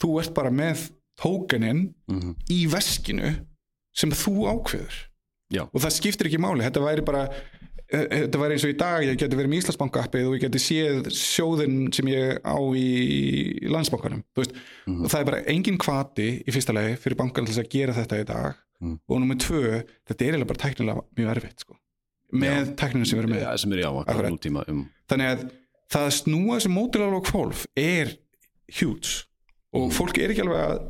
þú 0.01 0.19
ert 0.21 0.33
bara 0.33 0.49
með 0.51 0.89
tókeninn 1.21 1.93
Mhm. 2.09 2.35
í 2.49 2.67
veskinu 2.67 3.45
sem 3.93 4.09
þú 4.11 4.47
ákveður 4.53 4.93
Já. 5.51 5.63
og 5.73 5.81
það 5.81 5.91
skiptir 5.99 6.27
ekki 6.29 6.39
máli, 6.39 6.63
þetta 6.63 6.81
væri 6.85 7.05
bara 7.05 7.25
eh, 7.93 8.07
þetta 8.23 8.39
væri 8.39 8.53
eins 8.55 8.63
og 8.63 8.69
í 8.71 8.77
dag, 8.79 9.03
ég 9.03 9.17
geti 9.19 9.35
verið 9.35 9.49
með 9.51 9.59
Íslandsbanka 9.65 10.03
appið 10.07 10.27
og 10.29 10.35
ég 10.37 10.41
geti 10.45 10.59
séð 10.63 11.09
sjóðin 11.11 11.93
sem 11.93 12.05
ég 12.07 12.39
á 12.39 12.55
í 12.71 13.59
landsbankanum 13.67 14.23
þú 14.33 14.45
veist, 14.45 14.53
Mhm. 14.87 15.03
og 15.03 15.09
það 15.11 15.19
er 15.19 15.25
bara 15.25 15.43
engin 15.45 15.77
kvati 15.77 16.43
í 16.47 16.51
fyrsta 16.51 16.73
lagi 16.73 16.95
fyrir 16.97 17.17
bankan 17.17 17.45
að 17.45 17.69
gera 17.69 17.93
þetta 17.93 18.21
í 18.21 18.25
dag 18.25 18.55
Mhm. 18.81 18.99
og 19.09 19.19
nummer 19.19 19.35
tvö, 19.35 19.83
þetta 20.07 20.21
er 20.25 20.31
eiginlega 20.33 20.47
bara 20.47 20.63
tæknilega 20.63 21.03
mjög 21.17 21.35
erfitt 21.35 21.59
sko. 21.59 21.75
með 22.33 22.75
tækninu 22.77 23.05
sem 23.05 23.19
við 23.19 23.23
erum 23.23 23.35
með 23.35 23.41
ja, 23.41 23.57
sem 23.57 23.73
er 23.73 23.77
í 23.79 23.83
Akkurat. 23.83 24.31
nútíma 24.31 24.63
um 24.69 24.89
þannig 25.09 25.27
að 25.35 25.51
það 25.91 26.05
að 26.07 26.15
snúa 26.23 26.55
þessu 26.55 26.71
mótilalók 26.71 27.25
fólk 27.27 27.65
er 27.75 28.15
huge. 28.79 29.25
Og 29.77 29.91
fólk 29.95 30.19
er 30.19 30.33
ekki 30.33 30.43
alveg 30.43 30.61
að 30.61 30.81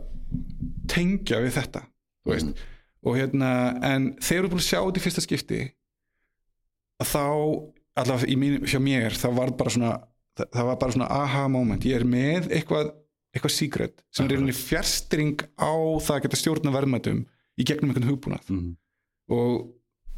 tengja 0.91 1.41
við 1.43 1.57
þetta 1.59 1.83
veist. 2.29 2.63
Og 3.01 3.17
hérna, 3.17 3.51
en 3.85 4.11
þegar 4.21 4.45
þú 4.45 4.53
búin 4.53 4.61
að 4.61 4.67
sjá 4.67 4.79
þetta 4.79 5.01
í 5.01 5.03
fyrsta 5.05 5.23
skipti 5.25 5.59
þá, 7.01 7.25
allavega 7.97 8.37
mín, 8.37 8.59
hjá 8.69 8.77
mér 8.83 9.17
þá 9.17 9.27
var 9.37 9.53
bara 9.57 9.73
svona 9.73 9.93
það, 10.37 10.47
það 10.53 10.67
var 10.69 10.79
bara 10.83 10.95
svona 10.95 11.09
aha 11.15 11.45
moment, 11.51 11.87
ég 11.89 11.97
er 11.97 12.05
með 12.07 12.51
eitthvað 12.53 12.91
eitthvað 13.31 13.53
secret 13.55 14.01
sem 14.11 14.25
er 14.25 14.35
einhvernig 14.35 14.57
fjärstring 14.59 15.43
á 15.55 15.71
það 16.03 16.15
að 16.17 16.23
geta 16.25 16.39
stjórna 16.41 16.73
verðmætum 16.75 17.21
í 17.57 17.65
gegnum 17.67 17.93
einhvern 17.93 18.09
hugbúnað. 18.11 18.49
Mhm. 18.51 18.71
og 19.31 19.69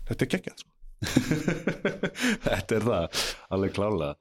þetta 0.10 0.26
er 0.26 0.32
geggjað 0.34 0.64
sko. 0.64 0.70
Þetta 2.48 2.76
er 2.78 2.86
það, 2.88 3.24
alveg 3.54 3.74
klárlega 3.76 4.16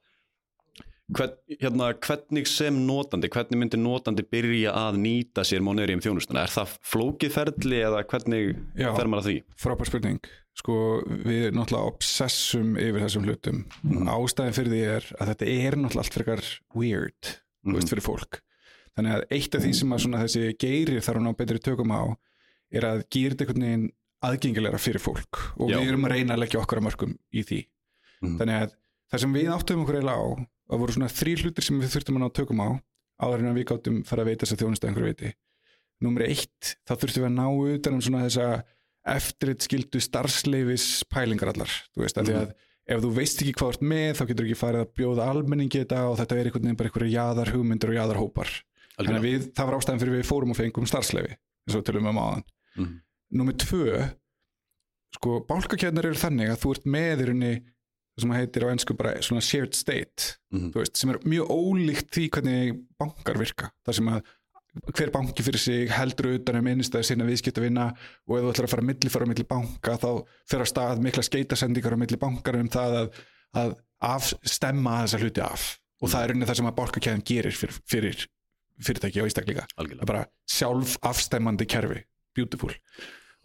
Hvern, 1.11 1.33
hérna, 1.59 1.89
hvernig 1.99 2.47
sem 2.47 2.77
notandi, 2.87 3.27
hvernig 3.27 3.59
myndi 3.59 3.75
notandi 3.77 4.23
byrja 4.23 4.71
að 4.71 4.95
nýta 5.03 5.43
sér 5.43 5.59
Monerium 5.61 5.99
þjónustuna? 5.99 6.45
Er 6.45 6.53
það 6.53 6.77
flókið 6.87 7.33
ferli 7.35 7.81
eða 7.83 8.05
hvernig 8.07 8.53
Já. 8.79 8.93
fer 8.95 9.09
maður 9.11 9.19
að 9.19 9.27
því? 9.27 9.35
frábær 9.59 9.89
spurning 9.91 10.19
sko 10.55 10.77
við 11.25 11.49
náttúrulega 11.57 11.89
obsessum 11.91 12.75
yfir 12.79 13.01
þessum 13.03 13.25
hlutum 13.27 13.59
Mhm. 13.83 14.07
ástæðin 14.15 14.55
fyrir 14.55 14.71
því 14.71 14.81
er 14.95 15.03
að 15.19 15.27
þetta 15.33 15.47
er 15.67 15.75
náttúrulega 15.75 16.03
allt 16.05 16.13
frekar 16.13 16.43
weird 16.73 17.23
Mhm. 17.65 17.73
veist 17.75 17.89
fyrir 17.89 18.05
fólk 18.07 18.39
þannig 18.95 19.13
að 19.17 19.23
eitt 19.31 19.55
af 19.55 19.61
því 19.61 19.73
sem 19.75 19.89
að 19.89 20.23
þessi 20.23 20.57
geiri 20.57 21.01
þarf 21.01 21.17
að 21.19 21.25
ná 21.27 21.35
betri 21.37 21.59
tökum 21.59 21.91
á 21.91 22.15
er 22.71 22.81
að 22.81 23.03
gera 23.09 23.35
þetta 23.35 23.43
einhvern 23.43 23.65
veginn 23.65 23.89
aðgengilegra 24.23 24.79
fyrir 24.79 25.01
fólk 25.01 25.59
og 25.59 25.69
Já. 25.69 25.77
við 25.79 25.87
erum 25.89 26.05
að 26.05 26.11
reyna 26.15 26.33
að 26.37 26.39
leggja 26.47 26.61
okkar 26.63 26.79
að 26.79 26.87
mörgum 26.87 27.17
í 27.33 27.43
því 27.43 27.65
Mhm. 28.21 28.37
þannig 28.39 28.61
að 28.61 28.71
það 29.13 29.23
sem 29.23 29.37
við 29.37 29.53
áttum 29.53 29.85
okkur 29.85 29.99
eiginlega 29.99 30.19
á 30.19 30.27
það 30.73 30.83
voru 30.83 30.97
svona 30.97 31.13
þrý 31.13 31.37
hlutir 31.43 31.67
sem 31.67 31.79
við 31.79 31.93
þurftum 31.93 32.19
að 32.19 32.25
ná 32.25 32.35
tökum 32.41 32.63
á 32.65 32.69
áður 33.23 33.43
en 33.43 33.51
að 33.53 33.57
við 33.59 33.67
gáttum 33.69 34.03
fara 34.09 34.25
að 34.25 34.31
veita 34.31 34.45
þess 34.47 34.55
að 34.55 34.63
þjónusta 34.63 34.89
einhverju 34.89 35.11
veiti 35.13 35.33
Númer 36.03 36.25
eitt, 36.27 36.73
þá 36.83 36.95
þurftum 36.97 37.23
við 37.23 37.29
að 37.29 37.35
ná 37.37 37.45
utan 37.77 37.95
um 37.95 38.03
svona 38.03 38.25
þessa 38.25 38.47
eftirrit 39.13 39.65
skildu 39.65 40.01
starfsleifis 40.03 40.87
pælingar 41.11 41.51
allar. 41.53 41.71
Þú 41.93 42.03
veist, 42.03 42.19
af 42.19 42.27
því 42.27 42.35
að 42.39 42.53
ef 42.93 43.03
þú 43.03 43.11
veist 43.15 43.43
ekki 43.43 43.53
hvað 43.55 43.69
þú 43.69 43.75
ert 43.75 43.85
með 43.93 44.09
þá 44.17 44.23
getur 44.29 44.47
ekki 44.47 44.59
farið 44.59 44.83
að 44.83 44.93
bjóða 44.99 45.27
almenningi 45.31 45.81
þetta 45.83 46.01
og 46.09 46.17
þetta 46.19 46.35
er 46.35 46.49
einhvern 46.49 46.65
veginn 46.65 46.79
bara 46.79 46.91
einhverju 46.91 47.13
jaðar 47.13 47.51
hugmyndir 47.53 47.93
og 47.93 47.97
jaðar 47.99 48.19
hópar 48.19 48.51
að 48.99 49.23
við, 49.23 49.45
það 49.55 49.69
var 49.69 49.77
ástæðan 49.77 50.01
fyrir 50.03 50.17
við 50.17 50.27
fórum 50.27 50.51
og 50.53 50.59
fengum 50.59 50.89
starfsleifi 50.89 51.31
eins 51.37 51.77
og 51.77 51.79
við 51.79 51.85
tölum 51.89 52.09
um 52.11 52.19
áðan. 52.19 52.43
Mhm. 52.75 52.97
Númer 53.39 53.57
tvö 53.63 54.01
sko, 55.15 55.37
bálkakjarnar 55.47 56.09
eru 56.09 56.19
þannig 56.19 56.51
að 56.51 56.59
þú 56.65 56.73
ert 56.75 56.91
með 56.97 57.23
í 57.23 57.29
rauninni 57.29 57.53
það 57.55 57.72
sem 58.21 58.29
heitir 58.35 58.65
á 58.65 58.71
ennsku 58.73 58.93
bara 58.97 59.15
svona 59.25 59.41
shared 59.41 59.73
state 59.73 60.35
Mhm. 60.53 60.71
þú 60.71 60.79
veist, 60.83 60.95
sem 60.97 61.09
er 61.09 61.17
mjög 61.25 61.47
ólíkt 61.49 62.09
því 62.13 62.29
hvernig 62.29 62.79
bankar 62.99 63.37
virka. 63.41 63.71
Þar 63.87 63.93
sem 63.95 64.05
að 64.13 64.21
hver 64.93 65.11
banki 65.13 65.43
fyrir 65.45 65.59
sig 65.61 65.89
heldur 65.89 66.33
utan 66.39 66.55
um 66.57 66.65
einnstæði 66.65 67.05
sinna 67.05 67.25
viðskiptavina 67.25 67.87
og 68.27 68.37
ef 68.37 68.43
þú 68.43 68.51
ætlar 68.53 68.65
að 68.67 68.69
fara 68.73 68.81
millifara 68.87 69.25
á 69.25 69.29
milli 69.29 69.45
banka 69.49 69.97
þá 70.01 70.25
fer 70.49 70.61
á 70.61 70.65
stað 70.65 71.01
mikla 71.01 71.23
skeitasendingar 71.23 71.93
á 71.93 71.97
milli 72.01 72.17
bankar 72.17 72.55
um 72.57 72.69
það 72.69 72.95
að, 73.01 73.19
að 73.53 73.75
afstemma 74.01 75.03
þessa 75.03 75.19
hluti 75.21 75.41
af. 75.45 75.79
Og 76.01 76.09
það 76.09 76.23
er 76.23 76.27
rauninni 76.33 76.47
það 76.49 76.57
sem 76.59 76.69
að 76.71 76.77
bálkakjarn 76.79 77.23
gerir 77.25 77.55
fyrir, 77.55 77.77
fyrir 77.87 78.25
fyrirtæki 78.83 79.21
og 79.21 79.29
ístaklinga 79.29 79.65
bara 80.05 80.25
sjálf 80.49 80.97
afstemmandi 81.05 81.65
kerfi. 81.69 82.01
Beautiful. 82.35 82.73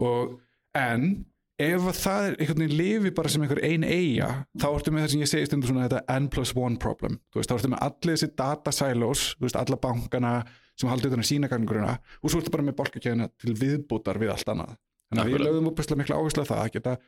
Og 0.00 0.40
en 0.74 1.26
ef 1.58 1.88
að 1.90 1.98
það 1.98 2.24
er 2.24 2.36
einhvern 2.38 2.62
veginn 2.62 2.78
lifi 2.78 3.12
bara 3.16 3.32
sem 3.32 3.42
einhver 3.44 3.60
ein 3.66 3.84
eiga 3.84 4.28
þá 4.60 4.68
ertu 4.68 4.94
með 4.94 5.04
það 5.04 5.12
sem 5.12 5.22
ég 5.24 5.30
segi 5.32 5.48
stundur 5.48 5.72
svona 5.72 5.88
þetta 5.88 6.18
n 6.18 6.28
plus 6.32 6.54
one 6.54 6.78
problem, 6.80 7.18
veist, 7.34 7.50
þá 7.50 7.56
ertu 7.58 7.72
með 7.72 7.84
allir 7.88 8.14
þessi 8.14 8.30
data 8.38 8.74
silos, 8.74 9.24
veist, 9.42 9.58
alla 9.58 9.78
bankana 9.82 10.34
sem 10.78 10.90
haldi 10.90 11.10
utan 11.10 11.24
að 11.24 11.30
sína 11.32 11.50
gangurina 11.50 11.96
og 12.22 12.30
svo 12.30 12.42
ertu 12.42 12.54
bara 12.54 12.66
með 12.68 12.78
bálkakjöðina 12.78 13.30
til 13.42 13.56
viðbútar 13.58 14.20
við 14.22 14.34
allt 14.34 14.52
annað, 14.54 14.76
þannig 15.10 15.24
að 15.24 15.32
við 15.34 15.46
lögum 15.48 15.70
uppvæslega 15.72 16.02
mikla 16.02 16.20
áherslu 16.20 16.46
á 16.46 16.50
það 16.52 16.62
að 16.62 16.74
geta 16.76 16.98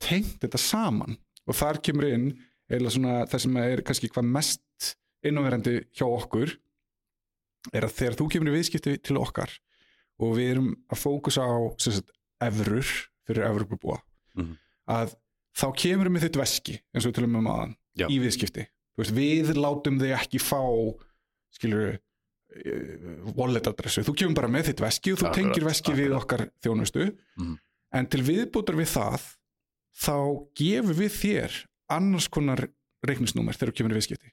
tengt 0.00 0.40
þetta 0.42 0.60
saman. 0.60 1.18
Og 1.48 1.56
þar 1.56 1.80
kemur 1.84 2.08
inn 2.08 2.26
eða 2.70 2.92
svona 2.94 3.14
það 3.30 3.44
sem 3.44 3.60
er 3.62 3.82
kannski 3.86 4.10
hvað 4.12 4.28
mest 4.36 4.90
innanverandi 5.26 5.76
hjá 5.96 6.06
okkur 6.06 6.54
er 7.76 7.84
að 7.84 7.96
þegar 7.96 8.16
þú 8.18 8.28
kemur 8.32 8.52
í 8.52 8.56
viðskipti 8.56 8.96
til 9.04 9.18
okkar 9.20 9.52
og 10.20 10.36
við 10.38 10.54
erum 10.54 10.70
að 10.92 11.02
fókusa 11.02 11.44
á 11.44 11.58
sagt, 11.80 12.12
evrur 12.40 12.88
fyrir 13.30 13.46
evrubúa 13.48 13.98
Mhm. 14.36 14.56
að 14.88 15.14
þá 15.56 15.66
kemur 15.76 16.10
við 16.14 16.26
þitt 16.28 16.38
veski 16.40 16.76
eins 16.94 17.06
og 17.06 17.12
við 17.12 17.16
tölum 17.20 17.36
um 17.40 17.46
aðan 17.50 17.74
Já. 17.98 18.06
í 18.08 18.18
viðskipti 18.22 18.66
veist, 18.98 19.14
við 19.16 19.54
látum 19.56 19.98
þig 19.98 20.12
ekki 20.18 20.38
fá 20.42 20.60
skilur 21.54 21.98
wallet 23.36 23.66
adressu, 23.70 24.02
þú 24.06 24.14
kemur 24.18 24.34
bara 24.40 24.50
með 24.50 24.70
þitt 24.70 24.82
veski 24.82 25.12
og 25.14 25.20
þú 25.20 25.26
Akkurat, 25.28 25.38
tengir 25.38 25.66
veski 25.68 25.94
við 25.94 26.14
okkar 26.18 26.48
þjónustu 26.64 27.04
Mhm. 27.38 27.58
en 27.92 28.06
til 28.06 28.22
viðbútar 28.22 28.76
við 28.78 28.90
það 28.96 29.36
þá 30.00 30.14
gefum 30.54 30.94
við 30.94 31.12
þér 31.22 31.52
annars 31.90 32.28
konar 32.28 32.68
reiknisnúmer 33.06 33.54
þegar 33.56 33.72
þú 33.72 33.76
kemur 33.76 33.92
í 33.94 33.98
viðskipti 34.00 34.30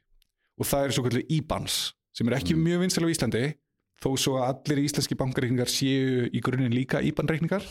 og 0.59 0.65
það 0.65 0.85
er 0.85 0.91
svo 0.91 1.03
kallu 1.03 1.23
IBANs 1.29 1.93
sem 2.13 2.27
er 2.27 2.33
ekki 2.39 2.53
Mm. 2.55 2.63
mjög 2.65 2.79
vinsæl 2.81 3.05
á 3.05 3.09
Íslandi 3.13 3.55
þó 4.01 4.09
svo 4.17 4.33
að 4.37 4.47
allir 4.65 4.83
íslenski 4.85 5.15
bankareikningar 5.17 5.69
séu 5.69 6.29
í 6.31 6.41
grunninn 6.41 6.73
líka 6.73 7.01
IBAN-reikningar 7.01 7.63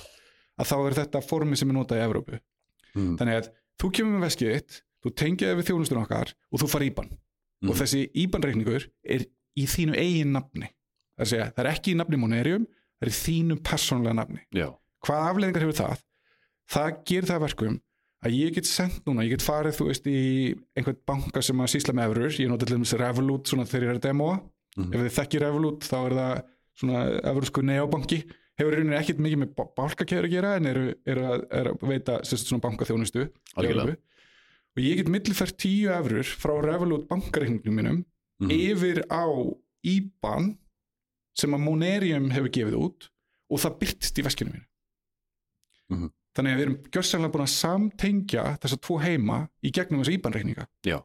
að 0.60 0.66
þá 0.70 0.76
er 0.86 0.94
þetta 1.00 1.22
formi 1.26 1.56
sem 1.56 1.70
er 1.70 1.74
notað 1.78 2.00
í 2.00 2.06
Evrópu 2.08 2.38
Mhm. 2.96 3.16
þannig 3.18 3.36
að 3.42 3.48
þú 3.82 3.90
kemur 3.92 4.16
með 4.18 4.26
veskið 4.26 4.52
þitt 4.56 4.82
þú 5.04 5.10
tengið 5.20 5.48
það 5.50 5.58
við 5.60 5.66
þjónustun 5.70 6.02
okkar 6.02 6.32
og 6.52 6.60
þú 6.60 6.68
fara 6.72 6.84
IBAN 6.90 7.10
Mhm. 7.62 7.70
og 7.70 7.76
þessi 7.76 8.00
IBAN-reikningur 8.24 8.86
er 9.04 9.20
í 9.56 9.64
þínu 9.66 9.96
eigin 9.96 10.32
nafni 10.32 10.68
það 11.16 11.20
er, 11.20 11.24
segja, 11.32 11.52
það 11.52 11.64
er 11.64 11.70
ekki 11.72 11.92
í 11.92 11.96
nafni 11.96 12.16
Monerium 12.20 12.66
það 12.66 13.02
er 13.06 13.12
í 13.12 13.18
þínu 13.20 13.56
persónlega 13.62 14.14
nafni 14.16 14.40
Já. 14.52 14.68
hvað 15.04 15.28
afleðingar 15.30 15.62
hefur 15.66 15.80
það 15.82 16.02
það 16.70 17.04
gerir 17.06 17.28
það 17.30 17.36
að 17.36 17.44
verkum 17.46 17.80
að 18.26 18.32
ég 18.34 18.54
get 18.56 18.64
sendt 18.66 19.04
núna, 19.06 19.22
ég 19.22 19.30
get 19.36 19.44
farið 19.44 19.76
þú 19.76 19.86
veist 19.86 20.06
í 20.08 20.54
einhvern 20.76 20.96
banka 21.06 21.42
sem 21.42 21.56
að 21.62 21.70
sísla 21.76 21.94
með 21.94 22.08
efurur 22.10 22.38
ég 22.40 22.48
nota 22.48 22.66
til 22.66 22.76
dæmis 22.78 22.94
Revolut 22.98 23.44
þegar 23.46 23.82
ég 23.84 23.90
er 23.92 23.98
að 24.00 24.06
demoa 24.08 24.40
Mhm. 24.76 24.92
ef 24.94 25.00
þið 25.00 25.14
þekkir 25.20 25.40
Revolut 25.44 25.80
þá 25.80 25.96
er 26.06 26.12
það 26.16 26.42
svona 26.76 27.20
efurusku 27.22 27.62
neobanki 27.62 28.24
hefur 28.58 28.72
í 28.72 28.76
rauninni 28.80 28.96
ekkit 28.98 29.18
mikið 29.20 29.40
með 29.42 29.54
bálkakeður 29.76 30.26
að 30.28 30.34
gera 30.36 30.54
en 30.56 30.66
eru, 30.70 30.84
eru, 31.06 31.24
að, 31.32 31.46
eru 31.60 31.72
að 31.76 31.88
veita 31.90 32.18
sérst, 32.24 32.48
svona 32.48 32.64
bankaþjónustu 32.64 33.26
og 34.76 34.82
ég 34.84 34.96
get 35.00 35.08
millifært 35.12 35.56
tíu 35.60 35.90
efurur 35.92 36.24
frá 36.36 36.52
Revolut 36.64 37.08
bankareikningum 37.08 37.74
mínum 37.80 38.04
Mhm. 38.38 38.50
yfir 38.52 38.98
á 39.08 39.24
IBAN 39.84 40.58
sem 41.36 41.50
að 41.56 41.62
Monerium 41.64 42.30
hefur 42.30 42.50
gefið 42.52 42.74
út 42.76 43.06
og 43.50 43.58
það 43.62 43.78
byrtist 43.80 44.18
í 44.20 44.24
veskinu 44.26 44.52
mínu 44.52 44.66
Mhm. 45.90 46.10
þannig 46.36 46.52
að 46.52 46.56
við 46.58 46.64
erum 46.66 46.76
gjörsanlega 46.92 47.32
búin 47.32 47.46
að 47.46 47.54
samtengja 47.56 48.44
þessa 48.60 48.80
tvo 48.80 48.98
heima 49.00 49.48
í 49.64 49.70
gegnum 49.72 50.02
þessu 50.02 50.12
IBAN 50.18 50.32
reikninga 50.36 50.66
Já. 50.84 50.98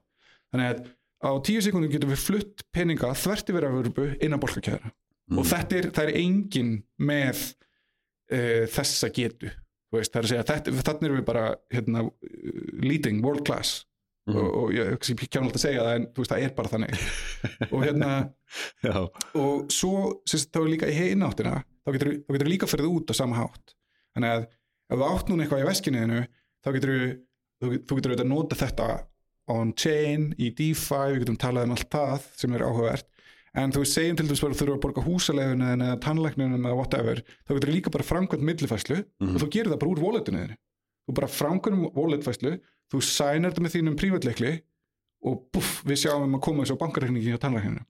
þannig 0.52 0.68
að 0.72 0.88
á 1.24 1.30
tíu 1.46 1.62
sekundum 1.62 1.92
getum 1.92 2.10
við 2.12 2.26
flutt 2.28 2.64
peninga 2.74 3.14
þvert 3.16 3.48
yfir 3.54 3.64
að 3.70 3.76
vörubu 3.78 4.08
innan 4.22 4.40
bólkakæðara 4.42 4.92
Mhm. 5.32 5.40
og 5.40 5.48
þetta 5.48 5.78
er, 5.80 5.90
það 5.96 6.10
er 6.10 6.22
engin 6.22 6.72
með 7.00 7.42
uh, 8.32 8.66
þessa 8.72 9.12
getu 9.16 9.52
Þú 9.92 10.00
veist, 10.00 10.14
það 10.14 10.22
er 10.22 10.24
að 10.24 10.32
segja, 10.32 10.44
þetta, 10.48 10.74
þannig 10.88 11.06
erum 11.10 11.18
við 11.18 11.24
bara 11.28 11.42
hérna, 11.74 12.02
leading, 12.80 13.18
world 13.26 13.44
class. 13.44 13.82
Mhm. 14.30 14.38
og, 14.38 14.52
og 14.62 14.72
ég, 14.76 14.92
kemur 15.34 15.50
alltaf 15.50 15.58
að 15.58 15.64
segja 15.66 15.84
það 15.84 15.96
en 15.98 16.04
þú 16.08 16.22
veist, 16.24 16.32
það 16.32 16.44
er 16.46 16.54
bara 16.56 16.72
þannig. 16.72 17.06
Og 17.74 17.84
hérna 17.84 18.10
og 19.42 19.72
svo 19.74 19.94
sérst, 20.30 20.52
þá 20.54 20.60
er 20.62 20.70
líka 20.70 20.90
í 20.92 20.96
hináttina 20.96 21.56
þá 21.82 21.92
getur 21.96 22.12
getur 22.30 22.52
líka 22.52 22.70
ferðið 22.70 22.98
út 23.00 23.12
á 23.12 23.14
sama 23.18 23.40
hátt. 23.40 23.74
Þannig 24.16 24.36
að 24.36 24.46
ef 24.46 25.02
þú 25.02 25.08
átt 25.10 25.32
núna 25.32 25.46
eitthvað 25.46 25.64
í 25.64 25.68
veskinniðinu 25.72 26.22
þá 26.62 26.70
getur 26.78 26.94
þú, 26.94 27.72
þú 27.74 27.98
getur 27.98 28.14
auðvitað 28.14 28.30
nota 28.30 28.60
þetta 28.62 28.90
on-chain, 29.52 30.30
í 30.38 30.52
DeFi 30.56 31.02
við 31.16 31.24
getum 31.26 31.42
talað 31.42 31.68
um 31.68 31.76
allt 31.76 31.92
það 31.92 32.30
sem 32.40 32.56
er 32.56 32.66
áhugavert 32.68 33.11
en 33.56 33.72
þú 33.76 33.82
segjum 33.86 34.16
til 34.18 34.28
þess 34.30 34.44
að 34.44 34.54
þú 34.54 34.60
þurfa 34.62 34.76
að 34.78 34.84
borga 34.86 35.02
húsaleginu 35.06 35.66
eða 35.76 36.00
tannlækninu 36.06 36.58
eða 36.62 36.76
whatever 36.78 37.22
þá 37.48 37.52
getur 37.58 37.74
líka 37.76 37.92
bara 37.92 38.04
framkvæmt 38.08 38.46
millifæslu 38.48 38.98
Mhm. 39.22 39.36
og 39.36 39.42
þú 39.42 39.50
gerir 39.52 39.72
það 39.74 39.80
bara 39.80 39.92
úr 39.92 40.04
walletinu 40.06 40.40
þinu 40.46 40.56
þú 41.10 41.14
bara 41.20 41.28
framkvæmum 41.28 41.92
walletfæslu 41.96 42.54
þú 42.94 43.02
sænar 43.02 43.52
þetta 43.52 43.64
með 43.66 43.76
þínum 43.76 43.98
prívatleikli 44.00 44.62
og 45.24 45.52
buff, 45.54 45.84
við 45.86 45.98
sjáum 46.06 46.24
um 46.24 46.36
að 46.36 46.42
koma 46.42 46.64
þessu 46.64 46.76
á 46.80 46.82
bankareikningi 46.84 47.36
á 47.36 47.44
tannlækninu 47.44 47.84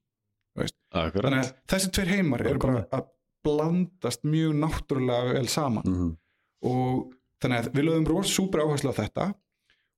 Akkurat. 0.92 1.24
þannig 1.24 1.46
að 1.46 1.54
þessi 1.72 1.92
tveir 1.96 2.10
heimar 2.16 2.42
eru 2.46 2.60
bara 2.60 2.86
að 2.92 3.06
blandast 3.46 4.24
mjög 4.28 4.54
náttúrulega 4.60 5.34
vel 5.38 5.48
saman 5.48 5.84
Mhm. 5.86 6.18
og 6.64 7.14
þannig 7.42 7.58
að 7.62 7.72
við 7.74 7.86
lögum 7.88 8.08
ros 8.08 8.34
súper 8.38 8.60
áherslu 8.66 8.92
á 8.92 9.00
þetta 9.00 9.34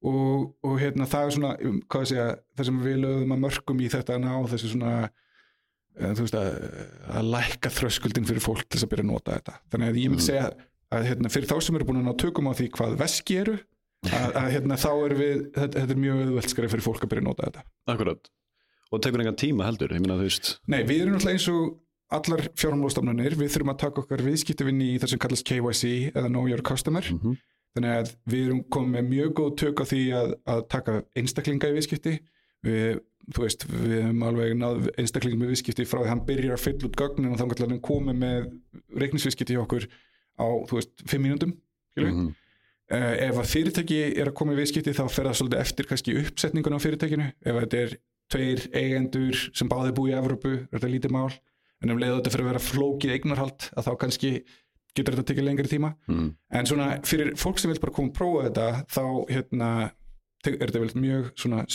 og, 0.04 0.54
og 0.64 0.80
hérna 0.80 1.08
það 1.08 1.26
er 1.26 1.32
svona 1.32 1.52
um, 1.66 1.82
segja, 2.06 2.28
það 2.56 2.66
sem 2.66 2.80
við 2.84 2.98
lögum 3.02 3.32
að 3.34 3.40
mörgum 3.48 3.82
í 3.82 3.90
þetta 3.90 4.20
ná 4.20 4.32
þessi 4.52 4.70
svona 4.76 5.10
þú 6.00 6.24
veist 6.26 6.38
að, 6.40 6.48
að 7.14 7.28
lækka 7.36 7.70
þröskuldin 7.70 8.26
fyrir 8.30 8.42
fólk 8.44 8.64
til 8.68 8.78
þess 8.80 8.88
að 8.88 8.92
byrja 8.94 9.06
að 9.06 9.12
nota 9.14 9.36
þetta 9.38 9.54
þannig 9.74 9.90
að 9.92 10.00
ég 10.02 10.10
myndi 10.10 10.24
Mhm. 10.24 10.28
segja 10.28 10.48
að 10.94 11.06
hérna, 11.10 11.30
fyrir 11.34 11.50
þá 11.50 11.56
sem 11.62 11.76
eru 11.76 11.86
búin 11.90 12.02
að 12.02 12.08
ná 12.10 12.16
tökum 12.22 12.50
á 12.50 12.54
því 12.54 12.68
hvað 12.78 12.96
veski 12.98 13.38
eru 13.42 13.56
að, 14.04 14.30
að 14.36 14.48
hérna, 14.54 14.76
þá 14.78 14.90
er 15.06 15.14
við 15.18 15.38
þetta, 15.54 15.80
þetta 15.80 15.94
er 15.96 16.02
mjög 16.04 16.24
auðvelt 16.28 16.50
skref 16.54 16.72
fyrir 16.74 16.86
fólk 16.86 17.04
að 17.06 17.10
byrja 17.14 17.24
að 17.24 17.30
nota 17.30 17.48
þetta 17.48 17.64
Akkurat. 17.94 18.30
Og 18.94 19.02
tekur 19.02 19.22
engan 19.24 19.36
tíma 19.42 19.66
heldur, 19.66 19.90
ég 19.96 20.02
minna 20.04 20.18
þú 20.20 20.28
veist. 20.28 20.50
Nei, 20.70 20.84
við 20.86 21.02
erum 21.02 21.16
náttúrulega 21.16 21.38
eins 21.40 21.48
og 21.50 21.80
allar 22.14 22.44
fjármálastofnanir, 22.62 23.34
við 23.40 23.50
þurfum 23.56 23.72
að 23.74 23.80
taka 23.82 24.02
okkar 24.04 24.22
viðskiptavinni 24.22 24.90
í 24.94 25.00
það 25.02 25.10
sem 25.16 25.22
kallast 25.24 25.48
KYC 25.50 26.12
eða 26.14 26.30
Know 26.30 26.46
Your 26.48 26.62
Customer, 26.62 27.02
Mhm. 27.02 27.38
þannig 27.74 27.94
að 28.04 28.12
við 28.30 28.46
erum 28.46 28.64
komið 28.70 28.94
með 28.94 29.08
mjög 29.10 29.32
góð 29.40 29.56
tök 29.64 29.82
á 29.82 29.86
því 29.90 30.02
að, 30.14 30.36
að 30.46 30.62
taka 30.70 31.04
einstaklinga 31.18 31.72
í 31.72 31.78
viðskipti 31.80 32.14
við, 32.64 33.02
þú 33.34 33.44
veist, 33.46 33.66
við 33.70 33.98
hefum 34.02 34.24
alveg 34.28 34.56
náð 34.60 34.88
einstaklingum 35.00 35.44
í 35.46 35.52
viðskipti 35.54 35.86
frá 35.88 36.02
því 36.04 36.10
hann 36.12 36.24
byrjar 36.28 36.58
að 36.58 36.64
fylla 36.66 36.88
út 36.90 36.98
gögnin 37.00 37.32
og 37.32 37.38
þá 37.40 37.46
kannski 37.48 37.68
hann 37.68 37.84
komið 37.90 38.18
með 38.24 38.48
reiknisviðskipti 39.04 39.56
hjá 39.58 39.64
okkur 39.66 39.86
á, 40.40 40.46
þú 40.70 40.80
veist, 40.80 40.94
fimm 41.08 41.24
mínútum 41.28 41.54
skilur 41.94 42.12
Mhm. 42.14 42.32
uh, 42.94 43.14
ef 43.30 43.38
að 43.44 43.52
fyrirtæki 43.54 44.00
er 44.20 44.28
að 44.32 44.36
koma 44.40 44.54
í 44.54 44.60
viðskipti 44.60 44.94
þá 44.98 45.04
fer 45.10 45.26
það 45.30 45.38
svolítið 45.40 45.62
eftir 45.64 45.86
kannski 45.90 46.18
uppsetningun 46.24 46.76
á 46.76 46.84
fyrirtækinu. 46.84 47.28
Ef 47.46 47.56
þetta 47.62 47.78
er 47.84 47.96
tveir 48.34 48.68
eigendur 48.74 49.40
sem 49.54 49.70
báði 49.70 49.94
búi 49.94 50.12
í 50.12 50.18
Evrópu, 50.18 50.52
er 50.68 50.80
þetta 50.80 50.92
lítið 50.92 51.12
mál. 51.16 51.32
En 51.84 51.92
um 51.92 51.98
leiðu 52.00 52.20
þetta 52.22 52.32
fyrir 52.34 52.46
að 52.46 52.52
vera 52.52 52.64
flókið 52.64 53.14
eignarhald 53.18 53.66
að 53.78 53.88
þá 53.88 53.92
kannski 54.04 54.32
getur 54.96 55.16
þetta 55.18 55.26
tekið 55.34 55.46
lengri 55.48 55.68
tíma. 55.72 55.96
Mhm. 56.08 56.36
en 56.52 56.66
svona 56.66 56.88
fyrir 57.06 57.34
fólk 57.36 57.60
sem 57.60 57.72
vil 57.72 57.80
bara 57.80 57.92
koma 57.94 58.10
og 58.10 58.14
prófa 58.16 58.44
þetta 58.50 58.86
þá 58.88 59.04
hérna 59.30 59.70
er 60.46 60.68
þetta 60.68 60.80
vel 60.84 61.02
mjög 61.02 61.32
svona 61.38 61.66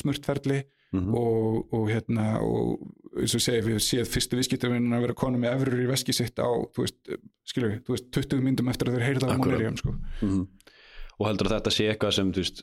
smurtferli 0.92 1.08
Mhm. 1.08 1.14
og, 1.14 1.72
og 1.74 1.88
hérna 1.90 2.40
og 2.40 2.78
eins 3.20 3.34
og 3.34 3.40
segja 3.40 3.62
við 3.62 3.76
séð 3.82 4.06
fyrstu 4.08 4.36
viðskiptavinn 4.38 4.92
að 4.94 5.00
vera 5.04 5.14
konum 5.14 5.40
með 5.42 5.56
efrur 5.56 5.82
í 5.84 5.88
veski 5.90 6.14
sitt 6.14 6.38
á 6.40 6.48
þú 6.72 6.80
veist, 6.84 6.96
skilur, 7.44 7.74
þú 7.84 7.92
veist 7.92 8.10
20 8.10 8.40
myndum 8.40 8.68
eftir 8.70 8.88
að 8.88 8.96
þeir 8.96 9.06
heyrða 9.08 9.28
á. 9.28 9.36
Monerium 9.36 9.76
sko. 9.76 9.94
Mhm. 10.22 10.46
og 11.20 11.26
heldur 11.26 11.48
að 11.50 11.60
þetta 11.60 11.70
sé 11.74 11.88
eitthvað 11.92 12.12
sem 12.14 12.32
þú 12.32 12.36
veist, 12.40 12.62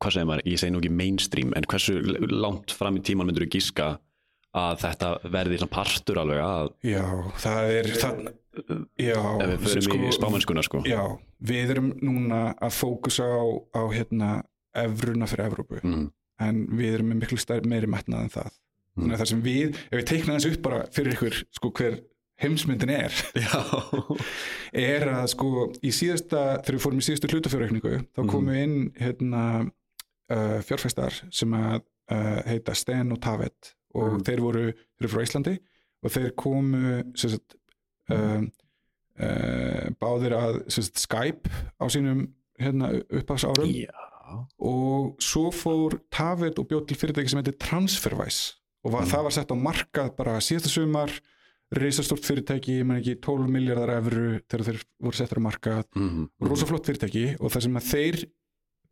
hvað 0.00 0.12
segir 0.12 0.26
maður, 0.26 0.42
ég 0.46 0.58
segi 0.58 0.72
nú 0.72 0.80
ekki 0.80 0.90
mainstream 0.90 1.52
en 1.54 1.62
hversu 1.62 2.00
langt 2.30 2.70
fram 2.72 2.96
í 2.96 3.00
tíman 3.04 3.26
myndur 3.28 3.46
þú 3.46 3.50
gíska 3.54 3.98
að 4.54 4.78
þetta 4.80 5.30
verði 5.30 5.68
partur 5.70 6.16
alveg 6.18 6.40
að 6.42 6.68
Já, 6.82 7.04
það 7.38 7.70
er 7.78 7.84
það, 7.84 8.34
já, 8.98 9.20
ef 9.42 9.48
við 9.50 9.64
förum 9.68 10.08
í 10.08 10.12
spámennskuna 10.14 10.62
sko. 10.64 10.82
já, 10.86 11.18
við 11.42 11.70
erum 11.70 11.92
núna 12.02 12.54
að 12.58 12.74
fókusa 12.74 13.22
á, 13.22 13.44
á 13.74 13.82
hérna 13.92 14.42
efruna 14.74 15.26
fyrir 15.26 15.46
Evrópu 15.50 15.80
Mhm. 15.84 16.10
En 16.48 16.66
við 16.78 16.94
erum 16.94 17.08
með 17.12 17.20
miklu 17.24 17.38
stær, 17.38 17.64
meiri 17.66 17.86
metnað 17.90 18.22
en 18.28 18.34
það 18.38 18.52
Mm. 18.94 19.02
þannig 19.02 19.14
að 19.16 19.20
það 19.24 19.28
sem 19.28 19.40
við, 19.42 19.78
ef 19.90 19.94
við 19.98 20.04
teikna 20.06 20.34
þessu 20.36 20.50
upp 20.54 20.62
bara 20.62 20.76
fyrir 20.94 21.14
ykkur, 21.16 21.38
sko, 21.56 21.70
hver 21.74 21.94
heimsmyndin 22.44 22.90
er, 22.94 23.12
er 24.72 25.06
að 25.10 25.24
sko 25.32 25.48
í 25.82 25.90
síðasta, 25.90 26.42
þegar 26.62 26.76
við 26.76 26.84
fórum 26.84 27.00
í 27.02 27.06
síðastu 27.08 27.30
hlutafjörreikningu, 27.32 27.94
þá 28.14 28.20
Mhm. 28.22 28.28
komu 28.30 28.54
inn 28.54 28.76
hérna 29.00 29.42
uh, 30.30 30.60
fjárfæstar 30.62 31.16
sem 31.34 31.50
að 31.58 31.80
uh, 32.10 32.42
heita 32.46 32.74
Sten 32.78 33.10
og 33.12 33.20
Tavet 33.20 33.74
og 33.94 34.12
Mhm. 34.12 34.22
þeir 34.28 34.40
voru, 34.46 34.64
þeir 34.72 35.02
eru 35.02 35.08
frá 35.16 35.22
Íslandi 35.26 35.58
og 36.04 36.10
þeir 36.14 36.30
komu 36.36 37.02
sagt, 37.16 37.56
uh, 38.10 38.42
uh, 39.18 39.90
báðir 40.00 40.38
að 40.38 40.62
sagt, 40.70 40.98
Skype 41.02 41.50
á 41.82 41.84
sínum 41.90 42.28
hérna, 42.60 42.92
upphásárum 43.10 43.66
Já 43.74 43.90
og 44.58 45.16
svo 45.22 45.50
fór 45.54 45.98
Tavet 46.10 46.58
og 46.58 46.68
bjóð 46.68 46.86
til 46.88 46.96
fyrirtæki 46.96 47.28
sem 47.30 47.40
heitir 47.42 47.58
Transferwise 47.58 48.54
og 48.84 48.92
var, 48.92 49.02
Mm. 49.04 49.10
það 49.12 49.22
var 49.22 49.30
sett 49.32 49.48
á 49.52 49.56
markað 49.56 50.16
bara 50.16 50.38
síðasta 50.40 50.68
sumar 50.68 51.10
reisastort 51.74 52.22
fyrirtæki, 52.24 52.80
ég 52.80 52.86
menn 52.86 53.00
ekki 53.00 53.16
12 53.20 53.48
miljardar 53.50 53.90
efru 53.98 54.40
þegar 54.48 54.64
þeir 54.68 54.82
voru 55.00 55.16
settur 55.16 55.38
á 55.40 55.46
markað 55.48 55.84
Mhm. 55.96 56.28
rosa 56.42 56.66
flott 56.66 56.86
fyrirtæki 56.86 57.36
og 57.40 57.50
það 57.50 57.62
sem 57.62 57.74
að 57.76 57.88
þeir 57.92 58.24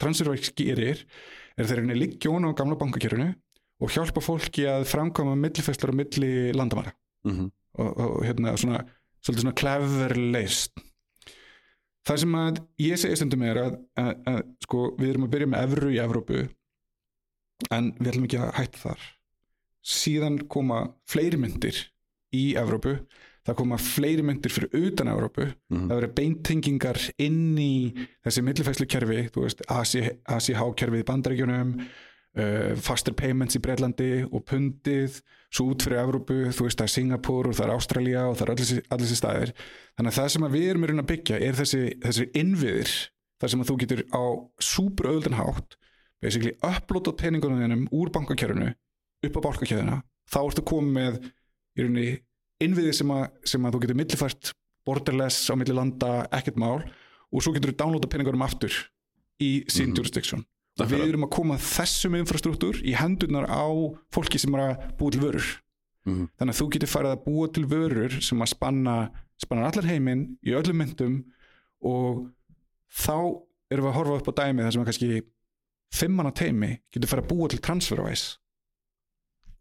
Transferwise 0.01 0.53
gerir 0.57 1.05
er 1.59 1.65
þeir 1.69 1.83
einnig 1.85 1.99
liggjón 2.01 2.47
á 2.49 2.51
gamla 2.57 2.77
bankakerfinu 2.81 3.35
og 3.83 3.89
hjálpa 3.91 4.23
fólki 4.25 4.65
að 4.67 4.87
framkvæma 4.89 5.37
millifæslar 5.39 5.91
og 5.91 5.95
milli 6.01 6.53
landamæra 6.53 6.93
Mhm. 7.25 7.51
og, 7.79 7.99
og 7.99 8.23
hérna 8.25 8.57
svona 8.57 8.85
svolítið 9.23 9.43
svona 9.45 9.55
clever 9.55 10.15
leist 10.17 10.73
það 12.09 12.21
sem 12.25 12.37
að 12.39 12.61
ég 12.83 13.01
segi 13.01 13.19
stundum 13.21 13.45
er 13.47 13.61
að, 13.63 13.79
að, 14.01 14.13
að 14.33 14.43
sko 14.67 14.85
við 14.99 15.13
erum 15.13 15.27
að 15.27 15.35
byrja 15.37 15.51
með 15.53 15.67
evru 15.69 15.91
í 15.93 15.99
Evrópu 16.03 16.45
en 17.73 17.91
við 17.99 18.13
ætlum 18.13 18.29
ekki 18.29 18.41
að 18.43 18.55
hætta 18.59 18.83
þar. 18.87 19.11
Síðan 19.83 20.39
koma 20.51 20.81
fleiri 21.11 21.39
myndir 21.43 21.79
í 22.35 22.45
Evrópu. 22.59 22.97
Það 23.43 23.59
koma 23.59 23.79
fleiri 23.83 24.23
myndir 24.27 24.55
fyrir 24.55 24.87
utan 24.87 25.11
Evrópu. 25.11 25.49
Mhm. 25.71 25.89
það 25.91 25.97
verður 25.99 26.15
beintengingar 26.19 27.01
inn 27.19 27.59
í 27.59 27.75
þessi 28.23 28.45
millifæslu 28.47 28.87
kerfi 28.87 29.29
þú 29.35 29.47
veist 29.47 29.63
ACH 29.67 30.75
kerfið 30.79 31.03
í 31.03 31.09
bandaríkjunum 31.11 31.77
uh, 32.39 32.75
faster 32.81 33.13
payments 33.17 33.57
í 33.59 33.63
Breitlandi 33.65 34.11
og 34.29 34.45
pundið 34.49 35.21
svo 35.53 35.69
út 35.73 35.85
fyrir 35.85 36.01
Evrópu, 36.03 36.37
þú 36.55 36.67
veist 36.67 36.79
það 36.81 36.89
er 36.89 36.95
Singapur 36.95 37.51
og 37.51 37.57
það 37.59 37.67
er 37.67 37.75
Ástralía 37.77 38.23
og 38.29 38.37
það 38.39 38.47
er 38.47 38.53
allir 38.53 39.07
þessi, 39.07 39.19
staðir. 39.21 39.55
Þannig 39.99 40.13
að 40.13 40.19
það 40.21 40.31
sem 40.35 40.47
að 40.47 40.57
við 40.57 40.69
erum 40.71 41.03
að 41.03 41.11
byggja 41.13 41.41
er 41.41 41.59
þessi, 41.61 41.83
þessi 42.03 42.29
innviðir 42.41 42.95
þar 43.43 43.53
sem 43.53 43.63
að 43.65 43.71
þú 43.73 43.77
getur 43.83 44.03
á 44.15 44.23
súper 44.63 45.11
auðvöldan 45.11 45.39
hátt 45.41 45.77
basically 46.23 46.55
uploada 46.63 47.13
peningunum 47.19 47.59
þínum 47.65 47.87
úr 47.91 48.11
bankakerfinu 48.15 48.71
upp 49.27 49.39
á 49.39 49.41
bankakerfina 49.49 49.97
þá 50.31 50.39
ertu 50.47 50.63
komið 50.63 50.93
með 50.95 51.17
í 51.77 51.83
rauninni 51.83 52.11
innviði 52.63 52.93
sem 52.95 53.11
að, 53.11 53.25
sem 53.45 53.65
að 53.67 53.75
þú 53.75 53.81
getur 53.83 53.99
millifært 53.99 54.53
borderless 54.87 55.51
á 55.51 55.55
milli 55.59 55.75
landa 55.75 56.13
ekkert 56.31 56.61
mál 56.63 56.79
og 56.79 57.43
svo 57.43 57.53
getur 57.57 57.73
þú 57.73 57.79
downloada 57.83 58.11
peningunum 58.13 58.47
aftur 58.47 58.71
í 59.43 59.65
sín 59.67 59.91
Mhm. 59.91 59.97
jurisdiction 59.99 60.47
og 60.81 60.89
við 60.89 61.05
erum 61.09 61.27
að 61.27 61.35
koma 61.37 61.59
þessum 61.61 62.17
infrastruktúr 62.17 62.79
í 62.87 62.95
hendurnar 62.97 63.45
á 63.51 63.67
fólki 64.15 64.41
sem 64.41 64.55
er 64.57 64.65
að 64.71 64.87
búa 64.99 65.13
til 65.13 65.21
vörur. 65.21 65.51
Mhm. 66.03 66.25
þannig 66.35 66.55
að 66.55 66.59
þú 66.59 66.65
getur 66.75 66.91
farið 66.91 67.13
að 67.15 67.25
búa 67.25 67.49
til 67.55 67.65
vörur 67.71 68.15
sem 68.27 68.41
að 68.43 68.49
spanna, 68.51 68.95
spanna 69.39 69.69
allar 69.69 69.87
heiminn 69.87 70.37
í 70.43 70.51
öllum 70.51 70.81
myndum 70.83 71.25
og 71.79 72.33
þá 72.91 73.39
erum 73.71 73.87
við 73.87 73.91
að 73.93 73.99
horfa 74.01 74.17
upp 74.19 74.31
á 74.35 74.39
dæmi 74.41 74.65
þar 74.65 74.73
sem 74.73 74.83
að 74.83 74.89
kannski 74.91 75.23
fimmana 75.93 76.33
teimi 76.35 76.81
getur 76.91 77.13
farið 77.13 77.23
að 77.23 77.31
búa 77.31 77.49
til 77.53 77.61
transfervæs 77.63 78.25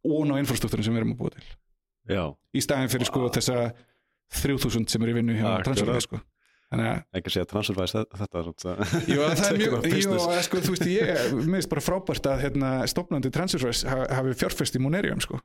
og 0.01 0.26
ná 0.26 0.39
infrastruktúrin 0.41 0.84
sem 0.88 0.95
við 0.95 1.03
erum 1.03 1.14
að 1.14 1.22
búa 1.22 1.34
til. 1.36 1.45
Já, 2.09 2.24
í 2.57 2.62
staðin 2.66 2.89
fyrir 2.89 3.05
sko 3.05 3.30
þessa 3.30 3.57
3000 4.41 4.89
sem 4.89 5.03
er 5.05 5.12
í 5.12 5.18
vinnu 5.20 5.38
hjá 5.38 5.62
transfervæs 5.68 6.07
sko. 6.09 6.22
Að 6.72 7.17
ekki 7.19 7.28
að 7.28 7.34
segja 7.36 7.47
transfervæs 7.51 7.93
þetta, 7.95 8.41
Jú, 9.09 9.17
það 9.39 9.47
er 9.47 9.57
mjög, 9.59 9.88
jú, 9.91 10.19
sko, 10.45 10.61
þú 10.63 10.76
veist, 10.76 10.86
ég 10.88 11.24
finnst 11.51 11.72
bara 11.74 11.84
frábært 11.84 12.30
að 12.32 12.43
hérna, 12.45 12.69
stopnandi 12.88 13.32
Transferwise 13.36 13.89
ha- 13.91 14.07
hafi 14.22 14.36
fjárfest 14.39 14.78
í 14.80 14.84
Monerium, 14.84 15.19
sko. 15.24 15.41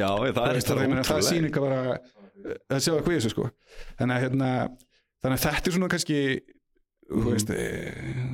Já, 0.00 0.08
það 0.08 0.30
Þú 0.32 0.46
er 0.46 0.62
það, 0.64 1.02
það 1.10 1.26
sýnir 1.26 1.50
ekki 1.50 1.64
bara 1.66 1.82
það 2.40 2.80
sjá 2.86 2.92
eitthvað 2.94 3.12
í 3.12 3.18
þessu, 3.18 3.32
sko. 3.34 3.50
Þannig 4.00 4.16
að, 4.16 4.24
hérna, 4.24 4.50
þannig 5.20 5.36
að 5.36 5.44
þetta 5.44 5.70
er 5.70 5.76
svona 5.76 5.90
kannski 5.92 6.20
e, 7.50 7.66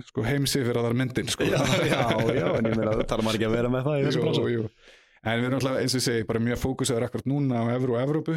sko, 0.07 0.26
heimsifir 0.26 0.76
að 0.78 0.86
það 0.86 0.92
er 0.92 0.99
myndin, 1.01 1.32
sko. 1.32 1.49
Já, 1.49 1.59
já, 1.82 2.05
já, 2.36 2.47
en 2.61 2.70
ég 2.70 2.76
meina 2.78 2.92
það 2.92 3.09
þarf 3.11 3.26
maður 3.26 3.40
ekki 3.40 3.49
að 3.49 3.57
vera 3.57 3.72
með 3.72 3.88
það 3.88 3.99
í 3.99 4.14
bransa 4.20 4.47
jú. 4.53 4.68
En 5.26 5.40
við 5.40 5.49
erum 5.49 5.59
alltaf, 5.59 5.80
eins 5.80 5.94
og 5.97 5.99
ég 5.99 6.05
segi, 6.07 6.26
bara 6.28 6.42
mjög 6.44 6.61
fókusaður 6.62 7.07
akkurat 7.09 7.26
núna 7.26 7.64
á 7.66 7.74
Evru 7.74 7.97
og 7.97 8.03
Evrópu. 8.05 8.36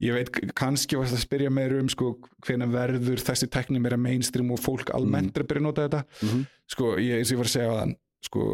Ég 0.00 0.14
veit 0.14 0.28
kannski 0.54 0.94
varst 0.98 1.16
að 1.16 1.24
spyrja 1.24 1.50
meir 1.50 1.72
um 1.80 1.88
sko, 1.90 2.12
hvena 2.46 2.68
verður 2.70 3.18
þessi 3.18 3.48
tekni 3.50 3.80
meira 3.82 3.96
mainstream 3.98 4.52
og 4.54 4.60
fólk 4.62 4.92
almennt 4.94 5.34
er 5.36 5.42
að 5.42 5.48
byrja 5.50 5.62
að 5.64 5.66
nota 5.66 5.86
þetta 5.88 6.02
Mhm. 6.22 6.44
sko, 6.70 6.92
ég, 7.02 7.18
eins 7.18 7.32
og 7.32 7.34
ég 7.34 7.40
var 7.42 7.48
að 7.50 7.54
segja 7.56 7.72
á 7.74 7.78
þann 7.82 7.96
sko, 8.28 8.44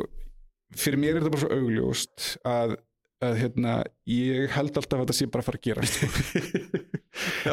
fyrir 0.74 0.98
mér 1.02 1.16
er 1.16 1.20
þetta 1.20 1.34
bara 1.34 1.42
svo 1.44 1.52
augljóst 1.58 2.24
að, 2.48 2.76
að 3.24 3.36
hérna, 3.42 3.74
ég 4.08 4.48
held 4.56 4.72
alltaf 4.80 4.98
að 4.98 5.04
þetta 5.04 5.18
sé 5.20 5.26
bara 5.30 5.42
að 5.44 5.48
fara 5.50 5.58
að 5.60 5.66
gera 5.68 5.82
sko. 5.84 6.06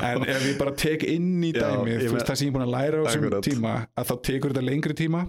en 0.07 0.25
ef 0.25 0.45
ég 0.47 0.57
bara 0.59 0.71
tek 0.75 1.03
inn 1.03 1.43
í 1.43 1.51
Já, 1.51 1.69
ég 1.87 2.01
þú 2.07 2.15
veist 2.15 2.27
það 2.31 2.35
sem 2.39 2.47
ég 2.47 2.51
er 2.51 2.55
búin 2.57 2.67
að 2.67 2.75
læra 2.77 2.97
á 2.97 3.03
þessum 3.11 3.41
tíma, 3.45 3.73
að 3.99 4.07
þá 4.09 4.15
tekur 4.31 4.53
þetta 4.55 4.65
lengri 4.71 4.95
tíma 5.03 5.25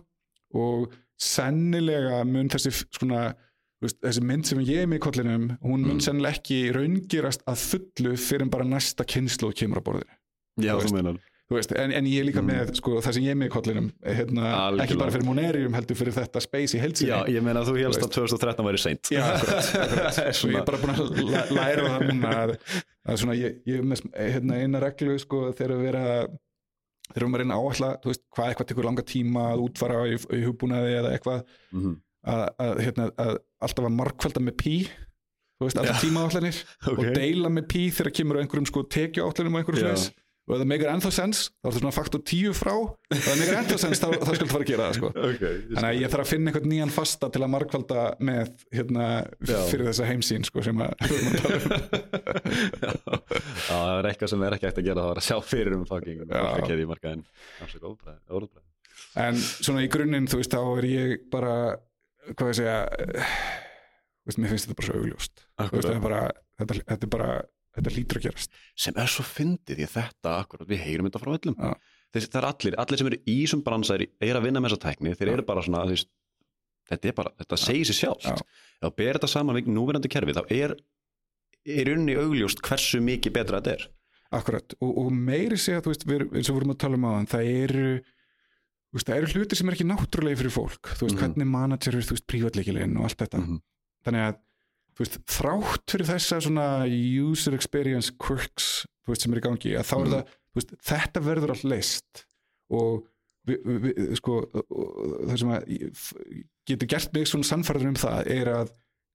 og 0.55 0.95
sennilega 1.23 2.23
mun 2.29 2.49
þessi 2.53 2.73
svona 2.95 3.33
veist, 3.89 3.99
þessi 4.05 4.23
mynd 4.29 4.47
sem 4.49 4.59
ég 4.67 4.83
er 4.85 4.87
með 4.91 5.01
í 5.01 5.05
kollinum 5.09 5.45
hún 5.63 5.81
mun 5.87 5.99
Mm. 5.99 6.05
sennilega 6.07 6.39
ekki 6.39 6.59
raungerast 6.77 7.43
að 7.49 7.67
fullu 7.73 8.17
fyrir 8.17 8.49
bara 8.51 8.65
næsta 8.65 9.05
kynslu 9.05 9.53
kemur 9.55 9.81
á 9.81 9.87
borðinu 9.87 10.17
Já, 10.61 10.75
Þú 10.79 10.89
þú 10.89 10.93
meinar 10.99 11.21
Þú 11.53 11.57
veist, 11.59 11.73
en, 11.77 11.91
en 11.93 12.07
ég 12.09 12.21
er 12.23 12.25
líka 12.31 12.41
Mm. 12.41 12.49
með 12.49 12.71
sko, 12.79 12.93
það 13.05 13.13
sem 13.13 13.25
ég 13.27 13.31
er 13.35 13.37
með 13.37 13.49
í 13.51 13.53
kollinum 13.53 13.89
hérna, 14.07 14.45
Algjörlega. 14.57 14.85
ekki 14.87 14.99
bara 15.03 15.11
fyrir 15.13 15.27
Monerium 15.27 15.75
heldur 15.77 15.97
fyrir 15.99 16.15
þetta 16.17 16.41
space 16.41 16.77
í 16.79 16.81
heilsinni 16.81 17.11
Já, 17.13 17.19
ég 17.29 17.43
meina 17.45 17.61
að 17.61 17.69
þú 17.69 17.75
helst 17.83 18.01
að 18.07 18.13
2013 18.17 18.65
væri 18.69 18.81
seint 18.81 19.11
Já, 19.13 19.21
akkurat, 19.35 19.69
akkurat. 19.85 20.21
Og 20.33 20.53
ég 20.53 20.57
er 20.57 20.65
bara 20.71 20.81
búin 20.81 20.95
að 20.95 21.03
læ- 21.29 21.51
læra 21.59 21.89
það 21.91 22.07
núna 22.09 22.31
að, 22.47 22.55
að 23.05 23.21
svona, 23.21 23.37
ég, 23.37 23.59
ég 23.69 23.83
er 23.83 23.85
með 23.91 24.05
hérna, 24.17 24.61
eina 24.63 24.81
reglu 24.87 25.19
sko, 25.21 25.43
þegar 25.53 25.75
við 25.77 25.85
vera 25.91 26.05
þegar 27.13 27.29
við 27.29 27.35
erum 27.43 27.53
að 27.53 27.67
áætla 27.69 27.91
þú 28.01 28.09
veist, 28.13 28.23
hvað 28.33 28.49
eitthvað 28.53 28.69
tekur 28.73 28.87
langa 28.89 29.05
tíma 29.13 29.43
að 29.53 29.65
útfara 29.67 29.99
í, 30.09 30.17
í 30.17 30.43
hugbúnaði 30.47 30.95
eða 31.03 31.11
eitthvað 31.19 31.43
Mhm. 31.73 31.97
að, 32.33 32.43
að, 32.65 32.81
hérna, 32.87 33.11
að 33.19 33.33
alltaf 33.67 33.89
að 33.89 33.97
markvelda 34.01 34.43
með 34.45 34.59
pí 34.63 34.75
þú 34.89 35.69
veist, 35.69 35.79
alltaf 35.79 35.99
Já. 36.01 36.03
tíma 36.07 36.27
áætlanir 36.27 36.59
Ok. 36.91 36.99
og 36.99 37.13
deila 37.17 37.53
með 37.53 37.71
pí 37.75 37.87
þegar 37.95 38.17
kemur 38.19 38.43
einhverjum 38.43 38.69
sko, 38.73 38.85
tekju 38.99 39.29
áætlanum 39.29 39.57
og 39.57 39.63
einhverjum 39.63 39.87
slags 39.89 40.11
og 40.43 40.57
ef 40.57 40.59
það 40.59 40.71
meikar 40.73 40.89
ennþá 40.91 41.11
sens, 41.15 41.41
þá 41.55 41.67
er 41.69 41.71
það 41.71 41.77
svona 41.79 41.95
faktor 41.95 42.23
tíu 42.27 42.51
frá 42.57 42.73
ef 43.15 43.21
það 43.29 43.37
meikar 43.39 43.59
ennþá 43.61 43.77
sens, 43.79 44.01
þá, 44.03 44.07
þá 44.11 44.25
skal 44.27 44.41
það 44.41 44.51
fara 44.51 44.65
að 44.65 44.71
gera 44.73 44.89
það 44.89 44.97
sko. 44.99 45.11
Ok, 45.29 45.45
Þannig 45.69 45.87
að 45.87 45.99
ég 46.01 46.11
þarf 46.13 46.25
að 46.25 46.31
finna 46.33 46.51
einhvern 46.51 46.73
nýjan 46.73 46.95
fasta 46.97 47.29
til 47.31 47.43
að 47.47 47.53
markvalda 47.53 48.07
með 48.27 48.51
hérna, 48.75 49.07
fyrir 49.71 49.87
þessa 49.87 50.09
heimsýn 50.11 50.49
sko, 50.49 50.65
sem 50.67 50.83
að 50.83 50.91
um. 51.07 51.23
Það 53.69 53.93
er 53.93 54.11
eitthvað 54.11 54.33
sem 54.35 54.45
er 54.49 54.57
ekki 54.59 54.69
hægt 54.69 54.83
að 54.83 54.89
gera 54.91 55.05
það 55.05 55.13
var 55.13 55.23
að 55.23 55.29
sjá 55.29 55.37
fyrir 55.53 55.79
um 55.79 55.87
fucking 55.93 56.19
óbræð 57.87 58.51
En 59.23 59.37
svona 59.39 59.85
í 59.85 59.91
grunninn, 59.93 60.27
þú 60.31 60.43
veist, 60.43 60.55
þá 60.55 60.63
er 60.81 60.87
ég 60.89 61.15
bara, 61.33 61.55
hvað 62.31 62.53
ég 62.53 62.59
segja, 62.61 62.77
eh, 62.99 63.35
veist, 64.27 64.39
mér 64.39 64.53
finnst 64.53 64.69
þetta 64.69 64.79
bara 64.79 64.89
svo 64.89 65.01
augljóst. 65.01 65.45
Veist, 65.59 65.89
þetta 65.89 66.05
bara, 66.05 66.23
þetta, 66.61 66.79
þetta 66.93 67.09
er 67.09 67.13
bara, 67.17 67.29
þetta 67.79 67.95
hlýtur 67.97 68.21
að 68.21 68.27
gerast. 68.29 68.63
Sem 68.87 69.03
er 69.03 69.13
svo 69.13 69.27
fyndið 69.27 69.85
að 69.87 69.95
þetta 69.97 70.37
akkurat, 70.39 70.71
við 70.71 70.85
heyrum 70.87 71.11
þetta 71.11 71.23
frá 71.23 71.35
öllum. 71.37 71.59
Já. 71.59 71.77
Þess, 72.13 72.33
það 72.33 72.43
er 72.43 72.49
allir, 72.51 72.79
allir 72.83 73.01
sem 73.01 73.09
eru 73.09 73.21
í 73.25 73.37
þessum 73.43 73.63
bransa 73.65 73.97
er, 73.97 74.37
að 74.37 74.45
vinna 74.45 74.61
með 74.61 74.75
þessa 74.75 74.85
tækni, 74.87 75.15
þeir 75.17 75.33
eru 75.33 75.47
bara 75.49 75.65
svona 75.65 75.87
veist, 75.89 76.11
þetta 76.91 77.09
er 77.09 77.17
bara, 77.17 77.33
þetta 77.41 77.59
segir 77.61 77.89
sér 77.89 77.99
sjálft. 78.03 78.29
Já. 78.29 78.59
ef 78.83 78.85
þú 78.85 78.97
ber 79.01 79.19
þetta 79.19 79.31
saman 79.33 79.57
við 79.57 79.71
núverandi 79.73 80.11
kerfi 80.13 80.37
þá 80.37 80.43
er 80.53 80.77
er 81.63 81.93
unni 81.93 82.15
augljóst 82.19 82.63
hversu 82.67 83.01
mikið 83.05 83.37
betra 83.37 83.61
þetta 83.61 83.77
er. 83.77 83.89
Akkurat, 84.33 84.75
og, 84.81 84.93
og 85.03 85.11
meiri 85.13 85.59
segja, 85.61 85.83
þú 85.85 85.93
veist, 85.93 86.05
við, 86.09 86.23
eins 86.33 86.49
og 86.49 86.55
við 86.55 86.59
vorum 86.59 86.73
að 86.73 86.79
tala 86.81 86.99
um 86.99 87.09
aðan, 87.11 87.29
það 87.29 87.49
eru, 87.53 87.89
þú 88.01 88.12
veist, 88.99 89.09
það 89.09 89.17
eru 89.17 89.27
hluti 89.33 89.57
sem 89.57 89.69
er 89.69 89.75
ekki 89.77 89.89
náttúrulega 89.89 90.41
fyrir 90.43 90.53
fólk, 90.55 90.83
þú 90.99 91.07
veist, 91.07 91.17
Mhm. 91.17 91.23
hvernig 91.23 91.47
managerur, 91.49 92.03
þú 92.03 92.17
veist, 92.17 92.27
prívatleikilinn 92.27 92.97
og 92.99 93.05
allt 93.05 93.19
þetta. 93.19 93.39
Mhm. 93.41 93.61
Þannig 94.05 94.23
að, 94.29 94.37
þú 94.95 94.99
veist, 95.05 95.19
þrátt 95.27 95.87
fyrir 95.89 96.07
þessa 96.13 96.41
svona 96.43 96.67
user 97.31 97.55
experience 97.55 98.11
quirks, 98.11 98.87
þú 99.07 99.09
veist, 99.15 99.23
sem 99.23 99.33
er 99.33 99.41
í 99.41 99.47
gangi, 99.47 99.73
að 99.79 99.87
þá 99.89 99.97
er 99.97 100.05
Mhm. 100.05 100.13
það, 100.13 100.25
þú 100.53 100.57
veist, 100.61 100.75
þetta 100.83 101.21
verður 101.25 101.51
allt 101.51 101.65
leist 101.65 102.25
og 102.71 103.07
við, 103.47 103.59
við, 103.65 104.17
sko, 104.17 104.47
það 105.27 105.39
sem 105.39 105.49
að 105.49 106.45
getur 106.69 106.87
gert 106.89 107.13
mig 107.13 107.27
svona 107.27 107.45
sannfærður 107.45 107.89
um 107.89 107.95
það 107.95 108.27
er 108.31 108.47
að 108.47 108.71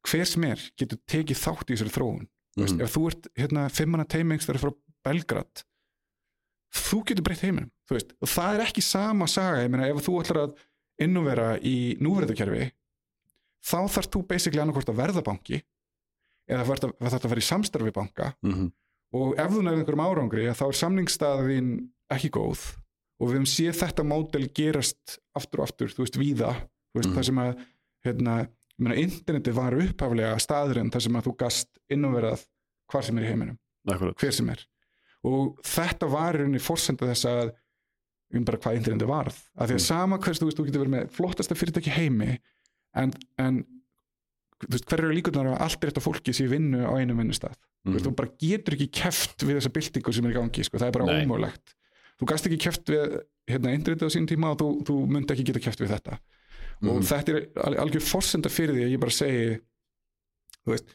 hver 0.07 0.25
sem 0.27 0.43
er 0.43 0.59
getur 0.77 0.97
tekið 1.07 1.39
þátt 1.45 1.69
í 1.69 1.75
þessari 1.75 1.95
þróun 1.95 2.27
veist, 2.57 2.73
Mhm. 2.75 2.81
ef 2.81 2.93
þú 2.95 3.07
ert 3.11 3.27
hérna 3.37 3.69
fimmana 3.71 4.05
teimingstar 4.07 4.57
frá 4.57 4.73
Belgrad 5.05 5.63
þú 6.73 7.03
getur 7.07 7.23
breytt 7.23 7.43
heiminum 7.45 7.71
þú 7.87 7.95
veist, 7.97 8.13
og 8.21 8.27
það 8.27 8.55
er 8.57 8.65
ekki 8.67 8.81
sama 8.83 9.27
saga 9.27 9.63
ég 9.63 9.69
meina 9.71 9.87
ef 9.87 10.01
þú 10.05 10.17
ætlar 10.21 10.41
að 10.47 10.57
innuvera 10.99 11.47
í 11.61 11.97
núverðukerfi 12.03 12.71
þá 13.67 13.79
þarf 13.91 14.09
þú 14.13 14.23
basically 14.27 14.61
annarkvort 14.61 14.89
að 14.91 14.99
verða 15.01 15.23
banki 15.25 15.61
eða 16.49 16.63
þarf 16.69 16.83
að, 16.87 17.15
að 17.17 17.29
vera 17.31 17.43
í 17.43 17.47
samstarfi 17.47 17.91
banka. 17.95 18.33
Mhm. 18.45 18.67
og 19.17 19.37
ef 19.39 19.51
þú 19.51 19.61
nefnir 19.63 19.79
einhverjum 19.81 20.03
árangri 20.03 20.45
þá 20.51 20.63
er 20.67 20.77
samningsstaðin 20.81 21.67
ekki 22.11 22.29
góð. 22.35 22.61
Og 23.19 23.29
við 23.29 23.37
höfum 23.37 23.47
séð 23.49 23.77
þetta 23.81 24.03
módel 24.05 24.47
gerast 24.53 25.17
aftur 25.35 25.61
og 25.63 25.67
aftur, 25.69 25.89
þú 25.89 26.03
veist, 26.03 26.17
víða. 26.19 26.51
Þú 26.93 26.99
veist, 26.99 27.09
Mhm. 27.09 27.15
það 27.17 27.25
sem 27.25 27.39
að 27.41 27.65
hérna, 28.05 28.35
interneti 28.95 29.51
var 29.55 29.73
upphaflega 29.73 30.35
staðurinn 30.39 30.91
þar 30.91 31.01
sem 31.01 31.13
að 31.15 31.23
þú 31.27 31.37
gast 31.37 31.67
innverðað 31.89 32.45
hvar 32.91 33.03
sem 33.03 33.17
er 33.17 33.23
í 33.23 33.27
heiminum, 33.31 33.57
akkurat. 33.87 34.15
Hver 34.19 34.33
sem 34.33 34.49
er 34.49 34.65
og 35.23 35.57
þetta 35.63 36.09
var 36.11 36.35
í 36.35 36.37
rauninni 36.43 36.59
fórsenda 36.61 37.07
þess 37.09 37.25
að 37.25 37.53
um 38.35 38.43
bara 38.43 38.57
hvað 38.57 38.75
interneti 38.81 39.07
varð 39.07 39.37
af 39.55 39.69
því 39.69 39.73
að 39.73 39.79
Mm. 39.79 39.85
sama 39.87 40.17
hvers, 40.17 40.39
þú 40.39 40.45
veist, 40.49 40.57
þú 40.59 40.65
getur 40.67 40.81
verið 40.83 40.95
með 40.97 41.09
flottasta 41.15 41.55
fyrirtæki 41.55 41.91
heimi 41.95 42.37
en, 42.95 43.13
en 43.39 43.63
þú 44.59 44.71
veist, 44.73 44.85
hver 44.89 44.99
eru 44.99 45.13
líkurnar 45.15 45.47
að 45.53 45.61
allt 45.61 45.83
rétt 45.85 45.97
á 46.01 46.03
fólki 46.03 46.33
í 46.35 46.47
vinnu 46.49 46.83
á 46.83 46.91
einum 46.99 47.17
vinnustað 47.21 47.55
mm. 47.85 47.93
Mhm. 47.93 48.03
þú 48.03 48.15
bara 48.15 48.29
getur 48.37 48.73
ekki 48.75 48.89
keft 48.91 49.45
við 49.47 49.57
þessa 49.61 49.71
byltingu 49.71 50.13
sem 50.13 50.25
er 50.25 50.31
í 50.31 50.37
gangi, 50.37 50.63
sko, 50.67 50.77
það 50.77 50.87
er 50.87 50.91
bara 50.99 51.05
Nei. 51.05 51.23
ómögulegt 51.25 51.73
þú 52.19 52.25
gast 52.27 52.45
ekki 52.47 52.59
keft 52.59 52.83
við 52.91 53.21
hérna, 53.47 53.73
internetið 53.77 54.09
á 54.09 54.11
sín 54.11 54.27
tíma 54.27 54.51
og 54.51 54.57
þú, 54.59 54.67
þú 54.83 54.95
myndi 55.07 55.31
ekki 55.33 55.45
geta 55.47 55.59
keft 55.63 55.79
við 55.79 55.93
þetta 55.95 56.19
og 56.83 56.99
Mhm. 56.99 57.07
þetta 57.09 57.29
er 57.29 57.47
al- 57.63 57.79
algjör 57.87 58.03
forsenda 58.03 58.49
fyrir 58.49 58.75
því 58.75 58.83
að 58.83 58.91
ég 58.91 58.99
bara 58.99 59.11
segi 59.11 59.59
þú 60.65 60.71
veist, 60.75 60.85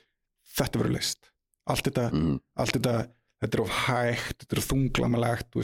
þetta 0.58 0.78
verður 0.82 0.92
list 0.98 1.30
allt 1.66 1.84
þetta, 1.88 2.12
Mhm. 2.12 2.40
allt 2.56 2.72
þetta 2.76 3.08
þetta 3.42 3.58
er 3.58 3.62
of 3.66 3.72
hægt, 3.86 4.38
þetta 4.46 4.56
er 4.56 4.66
þunglamalegt 4.70 5.56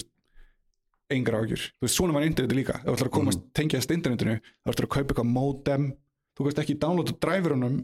engar 1.15 1.39
ágjur 1.41 1.63
þú 1.79 1.87
veist, 1.87 1.97
svona 1.97 2.13
var 2.17 2.27
internetið 2.29 2.59
líka, 2.59 2.75
ef 2.83 2.89
þú 2.91 2.97
ætlar 2.99 3.09
að 3.09 3.17
komast 3.17 3.39
Mhm. 3.41 3.53
tengjast 3.57 3.91
internetinu, 3.95 4.41
þá 4.67 4.73
ætlar 4.75 4.87
að 4.89 4.95
kaupa 4.97 5.15
eitthvað 5.15 5.31
modem, 5.33 5.93
þú 6.37 6.45
veist 6.49 6.59
ekki 6.59 6.79
downloada 6.79 7.15
driverunum 7.19 7.79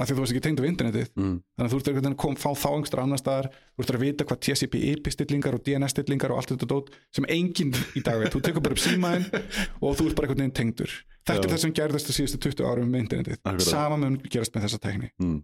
af 0.00 0.08
því 0.08 0.14
þú 0.16 0.22
veist 0.22 0.32
ekki 0.32 0.42
tengd 0.46 0.60
af 0.60 0.66
internetið 0.66 1.08
Mhm. 1.14 1.36
þannig 1.58 1.68
að 1.68 1.70
þú 1.70 1.76
ert 1.78 1.88
veginn 1.94 2.10
að 2.14 2.16
kom, 2.16 2.34
fá 2.36 2.50
þá 2.56 2.68
einhverstað 2.74 3.02
annar 3.04 3.18
staðar 3.20 3.48
þú 3.76 3.80
ert 3.84 3.90
að 3.94 4.00
vita 4.00 4.24
hvað 4.24 4.40
TCP/IP-stillingar 4.40 5.54
og 5.54 5.62
DNS-stillingar 5.64 6.30
og 6.30 6.36
allt 6.38 6.48
þetta 6.54 6.66
dót 6.66 6.88
sem 7.12 7.24
enginn 7.28 7.72
í 7.94 8.02
dag 8.02 8.18
veit, 8.18 8.32
þú 8.32 8.40
tekur 8.42 8.62
bara 8.62 8.72
upp 8.72 8.82
símaðin 8.82 9.26
og 9.82 9.96
þú 9.96 10.06
ert 10.08 10.16
bara 10.16 10.26
einhvern 10.28 10.42
veginn 10.42 10.58
tengdur 10.58 10.90
þetta 11.26 11.42
Já. 11.42 11.44
er 11.44 11.54
það 11.54 11.58
sem 11.60 11.72
gerðist 11.72 12.06
það 12.08 12.18
síðustu 12.18 12.38
20 12.40 12.64
árum 12.66 12.90
með 12.90 13.00
internetið, 13.06 13.38
Akkurat. 13.44 13.62
sama 13.62 13.96
mun 13.96 14.16
gerast 14.26 14.52
með 14.56 14.62
þessa 14.66 14.80
tekni 14.80 15.10
Mhm. 15.20 15.42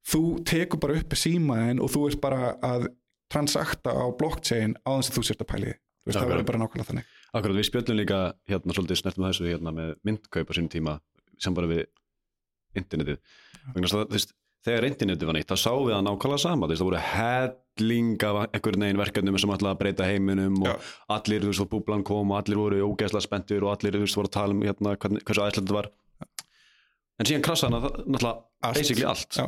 Það 0.00 0.12
þú 0.12 0.44
tekur 0.48 0.80
bara 0.80 0.98
upp 1.00 1.14
símaðin 1.18 1.80
og 1.84 1.90
þú 1.92 2.06
ert 2.08 2.20
bara 2.20 2.54
að 2.66 2.88
transakta 3.30 3.92
á 3.94 4.04
blockchain 4.18 4.74
á 4.82 4.90
þess 4.98 5.10
að 5.12 5.16
þú 5.18 5.22
sért 5.28 5.44
að 5.44 5.50
pæli 5.52 5.70
veist, 5.70 6.18
það 6.18 6.30
verður 6.32 6.48
bara 6.48 6.60
nákvæmlega 6.64 6.88
þannig. 6.90 7.08
Akkurat, 7.30 7.56
við 7.60 7.68
spjöllum 7.68 7.98
líka 8.00 8.20
hérna 8.50 8.74
svolítið 8.74 9.00
snertum 9.02 9.26
þessu 9.28 9.46
hérna 9.46 9.72
með 9.76 9.92
myndkaup 10.08 10.50
á 10.50 10.52
sínum 10.56 10.72
tíma 10.72 10.96
sem 11.38 11.54
bara 11.54 11.70
við 11.70 11.84
internetið. 12.80 13.20
Vegna 13.74 13.90
þess 13.90 14.26
að 14.30 14.34
þegar 14.66 14.86
internetið 14.90 15.28
var 15.30 15.36
nýtt 15.38 15.52
þá 15.52 15.56
sáum 15.62 15.86
við 15.86 15.94
það 15.94 16.02
nákvæmlega 16.08 16.42
sama, 16.42 16.68
veist, 16.68 16.82
það 16.82 16.88
voru 16.90 17.02
helling 17.06 18.24
af 18.28 18.40
einhvern 18.50 18.84
veginn 18.84 19.00
verkefnum 19.00 19.38
sem 19.40 19.54
að 19.54 19.78
breyta 19.80 20.08
heiminum 20.10 20.58
og 20.64 20.68
Já. 20.68 20.74
allir, 21.16 21.46
þú 21.46 21.52
veist, 21.52 21.62
og 21.64 21.70
búblan 21.72 22.04
kom 22.04 22.34
og 22.34 22.40
allir 22.42 22.60
voru 22.60 22.82
ógeðslega 22.90 23.24
spenntir 23.24 23.64
og 23.64 23.72
allir, 23.76 23.96
þú 23.96 24.04
veist, 24.04 24.18
voru 24.20 24.28
að 24.28 24.36
tala 24.36 24.56
um 24.56 24.60
hérna, 24.66 24.96
hversu 25.00 25.44
aðeinslega 25.44 25.62
þetta 25.62 25.78
var. 25.78 25.88
En 27.20 27.28
síðan 27.28 27.46
krassaði 27.46 27.72
hana 27.72 27.80
það- 27.86 28.04
náttúrulega 28.10 28.74
basically 28.74 29.06
allt. 29.08 29.32
Já. 29.38 29.46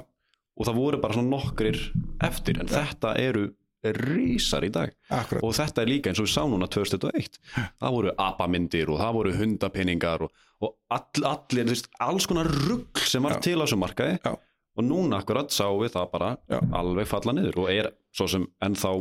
Og 0.59 0.67
það 0.69 0.79
voru 0.83 1.01
bara 1.03 1.17
svona 1.17 1.33
nokkrir 1.37 1.79
eftir 2.29 2.61
en 2.61 2.69
þetta 2.71 3.17
eru 3.23 3.49
rísar 3.83 4.63
í 4.63 4.71
dag. 4.71 4.93
Akkurat, 5.11 5.43
og 5.43 5.55
þetta 5.59 5.83
er 5.83 5.89
líka 5.91 6.11
eins 6.13 6.21
og 6.23 6.29
við 6.29 6.35
sáum 6.37 6.53
núna 6.55 6.69
2001 6.71 7.39
það 7.83 7.95
voru 7.97 8.13
apamyndir 8.23 8.93
og 8.93 9.01
það 9.01 9.17
voru 9.17 9.33
hundapinningar 9.41 10.23
og, 10.29 10.31
og 10.63 10.77
all, 10.95 11.25
allir, 11.33 11.67
þú 11.67 11.75
veist, 11.75 11.89
alls 12.07 12.29
konar 12.31 12.47
rugg 12.69 13.03
sem 13.03 13.25
var 13.27 13.39
Já. 13.39 13.43
til 13.49 13.57
á 13.59 13.63
þessum 13.65 13.83
markaði. 13.83 14.21
Já. 14.23 14.37
og 14.79 14.87
núna 14.89 15.19
akkurat 15.21 15.51
sáum 15.53 15.83
við 15.83 15.97
það 15.97 16.07
bara 16.15 16.31
Já. 16.49 16.61
alveg 16.79 17.11
falla 17.11 17.35
niður 17.37 17.59
og 17.65 17.73
er 17.75 17.91
svo 18.17 18.29
sem 18.31 18.47
ennþá 18.65 18.93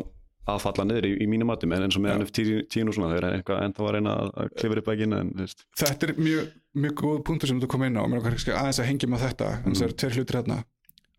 að 0.52 0.58
falla 0.66 0.84
niður 0.90 1.06
í, 1.08 1.12
í 1.22 1.28
mínum 1.30 1.48
matum 1.54 1.72
en 1.78 1.86
eins 1.86 1.96
og 1.96 2.02
með 2.04 2.12
Já. 2.12 2.18
NFT 2.26 2.48
10 2.74 2.90
og 2.90 2.98
svona 2.98 3.12
þeir 3.14 3.28
eru 3.30 3.38
eitthvað 3.38 3.62
ennþá 3.68 3.86
að 3.86 3.94
reyna 3.96 4.16
að- 4.18 4.34
að 4.42 4.50
klifra 4.58 4.82
upp 4.82 4.90
þú 4.92 5.46
veist, 5.46 5.64
þetta 5.78 6.10
er 6.10 6.14
mjög, 6.18 6.50
mjög 6.82 6.98
góð 7.06 7.22
punktur 7.30 7.48
sem 7.54 7.62
þú 7.62 7.70
kom 7.72 7.84
inn 7.86 8.02
á, 8.02 8.04
mér 8.10 8.18
er 8.20 8.26
kannski 8.32 8.52
aðeins 8.58 8.82
að 8.82 8.90
hengja 8.90 9.12
með 9.14 9.24
þetta, 9.30 9.52
en 9.62 9.78
það 9.78 9.86
eru 9.88 9.98
tveir 10.02 10.18
hlutir 10.18 10.40
hérna 10.42 10.58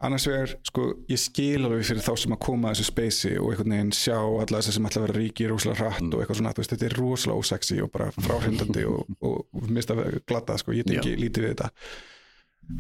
annars 0.07 0.27
vegar, 0.29 0.55
sko, 0.67 0.87
ég 1.11 1.21
skil 1.21 1.67
alveg 1.67 1.85
fyrir 1.87 2.05
þá 2.05 2.13
sem 2.23 2.35
að 2.35 2.41
koma 2.47 2.71
að 2.71 2.79
þessu 2.79 2.89
speysi 2.89 3.33
og 3.41 3.53
einhvern 3.53 3.75
veginn 3.77 3.93
sjá 3.97 4.17
alla 4.19 4.63
þess 4.63 4.77
sem 4.77 4.89
ætla 4.89 5.03
að 5.03 5.07
vera 5.07 5.19
ríki 5.19 5.51
rosalega 5.51 5.79
hratt 5.81 6.09
og 6.09 6.23
eitthvað 6.23 6.41
svona, 6.41 6.55
þú 6.55 6.63
veist, 6.63 6.75
þetta 6.75 6.89
er 6.89 6.97
rosalega 6.99 7.45
ósexy 7.45 7.79
og 7.85 7.93
bara 7.95 8.09
fráhrindandi 8.17 8.87
og, 8.91 9.13
og, 9.23 9.69
mista 9.71 9.97
glata, 9.97 10.59
sko, 10.61 10.75
ég 10.77 10.89
tengi 10.89 11.15
lítið 11.21 11.47
við 11.47 11.55
þetta. 11.55 11.71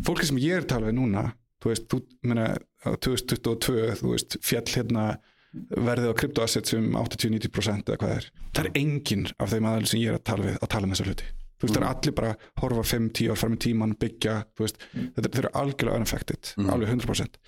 Fólki 0.06 0.28
sem 0.28 0.40
ég 0.42 0.58
er 0.58 0.66
að 0.66 0.72
tala 0.74 0.90
við 0.90 0.98
núna 0.98 1.26
þú 1.62 1.70
veist, 1.72 1.86
þú, 1.90 2.00
meina, 2.26 2.48
á 2.82 2.90
2022 2.98 4.00
þú 4.00 4.14
veist, 4.14 4.38
fjall 4.42 4.66
hérna 4.74 5.06
verðið 5.52 6.10
á 6.10 6.18
kryptoassets 6.18 6.74
um 6.78 6.96
80-90% 6.96 7.92
eða 7.92 8.00
hvað 8.00 8.16
er, 8.16 8.28
það 8.56 8.64
er 8.64 8.80
enginn 8.80 9.26
af 9.36 9.52
þeim 9.52 9.68
aðeins 9.68 9.92
sem 9.92 10.00
ég 10.02 10.12
er 10.12 10.18
að 10.18 10.26
tala 10.30 10.48
við 10.48 10.58
að 10.58 10.70
tala 10.74 10.88
um 10.88 10.94
þessa 10.94 11.08
hluti 11.10 11.28
þú 11.62 11.68
veist, 11.68 11.76
það 11.76 11.82
er 11.82 11.88
allir 11.92 12.14
bara 12.18 12.32
horfa 12.58 12.82
5-10 12.92 13.30
ár 13.30 13.38
fram 13.38 13.54
í 13.54 13.60
tíman, 13.62 13.94
byggja, 14.02 14.36
þú 14.58 14.66
veist 14.66 14.80
þetta 14.98 15.30
þeir 15.36 15.44
eru 15.44 15.52
algjörlega 15.62 16.00
unaffected, 16.02 16.50
alveg 16.74 16.90
100% 16.96 17.38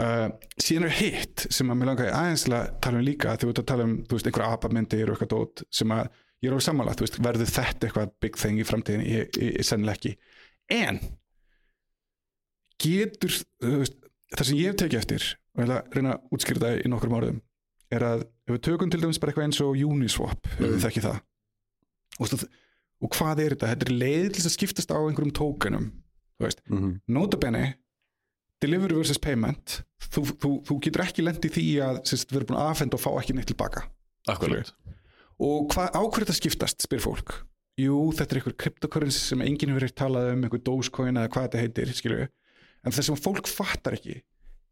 uh, 0.00 0.28
síðan 0.64 0.88
er 0.88 0.94
hitt 0.98 1.44
sem 1.52 1.68
að 1.70 1.78
mér 1.82 1.90
langaði 1.92 2.14
aðeins 2.16 2.44
til 2.48 2.54
að 2.56 2.70
tala 2.80 2.98
um 3.02 3.04
líka 3.04 3.34
þegar 3.36 3.50
við 3.50 3.52
erum 3.54 3.64
að 3.64 3.68
tala 3.74 3.84
um, 3.90 3.96
þú 4.08 4.16
veist, 4.18 4.30
einhverja 4.32 4.56
apamyndir 4.58 5.10
og 5.12 5.14
eitthvað 5.18 5.32
dót 5.36 5.64
sem 5.70 5.92
að 5.94 6.08
ég 6.44 6.48
er 6.50 6.56
alveg 6.56 6.64
sammála, 6.66 6.96
þú 6.98 7.04
veist, 7.06 7.20
verður 7.28 7.52
þetta 7.54 7.86
eitthvað 7.90 8.10
big 8.24 8.40
thing 8.40 8.58
í 8.60 8.64
framtíðin, 8.68 9.04
ég, 9.08 9.28
ég, 9.38 9.52
ég 9.60 9.64
sennilega 9.68 9.96
ekki. 10.00 10.16
En 10.74 10.98
getur, 12.82 13.36
þú 13.62 13.78
veist, 13.82 13.96
það 14.34 14.48
sem 14.48 14.58
ég 14.60 14.72
hef 14.72 14.78
tekið 14.82 15.00
eftir 15.00 15.26
og 15.54 15.62
ég 15.62 15.68
ætla 15.68 15.76
að 15.78 15.94
reyna 15.98 16.14
að 16.16 16.34
útskýra 16.36 16.62
það 16.64 16.80
í 16.82 16.90
nokkrum 16.90 17.16
orðum 17.20 17.38
er 17.94 18.04
að 18.08 18.24
ef 18.26 18.50
við 18.56 18.62
tökum 18.66 18.90
til 18.90 19.00
dæmis 19.04 19.20
bara 19.22 19.30
eitthvað 19.32 19.46
eins 19.46 19.60
og 19.62 19.78
Uniswap, 19.86 20.48
ef 20.50 20.58
við 20.58 20.72
Mhm. 20.74 20.82
þekki 20.84 21.02
það. 21.04 21.18
Og, 22.18 22.26
stu, 22.30 22.48
og 23.04 23.12
hvað 23.14 23.42
er 23.44 23.54
þetta? 23.54 23.70
Þetta 23.72 23.88
er 23.88 23.96
leið 24.02 24.28
til 24.36 24.44
að 24.44 24.54
skiptast 24.56 24.94
á 24.94 24.98
einhverjum 24.98 25.34
tókenum 25.36 25.88
þú 26.38 26.46
veist, 26.46 26.62
mm 26.68 26.78
-hmm. 26.78 27.00
notabene 27.06 27.64
delivery 28.62 28.96
versus 28.96 29.18
payment 29.18 29.82
þú, 30.00 30.24
þú, 30.40 30.50
þú 30.66 30.78
getur 30.80 31.04
ekki 31.04 31.22
lent 31.22 31.44
í 31.44 31.50
því 31.52 31.66
að 31.84 32.00
við 32.10 32.36
erum 32.36 32.48
búin 32.48 32.60
að 32.60 32.70
afhenda 32.70 32.96
og 32.96 33.02
fá 33.02 33.10
ekki 33.20 33.34
neitt 33.34 33.50
tilbaka. 33.50 33.88
Akkurat. 34.28 34.72
Og 35.38 35.68
hvað 35.72 35.90
ákveður 35.98 36.24
þetta 36.24 36.40
skiptast, 36.40 36.80
spyr 36.80 37.02
fólk? 37.02 37.44
Jú, 37.76 38.12
þetta 38.14 38.34
er 38.34 38.38
einhver 38.38 38.56
cryptocurrency 38.56 39.18
sem 39.18 39.42
enginn 39.42 39.74
hefur 39.74 39.90
talað 39.90 40.32
um, 40.32 40.44
einhver 40.46 40.62
Dogecoin 40.62 41.18
eða 41.18 41.28
hvað 41.28 41.42
þetta 41.48 41.58
heitir, 41.58 41.92
skilju 41.92 42.28
en 42.84 42.92
það 42.92 43.08
sem 43.08 43.20
fólk 43.20 43.50
fattar 43.50 43.96
ekki 43.98 44.20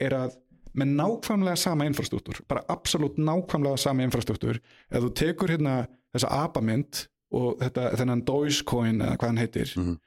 er 0.03 0.17
að 0.17 0.37
með 0.79 0.95
nákvæmlega 0.97 1.59
sama 1.61 1.87
infrastruktúr 1.89 2.41
bara 2.49 2.65
absolutt 2.73 3.19
nákvæmlega 3.21 3.81
sama 3.81 4.07
infrastruktúr 4.07 4.61
ef 4.61 5.03
þú 5.05 5.11
tekur 5.19 5.53
hérna 5.53 5.83
þessa 6.15 6.31
apamynd 6.47 7.03
og 7.33 7.59
þetta, 7.63 7.91
þennan 8.01 8.25
Dogecoin 8.29 9.01
eða 9.03 9.17
hvað 9.19 9.31
hann 9.33 9.43
heitir 9.43 9.73
Mhm. 9.77 9.99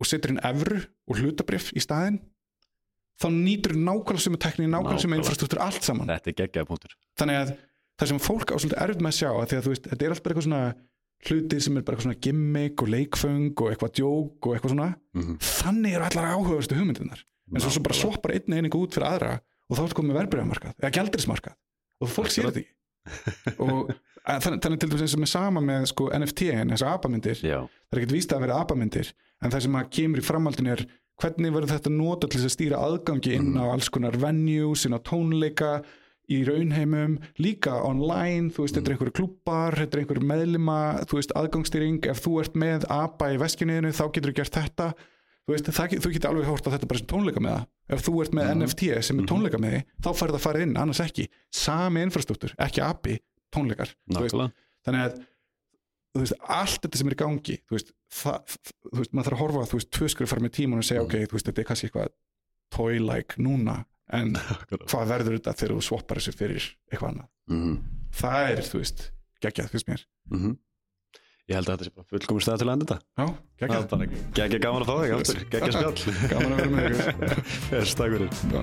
og 0.00 0.06
setur 0.06 0.30
inn 0.30 0.40
evru 0.44 0.78
og 1.08 1.16
hlutabrif 1.20 1.72
í 1.76 1.80
staðinn 1.84 2.20
þá 3.20 3.26
nýtur 3.36 3.74
nákvæmlega 3.76 4.20
sem 4.24 4.32
er 4.36 4.38
tekník 4.44 4.70
nákvæmlega 4.72 5.00
sem 5.00 5.12
er 5.12 5.18
infrastruktúr 5.20 5.60
allt 5.60 5.82
saman. 5.84 6.06
Þetta 6.08 6.30
er 6.32 6.38
geggjaða 6.40 6.66
punktur. 6.70 6.94
Þannig 7.20 7.36
að 7.40 7.50
það 8.00 8.08
sem 8.08 8.18
fólk 8.18 8.48
á 8.48 8.56
svolítið 8.56 8.80
erfitt 8.80 9.02
með 9.04 9.12
að 9.12 9.18
sjá 9.20 9.28
að 9.36 9.48
því 9.50 9.56
að 9.58 9.64
þú 9.66 9.72
veist, 9.74 9.88
þetta 9.90 10.04
er 10.06 10.10
alltaf 10.14 10.22
bara 10.24 10.34
eitthvað 10.34 10.48
svona 10.48 10.74
hluti 11.28 11.60
sem 11.60 11.76
er 11.76 11.82
bara 11.84 11.96
eitthvað 11.96 12.08
svona 12.08 12.20
gimmick 12.24 12.82
og 12.82 12.88
leikföng 12.88 13.52
og 13.60 13.66
eitthvað 13.70 13.92
djók 14.00 14.46
og 14.46 14.54
eitthvað 14.56 14.72
svona. 14.72 14.88
Mm 15.12 15.22
-hmm. 15.22 15.36
þannig 15.60 15.92
eru 15.92 16.04
allar 16.08 16.30
áhugaverstu 16.32 16.74
hugmyndirnar. 16.80 17.20
En 17.54 17.60
svo, 17.60 17.70
svo 17.70 17.82
bara 17.82 17.94
swappar 17.94 18.32
einn 18.32 18.52
einingu 18.56 18.78
út 18.80 18.94
fyrir 18.94 19.08
aðra 19.10 19.40
og 19.68 19.76
þá 19.76 19.82
ertu 19.84 19.94
komið 20.00 20.10
með 20.10 20.18
verbreyðamarkað 20.20 20.74
eða 20.80 20.90
gjaldrismarkað 20.96 21.54
og 22.00 22.08
fólk 22.08 22.30
sér 22.32 22.44
þetta 22.48 22.60
ekki 22.60 22.72
og 23.64 23.92
þannig, 24.24 24.60
þannig 24.64 24.80
til 24.80 24.90
dæmis 24.90 25.04
eins 25.06 25.16
og 25.16 25.22
með 25.24 25.32
sama 25.32 25.64
með 25.64 25.86
sko, 25.92 26.08
NFT 26.16 26.50
en 26.54 26.74
þessar 26.74 26.96
apamyndir. 26.96 27.42
Já, 27.44 27.60
það 27.64 27.96
er 27.96 28.02
ekkert 28.02 28.16
víst 28.16 28.34
að 28.36 28.44
vera 28.46 28.58
apamyndir 28.64 29.12
en 29.40 29.54
það 29.54 29.64
sem 29.66 29.78
að 29.80 29.92
kemur 29.96 30.20
í 30.20 30.26
framhaldinu 30.26 30.74
er 30.74 30.84
hvernig 31.20 31.54
verður 31.54 31.74
þetta 31.74 31.92
nota 31.94 32.28
til 32.30 32.42
að 32.42 32.52
stýra 32.54 32.82
aðgangi 32.84 33.34
inn 33.36 33.56
á 33.60 33.64
alls 33.68 33.90
konar 33.92 34.16
venues, 34.20 34.86
inn 34.86 34.96
á 34.96 35.00
tónleika 35.04 35.80
í 36.30 36.40
raunheimum, 36.46 37.16
líka 37.42 37.74
online 37.84 38.52
þú 38.54 38.64
veist, 38.64 38.76
þetta 38.76 38.86
er 38.86 38.94
einhverju 38.94 39.16
klubbar 39.18 39.76
þetta 39.80 39.96
er 39.96 40.02
einhverju 40.04 40.28
meðlima, 40.30 40.76
þú 41.10 41.18
veist, 41.18 41.34
aðgangstýring 41.36 42.06
ef 42.12 42.22
þú 42.22 42.36
ert 42.44 42.58
með 42.62 42.86
apa 42.94 43.32
í 43.34 43.40
veskjunniðinu 43.42 43.90
þá 43.96 44.04
getur 44.14 44.30
þú 44.30 44.36
gert 44.38 44.60
þetta 44.60 44.88
þú 45.50 45.56
veist, 45.56 45.70
það, 45.74 45.96
þú 46.04 46.12
getur 46.14 46.30
alveg 46.30 46.48
hórt 46.50 46.68
að 46.68 46.76
þetta 46.76 46.88
bara 46.90 47.00
sem 47.00 47.08
tónleika 47.10 47.42
með 47.42 47.56
það. 47.56 47.66
Ef 47.90 48.04
þú 48.06 48.14
ert 48.22 48.36
með 48.38 48.52
NFT 48.54 48.88
sem 49.08 49.20
er 49.20 49.28
tónleika 49.30 49.60
með 49.60 49.74
því 49.74 49.82
þá 49.90 50.10
færð 50.20 50.30
það 50.30 50.38
að 50.38 50.46
fara 50.46 50.62
inn, 50.64 50.76
annars 50.78 51.02
ekki. 51.02 51.26
Sami 51.60 52.04
infrastruktúr, 52.06 52.54
ekki 52.66 52.84
api, 52.86 53.18
tónleikar. 53.54 53.94
Veist, 54.14 54.38
þannig 54.86 55.06
að 55.06 55.20
þú 56.14 56.24
veist, 56.24 56.36
allt 56.56 56.80
þetta 56.86 57.00
sem 57.00 57.10
er 57.10 57.16
í 57.16 57.20
gangi 57.20 57.56
þú 57.66 57.76
veist, 57.76 57.94
það, 58.20 58.56
þú 58.88 58.96
veist, 59.02 59.12
maður 59.14 59.28
þarf 59.28 59.36
að 59.36 59.42
horfa 59.44 59.68
þú 59.70 59.78
veist, 59.80 59.92
tvö 59.94 60.10
skur 60.10 60.30
fara 60.30 60.44
með 60.46 60.54
tíman 60.56 60.82
og 60.82 60.86
segja, 60.88 61.04
ok, 61.06 61.16
þú 61.30 61.36
veist, 61.36 61.50
þetta 61.50 61.62
er 61.62 61.68
kannski 61.68 61.90
eitthvað 61.90 62.10
toy-like 62.74 63.42
núna 63.42 63.76
en 64.18 64.32
hvað 64.90 65.12
verður 65.12 65.38
þetta 65.38 65.54
þegar 65.60 65.76
þú 65.76 65.84
swappar 65.86 66.18
þessu 66.18 66.34
fyrir 66.34 66.66
eitthvað 66.90 67.12
annað? 67.12 67.30
Mm 67.50 67.78
það 68.16 68.52
er, 68.52 68.62
þú 68.66 68.80
veist, 68.82 69.04
geggjað, 69.44 69.70
-hmm. 70.30 70.56
Ég 71.48 71.56
held 71.58 71.70
að 71.70 71.72
þetta 71.76 71.88
sé 71.88 71.94
bara 71.96 72.08
fullkomur 72.12 72.44
stað 72.44 72.60
til 72.62 72.68
að 72.68 72.74
enda 72.76 72.86
þetta. 72.90 72.98
Já, 73.16 73.26
bara 73.60 74.08
geggja 74.36 74.60
gaman 74.66 74.84
að 74.84 74.90
fá 74.90 74.94
þig 75.00 75.14
geggja 75.54 75.72
spjall. 75.78 76.18
Gaman 76.34 76.52
að 76.52 76.60
vera 76.60 76.70
með 76.74 76.84
fyrir. 78.16 78.30
Já. 78.52 78.62